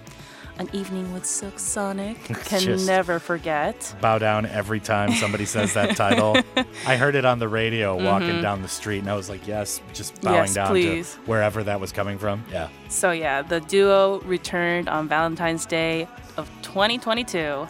An 0.59 0.69
Evening 0.73 1.11
with 1.13 1.25
Silk 1.25 1.57
Sonic, 1.57 2.21
can 2.45 2.59
Just- 2.59 2.85
never 2.85 3.17
forget. 3.17 3.95
Bow 4.01 4.17
down 4.19 4.45
every 4.47 4.79
time 4.81 5.13
somebody 5.13 5.45
says 5.45 5.73
that 5.73 5.95
title. 5.95 6.35
I 6.87 6.95
heard 6.97 7.15
it 7.15 7.23
on 7.25 7.39
the 7.39 7.47
radio 7.47 7.95
walking 7.95 8.29
Mhm. 8.35 8.41
down 8.41 8.61
the 8.61 8.67
street, 8.67 8.99
and 8.99 9.09
I 9.09 9.15
was 9.15 9.29
like, 9.29 9.47
yes, 9.47 9.79
just 9.93 10.19
bowing 10.21 10.35
Yes, 10.35 10.53
down 10.53 10.67
please. 10.67 11.13
to 11.13 11.19
wherever 11.21 11.63
that 11.63 11.79
was 11.79 11.91
coming 11.91 12.17
from. 12.19 12.43
Yeah. 12.51 12.67
So 12.89 13.11
yeah, 13.11 13.41
the 13.41 13.61
duo 13.61 14.19
returned 14.25 14.89
on 14.89 15.07
Valentine's 15.07 15.65
Day 15.65 16.07
of 16.37 16.49
2022 16.61 17.67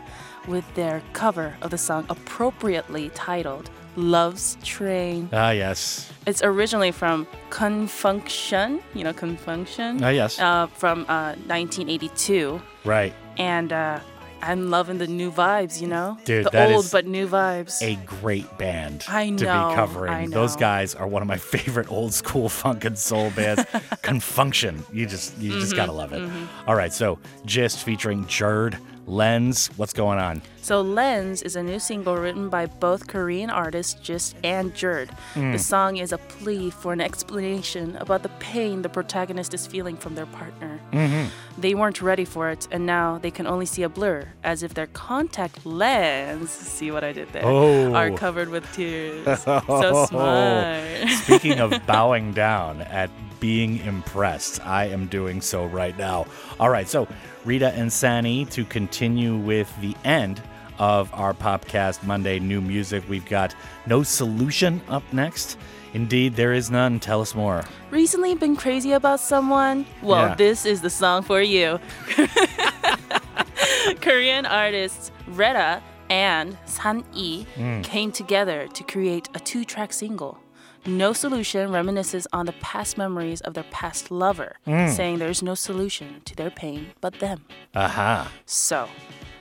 with 0.48 0.66
their 0.76 1.02
cover 1.14 1.56
of 1.62 1.72
the 1.72 1.78
song 1.78 2.06
appropriately 2.10 3.10
titled 3.16 3.70
Love's 3.96 4.58
Train. 4.64 5.30
Ah, 5.32 5.52
yes. 5.52 6.12
It's 6.26 6.42
originally 6.44 6.92
from 6.92 7.28
Con 7.50 7.88
Funk 7.88 8.28
Shun, 8.30 8.82
you 8.94 9.04
know, 9.04 9.14
Con 9.14 9.38
Funk 9.38 9.68
Shun? 9.68 10.04
Ah, 10.04 10.10
yes. 10.10 10.40
Uh, 10.40 10.68
from 10.68 11.02
uh, 11.10 11.36
1982. 11.48 12.62
Right. 12.86 13.14
And 13.38 13.72
uh, 13.72 14.00
I'm 14.42 14.70
loving 14.72 14.98
the 14.98 15.08
new 15.08 15.32
vibes, 15.32 15.80
you 15.82 15.88
know? 15.88 16.18
Dude, 16.26 16.48
the 16.52 16.74
old 16.74 16.90
but 16.92 17.06
new 17.06 17.28
vibes. 17.28 17.82
A 17.82 17.96
great 18.06 18.58
band 18.58 19.06
I 19.08 19.30
to 19.30 19.36
be 19.36 19.76
covering. 19.76 20.12
I 20.12 20.28
Those 20.28 20.56
guys 20.56 20.96
are 20.96 21.08
one 21.08 21.22
of 21.22 21.28
my 21.28 21.38
favorite 21.54 21.92
old 21.92 22.14
school 22.14 22.50
funk 22.50 22.84
and 22.86 22.98
soul 22.98 23.30
bands. 23.32 23.64
Con 24.02 24.20
Funk 24.20 24.54
Shun. 24.56 24.84
You 24.92 25.06
just 25.06 25.38
you 25.38 25.52
just 25.60 25.74
Mhm, 25.74 25.78
gotta 25.78 25.92
love 25.92 26.14
it. 26.14 26.22
mhm. 26.22 26.48
All 26.68 26.76
right, 26.76 26.92
so 26.92 27.20
Gist 27.46 27.84
featuring 27.84 28.26
Jerd, 28.26 28.78
Lens. 29.06 29.68
What's 29.78 29.94
going 29.94 30.20
on? 30.20 30.42
So 30.62 30.82
Lens 30.82 31.42
is 31.42 31.56
a 31.58 31.64
new 31.64 31.78
single 31.80 32.16
written 32.16 32.48
by 32.50 32.68
both 32.68 33.08
Korean 33.08 33.50
artists 33.50 33.96
Gist 33.96 34.36
and 34.44 34.74
Jerd. 34.74 35.10
Mm. 35.34 35.52
The 35.52 35.60
song 35.60 35.98
is 35.98 36.14
a 36.14 36.18
plea 36.18 36.70
for 36.70 36.94
an 36.94 37.02
explanation 37.02 37.98
about 37.98 38.24
the 38.24 38.30
pain 38.40 38.82
the 38.82 38.90
protagonist 38.90 39.54
is 39.54 39.68
feeling 39.68 39.98
from 39.98 40.16
their 40.16 40.26
partner. 40.28 40.80
Mm-hmm. 40.94 41.28
They 41.62 41.76
weren't 41.76 42.02
ready 42.02 42.24
for 42.26 42.50
it, 42.50 42.68
and 42.72 42.86
now 42.86 43.18
they 43.18 43.30
can 43.32 43.46
only 43.46 43.66
see 43.66 43.84
a 43.84 43.90
blur, 43.90 44.28
as 44.44 44.64
if 44.64 44.74
their 44.74 44.88
contact 44.88 45.66
lens, 45.66 46.50
see 46.50 46.90
what 46.92 47.04
I 47.04 47.12
did 47.12 47.32
there, 47.34 47.44
Oh. 47.46 47.94
are 47.94 48.10
covered 48.12 48.50
with 48.50 48.66
tears. 48.74 49.42
so 49.44 50.06
smart. 50.08 51.10
Speaking 51.24 51.60
of 51.60 51.74
bowing 51.86 52.32
down 52.34 52.82
at 52.84 53.10
being 53.42 53.80
impressed, 53.80 54.66
I 54.66 54.86
am 54.86 55.08
doing 55.08 55.42
so 55.42 55.66
right 55.66 55.98
now. 55.98 56.26
All 56.60 56.70
right, 56.70 56.88
so 56.88 57.08
RETA 57.46 57.74
and 57.76 57.92
Sani 57.92 58.46
to 58.46 58.64
continue 58.66 59.36
with 59.38 59.72
the 59.82 59.96
end 60.04 60.42
of 60.80 61.14
our 61.14 61.34
podcast 61.34 62.04
Monday 62.04 62.40
new 62.40 62.62
music. 62.62 63.04
We've 63.08 63.26
got 63.26 63.56
No 63.86 64.04
Solution 64.04 64.82
up 64.90 65.04
next. 65.14 65.58
Indeed, 65.94 66.36
there 66.36 66.54
is 66.54 66.72
none. 66.72 67.00
Tell 67.00 67.22
us 67.22 67.36
more. 67.36 67.64
Recently 67.92 68.34
been 68.34 68.56
crazy 68.56 68.94
about 68.94 69.20
someone? 69.20 69.86
Well, 70.02 70.30
Yeah. 70.30 70.36
this 70.36 70.66
is 70.66 70.82
the 70.82 70.90
song 70.90 71.22
for 71.22 71.42
you. 71.42 71.80
Korean 74.02 74.46
artists 74.46 75.12
RETA 75.30 75.82
and 76.10 76.58
San 76.66 77.04
Yi 77.14 77.46
Mm. 77.56 77.84
came 77.84 78.12
together 78.12 78.68
to 78.74 78.84
create 78.84 79.30
a 79.36 79.40
two 79.40 79.64
track 79.66 79.94
single. 79.94 80.40
No 80.86 81.14
Solution 81.14 81.70
reminisces 81.70 82.28
on 82.34 82.46
the 82.46 82.52
past 82.54 82.98
memories 82.98 83.40
of 83.42 83.54
their 83.54 83.64
past 83.72 84.12
lover, 84.12 84.58
Mm. 84.68 84.90
saying 84.94 85.20
there's 85.20 85.42
no 85.42 85.56
solution 85.56 86.22
to 86.26 86.36
their 86.36 86.50
pain 86.50 86.88
but 87.02 87.20
them. 87.20 87.46
Aha. 87.76 88.30
So, 88.46 88.90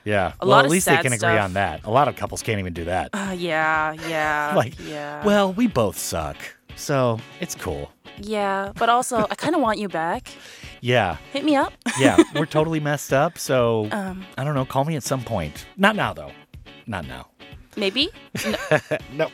Yeah. 0.04 0.32
A 0.40 0.46
well, 0.46 0.58
at 0.60 0.68
least 0.70 0.86
they 0.86 0.96
can 0.96 1.06
agree 1.12 1.18
stuff. 1.18 1.40
on 1.44 1.52
that. 1.54 1.84
A 1.84 1.90
lot 1.90 2.08
of 2.08 2.16
couples 2.16 2.42
can't 2.42 2.58
even 2.60 2.72
do 2.72 2.84
that. 2.84 3.10
uh, 3.12 3.34
yeah, 3.36 3.92
yeah, 4.08 4.52
like, 4.56 4.74
yeah. 4.80 5.24
well, 5.24 5.52
we 5.52 5.66
both 5.68 5.98
suck. 5.98 6.36
So 6.76 7.18
it's 7.40 7.54
cool. 7.54 7.90
yeah, 8.18 8.72
but 8.78 8.88
also, 8.88 9.26
I 9.30 9.34
kind 9.34 9.54
of 9.54 9.60
want 9.60 9.78
you 9.78 9.88
back. 9.88 10.28
Yeah. 10.80 11.16
Hit 11.32 11.44
me 11.44 11.54
up. 11.56 11.72
Yeah. 12.00 12.16
We're 12.34 12.46
totally 12.46 12.80
messed 12.80 13.12
up. 13.12 13.36
So 13.38 13.88
Um. 13.92 14.24
I 14.38 14.44
don't 14.44 14.54
know. 14.54 14.64
Call 14.64 14.84
me 14.84 14.96
at 14.96 15.02
some 15.02 15.22
point. 15.22 15.66
Not 15.76 15.94
now, 15.96 16.12
though. 16.12 16.32
Not 16.86 17.06
now. 17.06 17.28
Maybe. 17.76 18.10
no. 19.12 19.28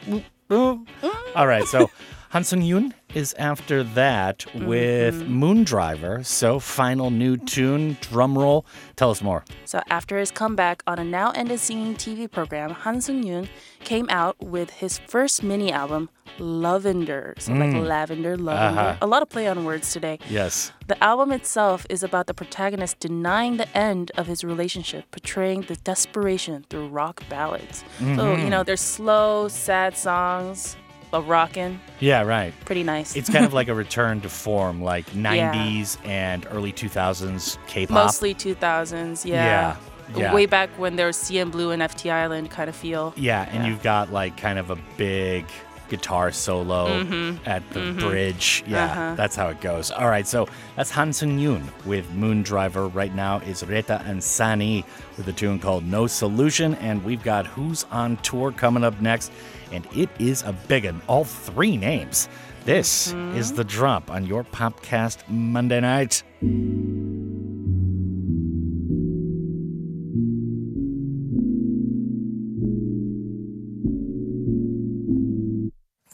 All 1.37 1.47
right. 1.47 1.65
So 1.65 1.91
Han 2.31 2.43
Seung 2.43 2.67
Yun 2.67 2.93
is 3.15 3.33
after 3.39 3.83
that 3.83 4.45
with 4.55 5.15
Mm-hmm. 5.15 5.43
Moondriver. 5.43 6.25
So 6.27 6.59
final 6.61 7.11
new 7.11 7.39
tune, 7.39 7.97
drum 8.03 8.37
roll. 8.37 8.67
Tell 8.97 9.11
us 9.11 9.23
more. 9.23 9.45
So 9.65 9.81
after 9.89 10.19
his 10.19 10.31
comeback 10.31 10.83
on 10.87 10.99
a 10.99 11.05
now 11.05 11.31
ended 11.31 11.59
singing 11.59 11.95
TV 11.95 12.31
program, 12.31 12.71
Han 12.71 12.97
Seung 12.99 13.25
Yun 13.25 13.49
came 13.81 14.07
out 14.11 14.37
with 14.43 14.69
his 14.71 14.99
first 14.99 15.43
mini 15.43 15.73
album, 15.73 16.11
Lavender. 16.39 17.35
So 17.39 17.53
like 17.55 17.71
Mm. 17.71 17.87
lavender, 17.87 18.37
lavender. 18.37 18.81
Uh-huh. 18.81 18.97
A 19.01 19.07
lot 19.07 19.23
of 19.23 19.31
play 19.31 19.47
on 19.49 19.65
words 19.65 19.91
today. 19.93 20.19
Yes. 20.29 20.71
The 20.87 21.03
album 21.03 21.33
itself 21.33 21.87
is 21.89 22.03
about 22.03 22.27
the 22.27 22.35
protagonist 22.35 23.01
denying 23.01 23.57
the 23.57 23.69
end 23.77 24.11
of 24.19 24.27
his 24.27 24.45
relationship, 24.45 25.11
portraying 25.11 25.63
the 25.63 25.77
desperation 25.77 26.67
through 26.69 26.89
rock 26.89 27.23
ballads. 27.31 27.85
So, 27.99 28.05
Mhm. 28.05 28.45
you 28.45 28.51
know, 28.51 28.63
they're 28.63 28.77
slow, 28.77 29.49
sad 29.49 29.97
songs, 29.97 30.77
but 31.11 31.23
rockin'. 31.23 31.81
Yeah, 32.01 32.23
right. 32.23 32.53
Pretty 32.65 32.83
nice. 32.85 33.17
It's 33.17 33.31
kind 33.31 33.45
of 33.45 33.53
like 33.53 33.69
a 33.69 33.75
return 33.85 34.21
to 34.23 34.29
form, 34.29 34.83
like 34.83 35.07
90s 35.11 35.97
and 36.05 36.47
early 36.51 36.73
2000s 36.73 37.59
K 37.67 37.87
pop. 37.87 37.95
Mostly 38.07 38.35
2000s, 38.35 39.25
yeah. 39.25 39.77
Yeah, 40.15 40.17
yeah. 40.17 40.35
Way 40.35 40.47
back 40.47 40.71
when 40.79 40.97
there 40.97 41.07
was 41.07 41.17
CN 41.17 41.51
Blue 41.51 41.71
and 41.71 41.83
FT 41.83 42.11
Island 42.11 42.51
kind 42.51 42.69
of 42.69 42.77
feel. 42.77 43.13
Yeah, 43.17 43.49
and 43.53 43.67
you've 43.67 43.83
got 43.83 44.13
like 44.13 44.37
kind 44.37 44.59
of 44.59 44.71
a 44.71 44.77
big 44.97 45.45
guitar 45.91 46.31
solo 46.31 47.03
Mhm. 47.03 47.39
at 47.47 47.63
the 47.71 47.81
Mhm. 47.81 47.99
bridge. 48.01 48.63
Yeah, 48.67 48.85
Uh-huh. 48.85 49.15
that's 49.17 49.35
how 49.35 49.49
it 49.49 49.59
goes. 49.63 49.91
All 49.91 50.09
right, 50.11 50.27
so 50.27 50.47
that's 50.77 50.91
Han 50.91 51.13
Seung 51.13 51.41
Yun 51.41 51.67
with 51.87 52.11
Moondriver. 52.15 52.95
Right 52.95 53.15
now 53.15 53.39
is 53.39 53.63
RETA 53.65 54.03
and 54.07 54.23
Sani 54.23 54.85
with 55.17 55.27
a 55.29 55.33
tune 55.33 55.59
called 55.59 55.87
No 55.87 56.07
Solution. 56.07 56.75
And 56.75 57.03
we've 57.05 57.23
got 57.23 57.47
Who's 57.47 57.87
on 57.91 58.19
Tour 58.19 58.53
coming 58.53 58.85
up 58.85 59.01
next 59.01 59.33
And 59.72 59.88
it 59.96 60.10
is 60.20 60.44
a 60.44 60.54
big 60.68 60.86
one. 60.86 61.02
All 61.08 61.24
three 61.24 61.78
names. 61.78 62.30
This 62.66 63.14
is 63.36 63.52
the 63.52 63.64
drop 63.64 64.10
on 64.10 64.26
your 64.26 64.44
Popcast 64.46 65.28
Monday 65.28 65.82
night. 65.82 66.24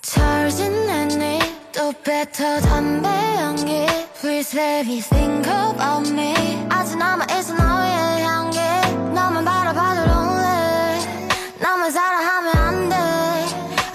Charging 0.01 0.89
any 0.89 1.39
또 1.71 1.93
뱉어 2.03 2.59
담배 2.61 3.07
연기 3.41 3.85
Please 4.19 4.51
baby 4.55 5.01
think 5.01 5.45
about 5.47 6.09
me 6.11 6.33
아직 6.69 6.97
남아있어 6.97 7.53
너의 7.53 8.23
향기 8.23 8.59
너만 9.13 9.45
바라봐도 9.45 10.01
lonely 10.09 10.99
나만 11.61 11.91
사랑하면 11.91 12.22
안돼 12.22 12.22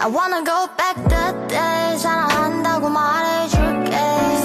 I 0.01 0.07
wanna 0.07 0.43
go 0.43 0.67
back 0.77 0.95
that 1.09 1.35
day 1.49 1.97
사랑한다고 1.97 2.89
말해줄게. 2.89 3.91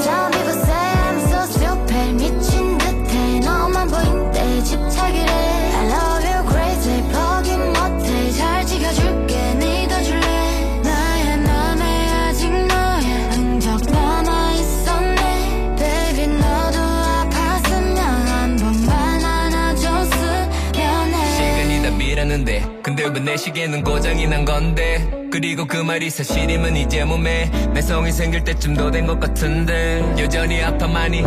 Some 0.03 0.31
people 0.33 0.59
say 0.65 0.93
I'm 1.07 1.19
so 1.29 1.41
stupid 1.47 2.15
미친 2.15 2.77
듯해. 2.79 3.41
너만 3.41 3.89
보인 3.89 4.31
때 4.33 4.63
집착이래. 4.65 5.31
I 5.31 5.87
love 5.87 6.25
you 6.27 6.49
crazy 6.51 7.03
포기 7.13 7.57
못해. 7.57 8.33
잘 8.33 8.67
지켜줄게 8.67 9.55
믿어줄래? 9.55 10.81
나의 10.83 11.39
맘에 11.39 12.09
아직 12.11 12.51
너의 12.51 13.05
흔적 13.31 13.81
남아있었네. 13.93 15.77
Baby 15.77 16.27
너도 16.39 16.79
아팠으면 16.79 17.97
한 17.97 18.57
번만 18.57 19.25
안아줬으면 19.25 21.15
해. 21.15 21.37
시간이 21.37 21.83
다 21.83 21.91
밀었는데 21.97 22.81
근데 22.83 23.05
왜 23.05 23.21
내 23.25 23.37
시계는 23.39 23.83
고장이 23.83 24.27
난 24.27 24.45
건데 24.45 25.04
그리고 25.35 25.65
그 25.67 25.79
말이 25.79 26.11
사실이면 26.11 26.77
이제 26.77 27.05
몸에 27.05 27.51
내성이 27.75 28.13
생길 28.13 28.45
때쯤도 28.45 28.93
된 28.93 29.05
것 29.05 29.19
같은데 29.19 30.01
여전히 30.17 30.63
아파 30.63 30.87
많이 30.87 31.25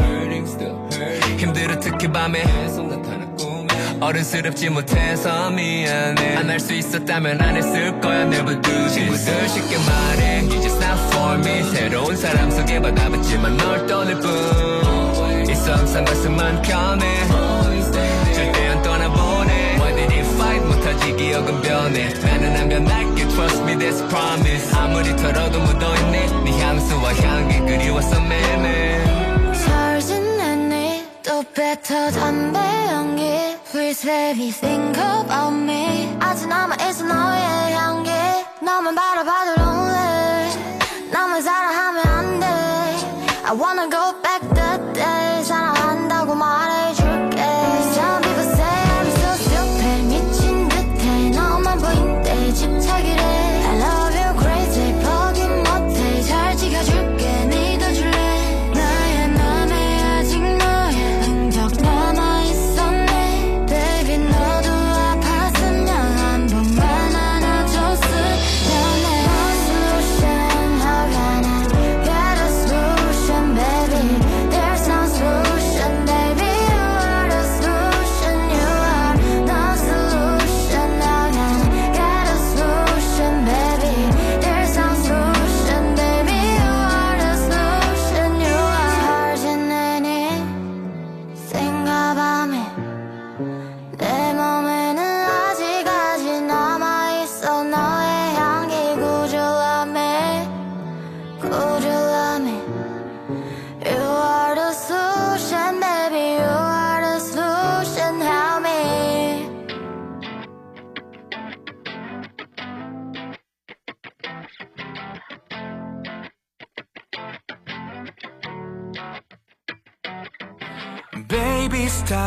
힘들어 1.38 1.78
특히 1.78 2.08
밤에 2.08 2.42
어른스럽지 4.00 4.70
못해서 4.70 5.50
미안해. 5.50 6.38
안 6.38 6.50
할 6.50 6.58
수 6.58 6.74
있었다면 6.74 7.42
안 7.42 7.58
했을 7.58 8.00
거야. 8.00 8.22
Never 8.22 8.62
do 8.62 8.72
this. 8.72 8.94
친구들 8.94 9.50
쉽게 9.50 9.76
말해. 9.78 10.40
You 10.44 10.62
just 10.62 10.82
not 10.82 10.98
for 11.14 11.38
me. 11.40 11.64
새로운 11.76 12.16
사람 12.16 12.50
속에 12.50 12.80
받아봤지만 12.80 13.58
널 13.58 13.86
떠날 13.88 14.18
뿐. 14.22 14.78
항상 15.68 16.06
가슴만 16.06 16.62
편해 16.62 17.06
fight 21.07 21.07
못하지 21.07 21.17
기억은 21.17 21.63
변해 21.63 22.09
나는 22.15 22.57
안 22.57 22.69
변할게 22.69 23.29
Trust 23.29 23.63
me 23.63 23.75
that's 23.75 24.09
promise 24.09 24.77
아무리 24.77 25.15
털어도 25.17 25.61
묻어있네 25.61 26.27
네 26.45 26.61
향수와 26.61 27.15
향기 27.15 27.59
그리웠어 27.61 28.21
매매 28.21 29.05
charging 29.55 30.41
any 30.41 31.05
또 31.23 31.43
뱉어 31.55 32.11
담배 32.11 32.59
연기 32.91 33.23
Please 33.71 34.05
baby 34.05 34.51
think 34.51 35.01
about 35.01 35.55
me 35.55 36.17
아직 36.21 36.49
남아있어 36.49 37.05
너의 37.05 37.73
향기 37.75 38.11
너만 38.61 38.95
바라봐도 38.95 39.63
lonely 39.63 41.11
나만 41.11 41.43
사랑하면 41.43 42.07
안돼 42.07 42.47
I 43.45 43.53
wanna 43.55 43.89
go 43.89 44.21
back 44.23 44.36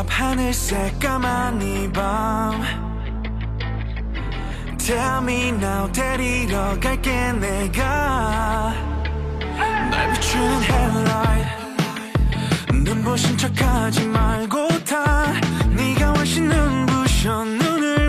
Baby 0.01 0.09
stop 0.09 0.09
하늘 0.09 0.55
새까만 0.55 1.60
이밤. 1.60 2.62
Tell 4.78 5.22
me 5.22 5.48
now 5.48 5.93
데리러 5.93 6.78
갈게 6.81 7.32
내가. 7.32 8.72
날 9.90 10.12
비추는 10.14 10.62
headlight. 10.62 11.51
눈부신 12.85 13.36
척하지 13.36 14.06
말고 14.06 14.68
타 14.85 15.32
네가 15.77 16.14
훨씬 16.14 16.48
눈부셔 16.48 17.44
눈을 17.44 17.99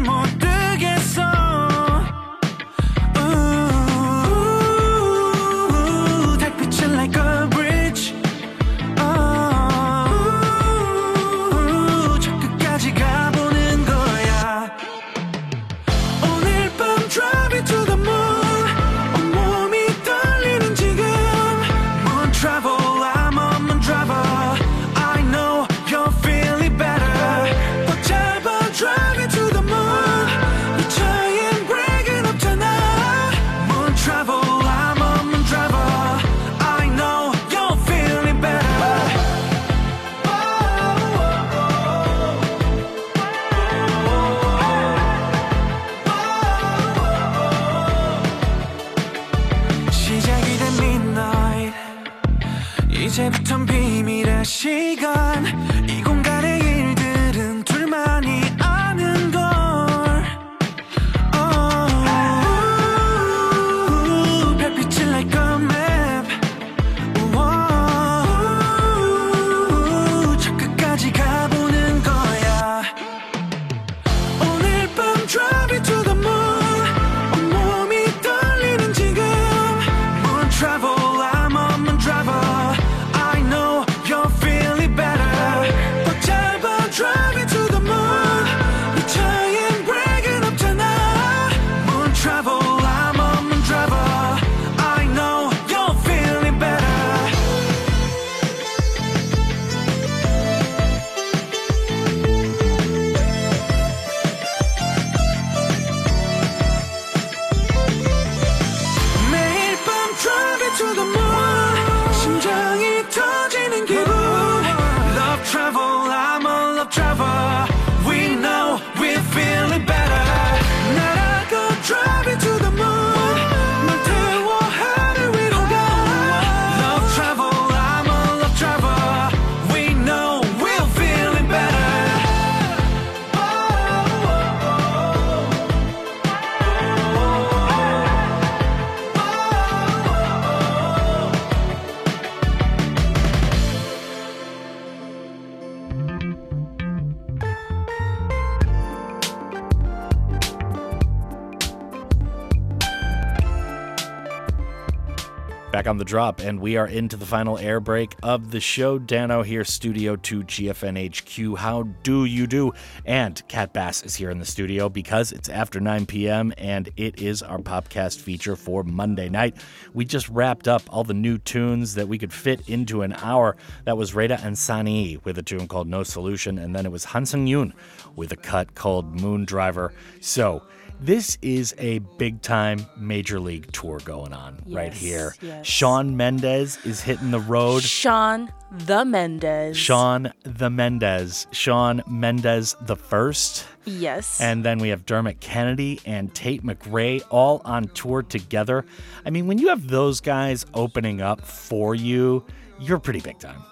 Back 155.81 155.89
on 155.89 155.97
the 155.97 156.05
drop, 156.05 156.41
and 156.41 156.59
we 156.59 156.77
are 156.77 156.85
into 156.85 157.17
the 157.17 157.25
final 157.25 157.57
air 157.57 157.79
break 157.79 158.15
of 158.21 158.51
the 158.51 158.59
show. 158.59 158.99
Dano 158.99 159.41
here, 159.41 159.63
Studio 159.63 160.15
2 160.15 160.43
GFN 160.43 160.95
HQ. 161.09 161.57
How 161.57 161.81
do 162.03 162.23
you 162.25 162.45
do? 162.45 162.73
And 163.03 163.41
Kat 163.47 163.73
Bass 163.73 164.03
is 164.03 164.13
here 164.13 164.29
in 164.29 164.37
the 164.37 164.45
studio 164.45 164.89
because 164.89 165.31
it's 165.31 165.49
after 165.49 165.79
9 165.79 166.05
p.m. 166.05 166.53
and 166.59 166.91
it 166.97 167.19
is 167.19 167.41
our 167.41 167.57
Popcast 167.57 168.19
feature 168.19 168.55
for 168.55 168.83
Monday 168.83 169.27
night. 169.27 169.57
We 169.91 170.05
just 170.05 170.29
wrapped 170.29 170.67
up 170.67 170.83
all 170.87 171.03
the 171.03 171.15
new 171.15 171.39
tunes 171.39 171.95
that 171.95 172.07
we 172.07 172.19
could 172.19 172.31
fit 172.31 172.69
into 172.69 173.01
an 173.01 173.13
hour. 173.13 173.57
That 173.85 173.97
was 173.97 174.13
RETA 174.13 174.39
and 174.45 174.55
Sani 174.55 175.17
with 175.23 175.39
a 175.39 175.43
tune 175.43 175.67
called 175.67 175.87
No 175.87 176.03
Solution, 176.03 176.59
and 176.59 176.75
then 176.75 176.85
it 176.85 176.91
was 176.91 177.05
Han 177.05 177.23
Seung 177.23 177.47
Yun 177.47 177.73
with 178.15 178.31
a 178.31 178.37
cut 178.37 178.75
called 178.75 179.19
Moon 179.19 179.45
Driver. 179.45 179.93
So, 180.19 180.61
this 181.01 181.37
is 181.41 181.73
a 181.79 181.99
big 182.17 182.41
time 182.41 182.85
major 182.95 183.39
league 183.39 183.71
tour 183.71 183.99
going 184.05 184.33
on 184.33 184.61
right 184.67 184.93
here. 184.93 185.33
yes. 185.41 185.65
Shawn 185.65 186.15
Mendes 186.15 186.77
is 186.85 187.01
hitting 187.01 187.31
the 187.31 187.39
road. 187.39 187.81
Shawn 187.81 188.53
the 188.71 189.03
Mendes. 189.03 189.75
Shawn 189.75 190.31
the 190.43 190.69
Mendes. 190.69 191.47
Shawn 191.51 192.03
Mendes 192.07 192.75
the 192.81 192.95
first. 192.95 193.65
Yes. 193.85 194.39
And 194.39 194.63
then 194.63 194.77
we 194.77 194.89
have 194.89 195.05
Dermot 195.05 195.39
Kennedy 195.39 195.99
and 196.05 196.33
Tate 196.35 196.63
McRae 196.63 197.23
all 197.31 197.61
on 197.65 197.87
tour 197.89 198.21
together. 198.21 198.85
I 199.25 199.31
mean, 199.31 199.47
when 199.47 199.57
you 199.57 199.69
have 199.69 199.87
those 199.87 200.21
guys 200.21 200.65
opening 200.75 201.19
up 201.19 201.41
for 201.41 201.95
you, 201.95 202.45
you're 202.79 202.99
pretty 202.99 203.21
big 203.21 203.39
time. 203.39 203.63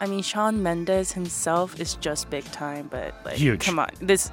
I 0.00 0.06
mean, 0.06 0.22
Shawn 0.22 0.62
Mendes 0.62 1.12
himself 1.12 1.80
is 1.80 1.94
just 1.94 2.30
big 2.30 2.44
time, 2.52 2.88
but 2.88 3.14
like, 3.24 3.34
Huge. 3.36 3.64
Come 3.64 3.78
on, 3.80 3.88
this. 4.00 4.30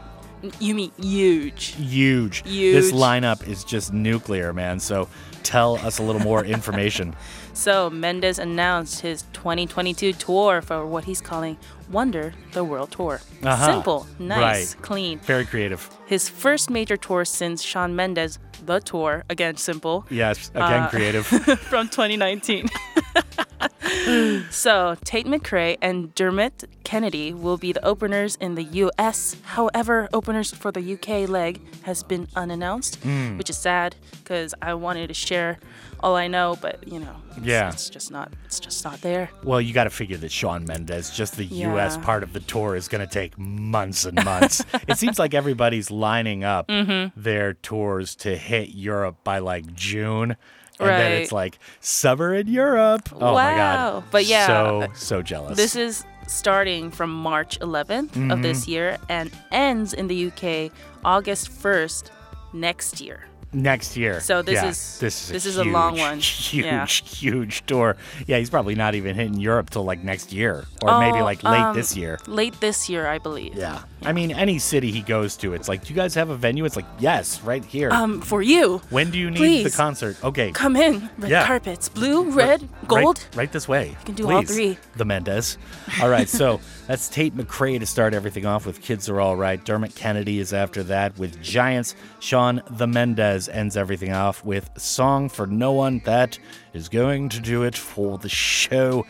You 0.59 0.75
mean 0.75 0.91
huge? 0.99 1.75
Huge. 1.75 2.43
Huge. 2.47 2.75
This 2.75 2.91
lineup 2.91 3.47
is 3.47 3.63
just 3.63 3.93
nuclear, 3.93 4.53
man. 4.53 4.79
So 4.79 5.07
tell 5.43 5.75
us 5.77 5.99
a 5.99 6.03
little 6.03 6.21
more 6.21 6.43
information. 6.57 7.15
So 7.53 7.89
Mendes 7.89 8.37
announced 8.39 8.99
his 9.01 9.23
2022 9.33 10.13
tour 10.13 10.61
for 10.61 10.85
what 10.85 11.05
he's 11.05 11.21
calling 11.21 11.57
Wonder 11.89 12.33
the 12.51 12.63
World 12.63 12.91
Tour. 12.91 13.21
Uh-huh. 13.43 13.65
Simple, 13.73 14.07
nice, 14.19 14.75
Right. 14.75 14.81
clean. 14.83 15.19
Very 15.19 15.45
creative. 15.45 15.89
His 16.05 16.27
first 16.27 16.69
major 16.69 16.97
tour 16.97 17.23
since 17.23 17.61
Shawn 17.61 17.95
Mendes, 17.95 18.39
the 18.65 18.79
tour, 18.81 19.23
again 19.29 19.55
simple. 19.57 20.05
Yes, 20.09 20.49
again, 20.53 20.83
Uh, 20.83 20.89
creative. 20.89 21.25
from 21.69 21.87
2019. 21.87 22.67
so, 24.49 24.95
Tate 25.03 25.25
McRae 25.25 25.77
and 25.81 26.13
Dermot 26.15 26.65
Kennedy 26.83 27.33
will 27.33 27.57
be 27.57 27.71
the 27.71 27.83
openers 27.85 28.35
in 28.37 28.55
the 28.55 28.63
US. 28.63 29.35
However, 29.43 30.07
openers 30.13 30.51
for 30.53 30.71
the 30.71 30.93
UK 30.93 31.27
leg 31.29 31.61
has 31.83 32.03
been 32.03 32.27
unannounced, 32.35 33.01
Mm. 33.01 33.37
which 33.37 33.49
is 33.49 33.57
sad 33.57 33.95
because 34.23 34.53
I 34.61 34.73
wanted 34.73 35.07
to 35.07 35.13
share 35.13 35.57
all 36.01 36.15
I 36.15 36.27
know, 36.27 36.57
but 36.61 36.87
you 36.87 36.99
know, 36.99 37.15
it's, 37.37 37.45
Yeah. 37.45 37.69
it's 37.69 37.89
just 37.89 38.11
not 38.11 38.31
it's 38.45 38.59
just 38.59 38.83
not 38.83 39.01
there. 39.01 39.29
Well, 39.43 39.59
you 39.61 39.73
got 39.73 39.85
to 39.85 39.89
figure 39.89 40.17
that 40.17 40.31
Shawn 40.31 40.65
Mendes, 40.65 41.09
just 41.09 41.37
the 41.37 41.45
U.S. 41.45 41.97
Part 41.97 42.21
of 42.23 42.33
the 42.33 42.41
tour, 42.41 42.75
is 42.75 42.87
going 42.87 43.05
to 43.05 43.11
take 43.11 43.37
months 43.37 44.05
and 44.05 44.23
months. 44.23 44.63
it 44.87 44.97
seems 44.97 45.17
like 45.17 45.33
everybody's 45.33 45.89
lining 45.89 46.43
up 46.43 46.67
Mhm. 46.67 47.11
their 47.15 47.53
tours 47.53 48.15
to 48.17 48.35
hit 48.37 48.69
Europe 48.69 49.23
by 49.23 49.39
like 49.39 49.73
June. 49.73 50.35
And 50.79 50.89
then 50.89 51.11
it's 51.21 51.31
like 51.31 51.57
summer 51.79 52.33
in 52.33 52.47
Europe. 52.47 53.09
Oh 53.13 53.33
my 53.33 53.55
god! 53.55 54.03
But 54.11 54.25
yeah, 54.25 54.47
so 54.47 54.87
so 54.95 55.21
jealous. 55.21 55.55
This 55.57 55.75
is 55.75 56.05
starting 56.27 56.89
from 56.91 57.11
March 57.11 57.59
11th 57.59 58.31
of 58.31 58.41
this 58.41 58.65
Mhm. 58.65 58.67
year 58.67 58.97
and 59.09 59.31
ends 59.51 59.93
in 59.93 60.07
the 60.07 60.15
UK 60.15 60.71
August 61.03 61.49
1st 61.49 62.11
next 62.51 62.99
year. 62.99 63.25
Next 63.55 63.95
year. 63.95 64.19
So 64.19 64.41
this 64.41 64.55
Yeah, 64.55 64.67
is- 64.69 64.99
this 64.99 65.15
is 65.23 65.29
this 65.31 65.45
a 65.45 65.49
is 65.49 65.57
a 65.57 65.63
long 65.63 65.97
one. 65.97 66.19
Huge, 66.19 66.65
Yeah. 66.65 66.85
huge 66.85 67.65
tour. 67.65 67.95
Yeah, 68.27 68.37
he's 68.37 68.49
probably 68.49 68.75
not 68.75 68.95
even 68.95 69.15
hitting 69.15 69.39
Europe 69.39 69.69
till 69.69 69.85
like 69.85 70.03
next 70.03 70.33
year, 70.33 70.65
or 70.81 70.99
maybe 70.99 71.19
Oh, 71.19 71.23
like 71.23 71.41
late 71.43 71.61
um, 71.61 71.75
this 71.75 71.95
year. 71.95 72.19
Late 72.27 72.59
this 72.59 72.89
year, 72.89 73.07
I 73.07 73.17
believe. 73.17 73.55
Yeah. 73.55 73.83
I 74.03 74.11
mean, 74.11 74.31
any 74.31 74.59
city 74.59 74.91
he 74.91 75.01
goes 75.01 75.37
to, 75.37 75.53
it's 75.53 75.67
like, 75.69 75.83
do 75.85 75.93
you 75.93 75.95
guys 75.95 76.13
have 76.15 76.29
a 76.29 76.35
venue? 76.35 76.65
It's 76.65 76.75
like, 76.75 76.85
yes, 76.99 77.41
right 77.41 77.63
here. 77.65 77.89
Um, 77.91 78.21
for 78.21 78.41
you. 78.41 78.81
when 78.89 79.09
do 79.09 79.17
you 79.17 79.31
need 79.31 79.37
please, 79.37 79.71
the 79.71 79.77
concert? 79.77 80.21
Okay. 80.23 80.51
Come 80.51 80.75
in. 80.75 81.09
Red 81.17 81.31
Yeah. 81.31 81.47
carpets. 81.47 81.87
Blue, 81.89 82.29
red, 82.29 82.67
gold. 82.87 83.17
Right, 83.31 83.35
right 83.37 83.51
this 83.51 83.67
way. 83.67 83.89
You 83.89 84.05
can 84.05 84.15
do 84.15 84.29
all 84.29 84.43
three. 84.43 84.77
The 84.97 85.05
Mendes. 85.05 85.57
All 86.01 86.09
right, 86.09 86.27
so 86.29 86.59
that's 86.87 87.09
Tate 87.09 87.35
McRae 87.35 87.79
to 87.79 87.85
start 87.85 88.13
everything 88.13 88.45
off 88.45 88.65
with. 88.65 88.81
Kids 88.81 89.09
are 89.09 89.19
all 89.19 89.35
right. 89.35 89.63
Dermot 89.63 89.95
Kennedy 89.95 90.39
is 90.39 90.53
after 90.53 90.83
that 90.83 91.17
with 91.17 91.41
Giants. 91.41 91.95
Shawn 92.19 92.61
the 92.69 92.85
Mendes 92.87 93.49
ends 93.49 93.75
everything 93.75 94.11
off 94.13 94.45
with 94.45 94.69
Song 94.77 95.29
for 95.29 95.47
No 95.47 95.71
One. 95.71 96.01
That 96.05 96.37
is 96.73 96.87
going 96.89 97.29
to 97.29 97.39
do 97.39 97.63
it 97.63 97.75
for 97.75 98.17
the 98.17 98.29
show. 98.29 99.05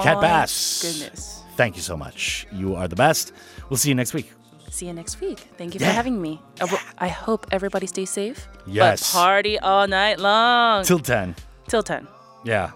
Kat 0.00 0.20
Bass. 0.20 0.82
goodness. 1.00 1.42
Thank 1.56 1.76
you 1.76 1.82
so 1.82 1.96
much. 1.96 2.46
You 2.52 2.74
are 2.74 2.88
the 2.88 2.96
best. 2.96 3.32
We'll 3.68 3.76
see 3.76 3.90
you 3.90 3.94
next 3.94 4.14
week. 4.14 4.32
See 4.70 4.86
you 4.86 4.92
next 4.92 5.20
week. 5.20 5.38
Thank 5.58 5.74
you 5.74 5.80
Yeah. 5.80 5.88
for 5.88 5.92
having 5.94 6.20
me. 6.22 6.40
Uh, 6.60 6.66
I 6.98 7.06
I 7.06 7.08
hope 7.08 7.46
everybody 7.52 7.86
stays 7.86 8.10
safe. 8.10 8.48
Yes. 8.66 9.12
But 9.12 9.18
party 9.18 9.58
all 9.58 9.86
night 9.86 10.18
long. 10.20 10.84
Till 10.84 11.00
10. 11.00 11.34
Till 11.68 11.82
10. 11.82 12.06
Yeah, 12.44 12.70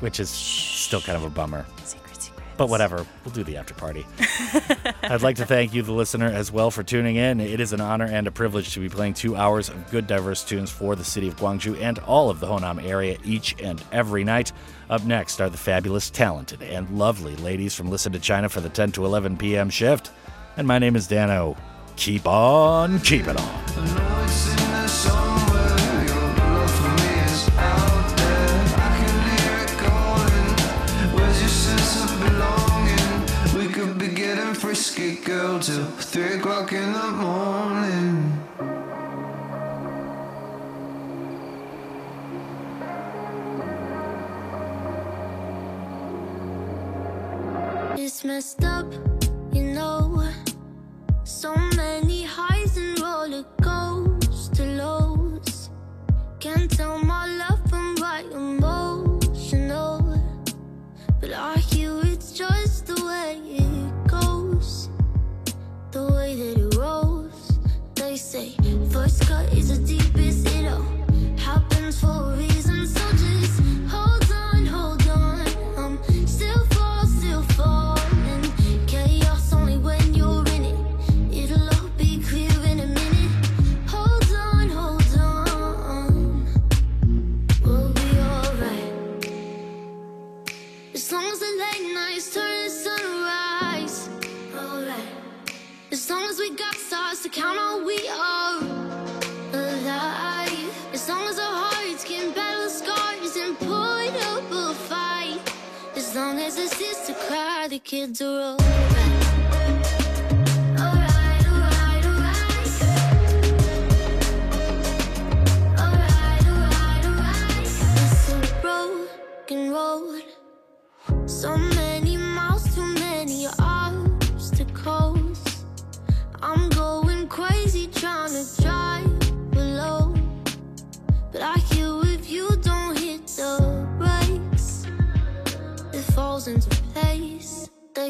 which 0.00 0.20
is 0.20 0.30
still 0.30 1.00
kind 1.00 1.16
of 1.16 1.24
a 1.24 1.30
bummer. 1.30 1.66
But 2.60 2.68
whatever, 2.68 3.06
we'll 3.24 3.32
do 3.32 3.42
the 3.42 3.56
after 3.56 3.72
party. 3.72 4.04
I'd 5.02 5.22
like 5.22 5.36
to 5.36 5.46
thank 5.46 5.72
you, 5.72 5.80
the 5.80 5.92
listener, 5.92 6.26
as 6.26 6.52
well 6.52 6.70
for 6.70 6.82
tuning 6.82 7.16
in. 7.16 7.40
It 7.40 7.58
is 7.58 7.72
an 7.72 7.80
honor 7.80 8.04
and 8.04 8.26
a 8.26 8.30
privilege 8.30 8.74
to 8.74 8.80
be 8.80 8.90
playing 8.90 9.14
two 9.14 9.34
hours 9.34 9.70
of 9.70 9.90
good, 9.90 10.06
diverse 10.06 10.44
tunes 10.44 10.70
for 10.70 10.94
the 10.94 11.02
city 11.02 11.26
of 11.26 11.36
Gwangju 11.36 11.80
and 11.80 11.98
all 12.00 12.28
of 12.28 12.38
the 12.38 12.46
Honam 12.46 12.84
area 12.84 13.16
each 13.24 13.56
and 13.62 13.82
every 13.92 14.24
night. 14.24 14.52
Up 14.90 15.02
next 15.04 15.40
are 15.40 15.48
the 15.48 15.56
fabulous, 15.56 16.10
talented, 16.10 16.62
and 16.62 16.90
lovely 16.90 17.34
ladies 17.36 17.74
from 17.74 17.88
Listen 17.88 18.12
to 18.12 18.18
China 18.18 18.50
for 18.50 18.60
the 18.60 18.68
10 18.68 18.92
to 18.92 19.06
11 19.06 19.38
p.m. 19.38 19.70
shift. 19.70 20.10
And 20.58 20.68
my 20.68 20.78
name 20.78 20.96
is 20.96 21.08
Dano. 21.08 21.56
Keep 21.96 22.26
on 22.26 22.98
keeping 23.00 23.38
on. 23.38 24.59
till 35.40 35.84
three 35.96 36.34
o'clock 36.34 36.70
in 36.72 36.92
the 36.92 37.10
morning. 37.12 38.32
It's 47.96 48.22
messed 48.22 48.64
up, 48.64 48.92
you 49.52 49.62
know. 49.62 50.28
So 51.24 51.54
many 51.74 52.22
highs 52.22 52.76
and 52.76 53.00
roller 53.00 53.44
coaster 53.62 54.66
lows. 54.66 55.70
Can't 56.38 56.70
tell 56.70 56.98
my 56.98 57.26
love 57.38 57.60
from 57.70 57.96
right 57.96 58.26
emotional, 58.30 60.02
but 61.18 61.32
I. 61.32 61.79
the 66.06 66.12
way 66.14 66.34
that 66.34 66.58
it 66.58 66.76
rolls. 66.76 67.58
They 67.94 68.16
say 68.16 68.54
first 68.90 69.22
cut 69.26 69.52
is 69.52 69.68
the 69.68 69.86
deepest 69.86 70.46
it 70.56 70.66
all 70.66 70.82
happens 71.36 72.00
for 72.00 72.32
a 72.32 72.36
reason. 72.36 72.79
count 97.32 97.58
all 97.58 97.84
we 97.84 98.08
are 98.08 98.58
alive. 99.52 100.92
As 100.92 101.08
long 101.08 101.28
as 101.28 101.38
our 101.38 101.54
hearts 101.64 102.04
can 102.04 102.32
battle 102.34 102.68
scars 102.68 103.36
and 103.36 103.56
put 103.58 104.14
up 104.32 104.50
a 104.50 104.74
fight. 104.74 105.40
As 105.94 106.14
long 106.16 106.40
as 106.40 106.58
it's 106.58 106.76
just 106.78 107.14
cry, 107.28 107.68
the 107.68 107.78
kids 107.78 108.20
are 108.20 108.56
alright. 108.56 109.09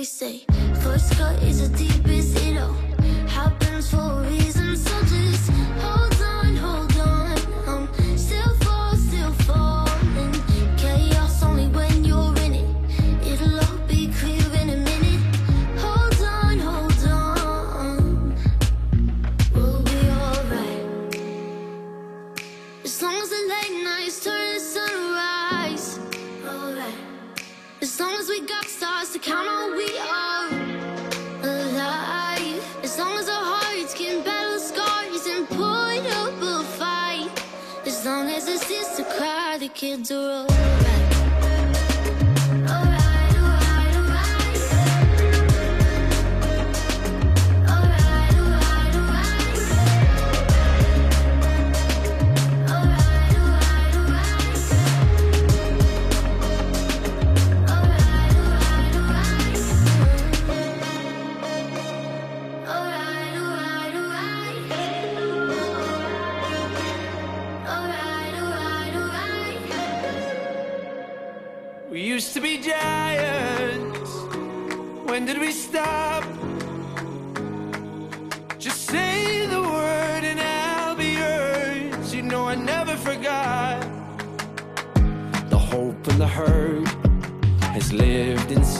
they 0.00 0.04
say. 0.04 0.44
First 0.82 1.12
cut 1.18 1.42
is 1.42 1.60
the 1.60 1.76
deepest, 1.76 2.34
it 2.46 2.56
all 2.56 2.72
happens 3.28 3.90
for 3.90 3.98
a 3.98 4.22
reason 4.30 4.74
So 4.74 4.98
just 5.04 5.59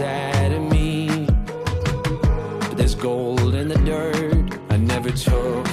inside 0.00 0.52
of 0.52 0.62
me. 0.62 1.26
But 1.26 2.76
there's 2.78 2.94
gold 2.94 3.54
in 3.54 3.68
the 3.68 3.78
dirt 3.84 4.58
I 4.70 4.78
never 4.78 5.10
took. 5.10 5.69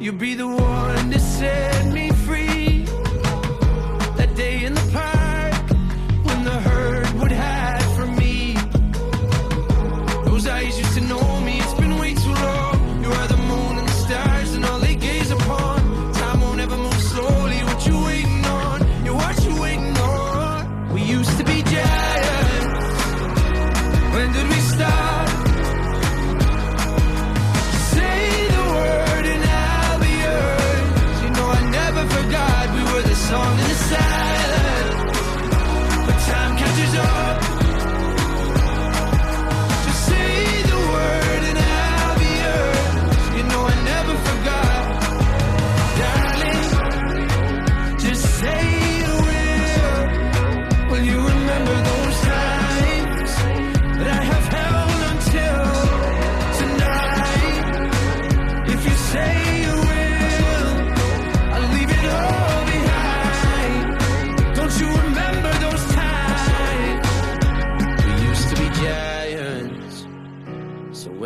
You'll 0.00 0.14
be 0.14 0.34
the 0.34 0.46
one 0.46 1.10
to 1.10 1.18
send 1.18 1.92
me 1.92 2.07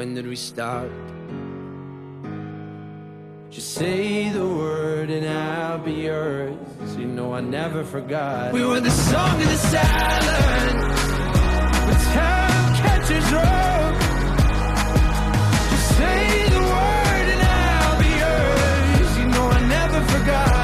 when 0.03 0.15
did 0.15 0.27
we 0.27 0.35
start? 0.35 0.91
Just 3.51 3.74
say 3.74 4.31
the 4.31 4.45
word 4.45 5.11
and 5.11 5.24
I'll 5.29 5.79
be 5.79 5.93
yours. 5.93 6.57
You 6.99 7.07
know 7.07 7.35
I 7.35 7.41
never 7.41 7.85
forgot. 7.85 8.53
We 8.53 8.65
were 8.65 8.81
the 8.81 8.91
song 8.91 9.41
of 9.41 9.49
the 9.49 9.61
silence. 9.74 11.03
When 11.87 11.99
time 12.19 12.69
catches 12.83 13.33
up. 13.33 13.95
Just 15.70 15.89
say 15.99 16.49
the 16.57 16.62
word 16.73 17.27
and 17.35 17.43
I'll 17.61 17.99
be 18.05 18.11
yours. 18.24 19.19
You 19.19 19.27
know 19.35 19.47
I 19.59 19.61
never 19.79 20.01
forgot. 20.15 20.61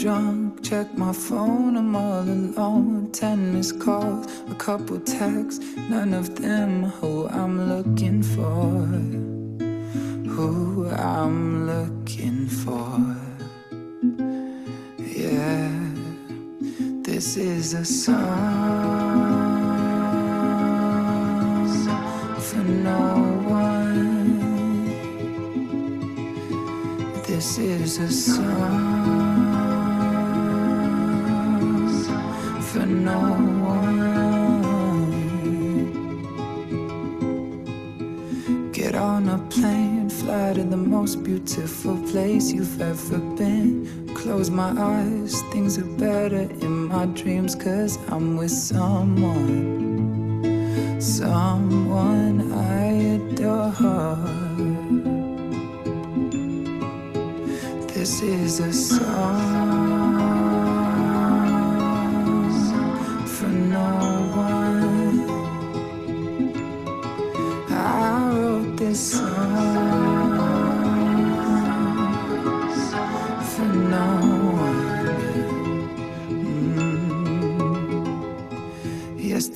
Drunk, 0.00 0.62
check 0.62 0.96
my 0.96 1.12
phone, 1.12 1.76
I'm 1.76 1.96
all 1.96 2.20
alone. 2.22 3.10
Ten 3.10 3.52
missed 3.52 3.80
calls, 3.80 4.26
a 4.48 4.54
couple 4.54 5.00
texts, 5.00 5.64
none 5.90 6.14
of 6.14 6.36
them 6.36 6.84
who 6.84 7.26
I'm 7.28 7.68
looking 7.68 8.22
for. 8.22 8.86
Who 10.30 10.88
I'm 10.90 11.66
looking 11.66 12.46
for. 12.46 13.16
Yeah, 14.98 15.72
this 17.02 17.36
is 17.36 17.74
a 17.74 17.84
song 17.84 18.18
for 22.38 22.62
no 22.62 23.16
one. 23.48 24.38
This 27.26 27.58
is 27.58 27.98
a 27.98 28.08
song 28.10 29.27
no 33.04 33.18
one. 33.74 34.08
Get 38.72 38.94
on 38.94 39.28
a 39.28 39.38
plane, 39.50 40.08
fly 40.08 40.54
to 40.54 40.62
the 40.62 40.76
most 40.76 41.22
beautiful 41.24 41.96
place 42.10 42.52
you've 42.52 42.80
ever 42.80 43.18
been. 43.36 44.08
Close 44.14 44.50
my 44.50 44.70
eyes, 44.78 45.42
things 45.52 45.78
are 45.78 45.92
better 45.96 46.48
in 46.64 46.86
my 46.88 47.06
dreams, 47.06 47.54
cause 47.54 47.98
I'm 48.08 48.36
with 48.36 48.50
someone, 48.50 49.40
someone 51.00 52.52
I 52.52 52.84
adore. 53.16 53.72
This 57.94 58.22
is 58.22 58.60
a 58.60 58.72
song 58.72 59.87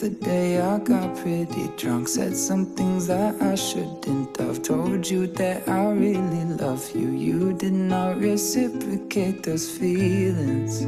Mm. 0.02 0.20
day 0.20 0.60
I 0.60 0.78
got 0.78 1.16
pretty 1.16 1.68
drunk, 1.76 2.08
said 2.08 2.36
some 2.36 2.66
things 2.74 3.06
that 3.06 3.40
I 3.40 3.54
shouldn't 3.54 4.36
have. 4.38 4.62
Told 4.62 5.08
you 5.08 5.28
that 5.28 5.68
I 5.68 5.90
really 5.90 6.44
love 6.44 6.90
you. 6.94 7.08
You 7.10 7.52
did 7.52 7.72
not 7.72 8.18
reciprocate 8.18 9.44
those 9.44 9.70
feelings, 9.70 10.82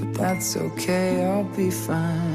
but 0.00 0.12
that's 0.14 0.56
okay, 0.56 1.24
I'll 1.24 1.44
be 1.44 1.70
fine. 1.70 2.31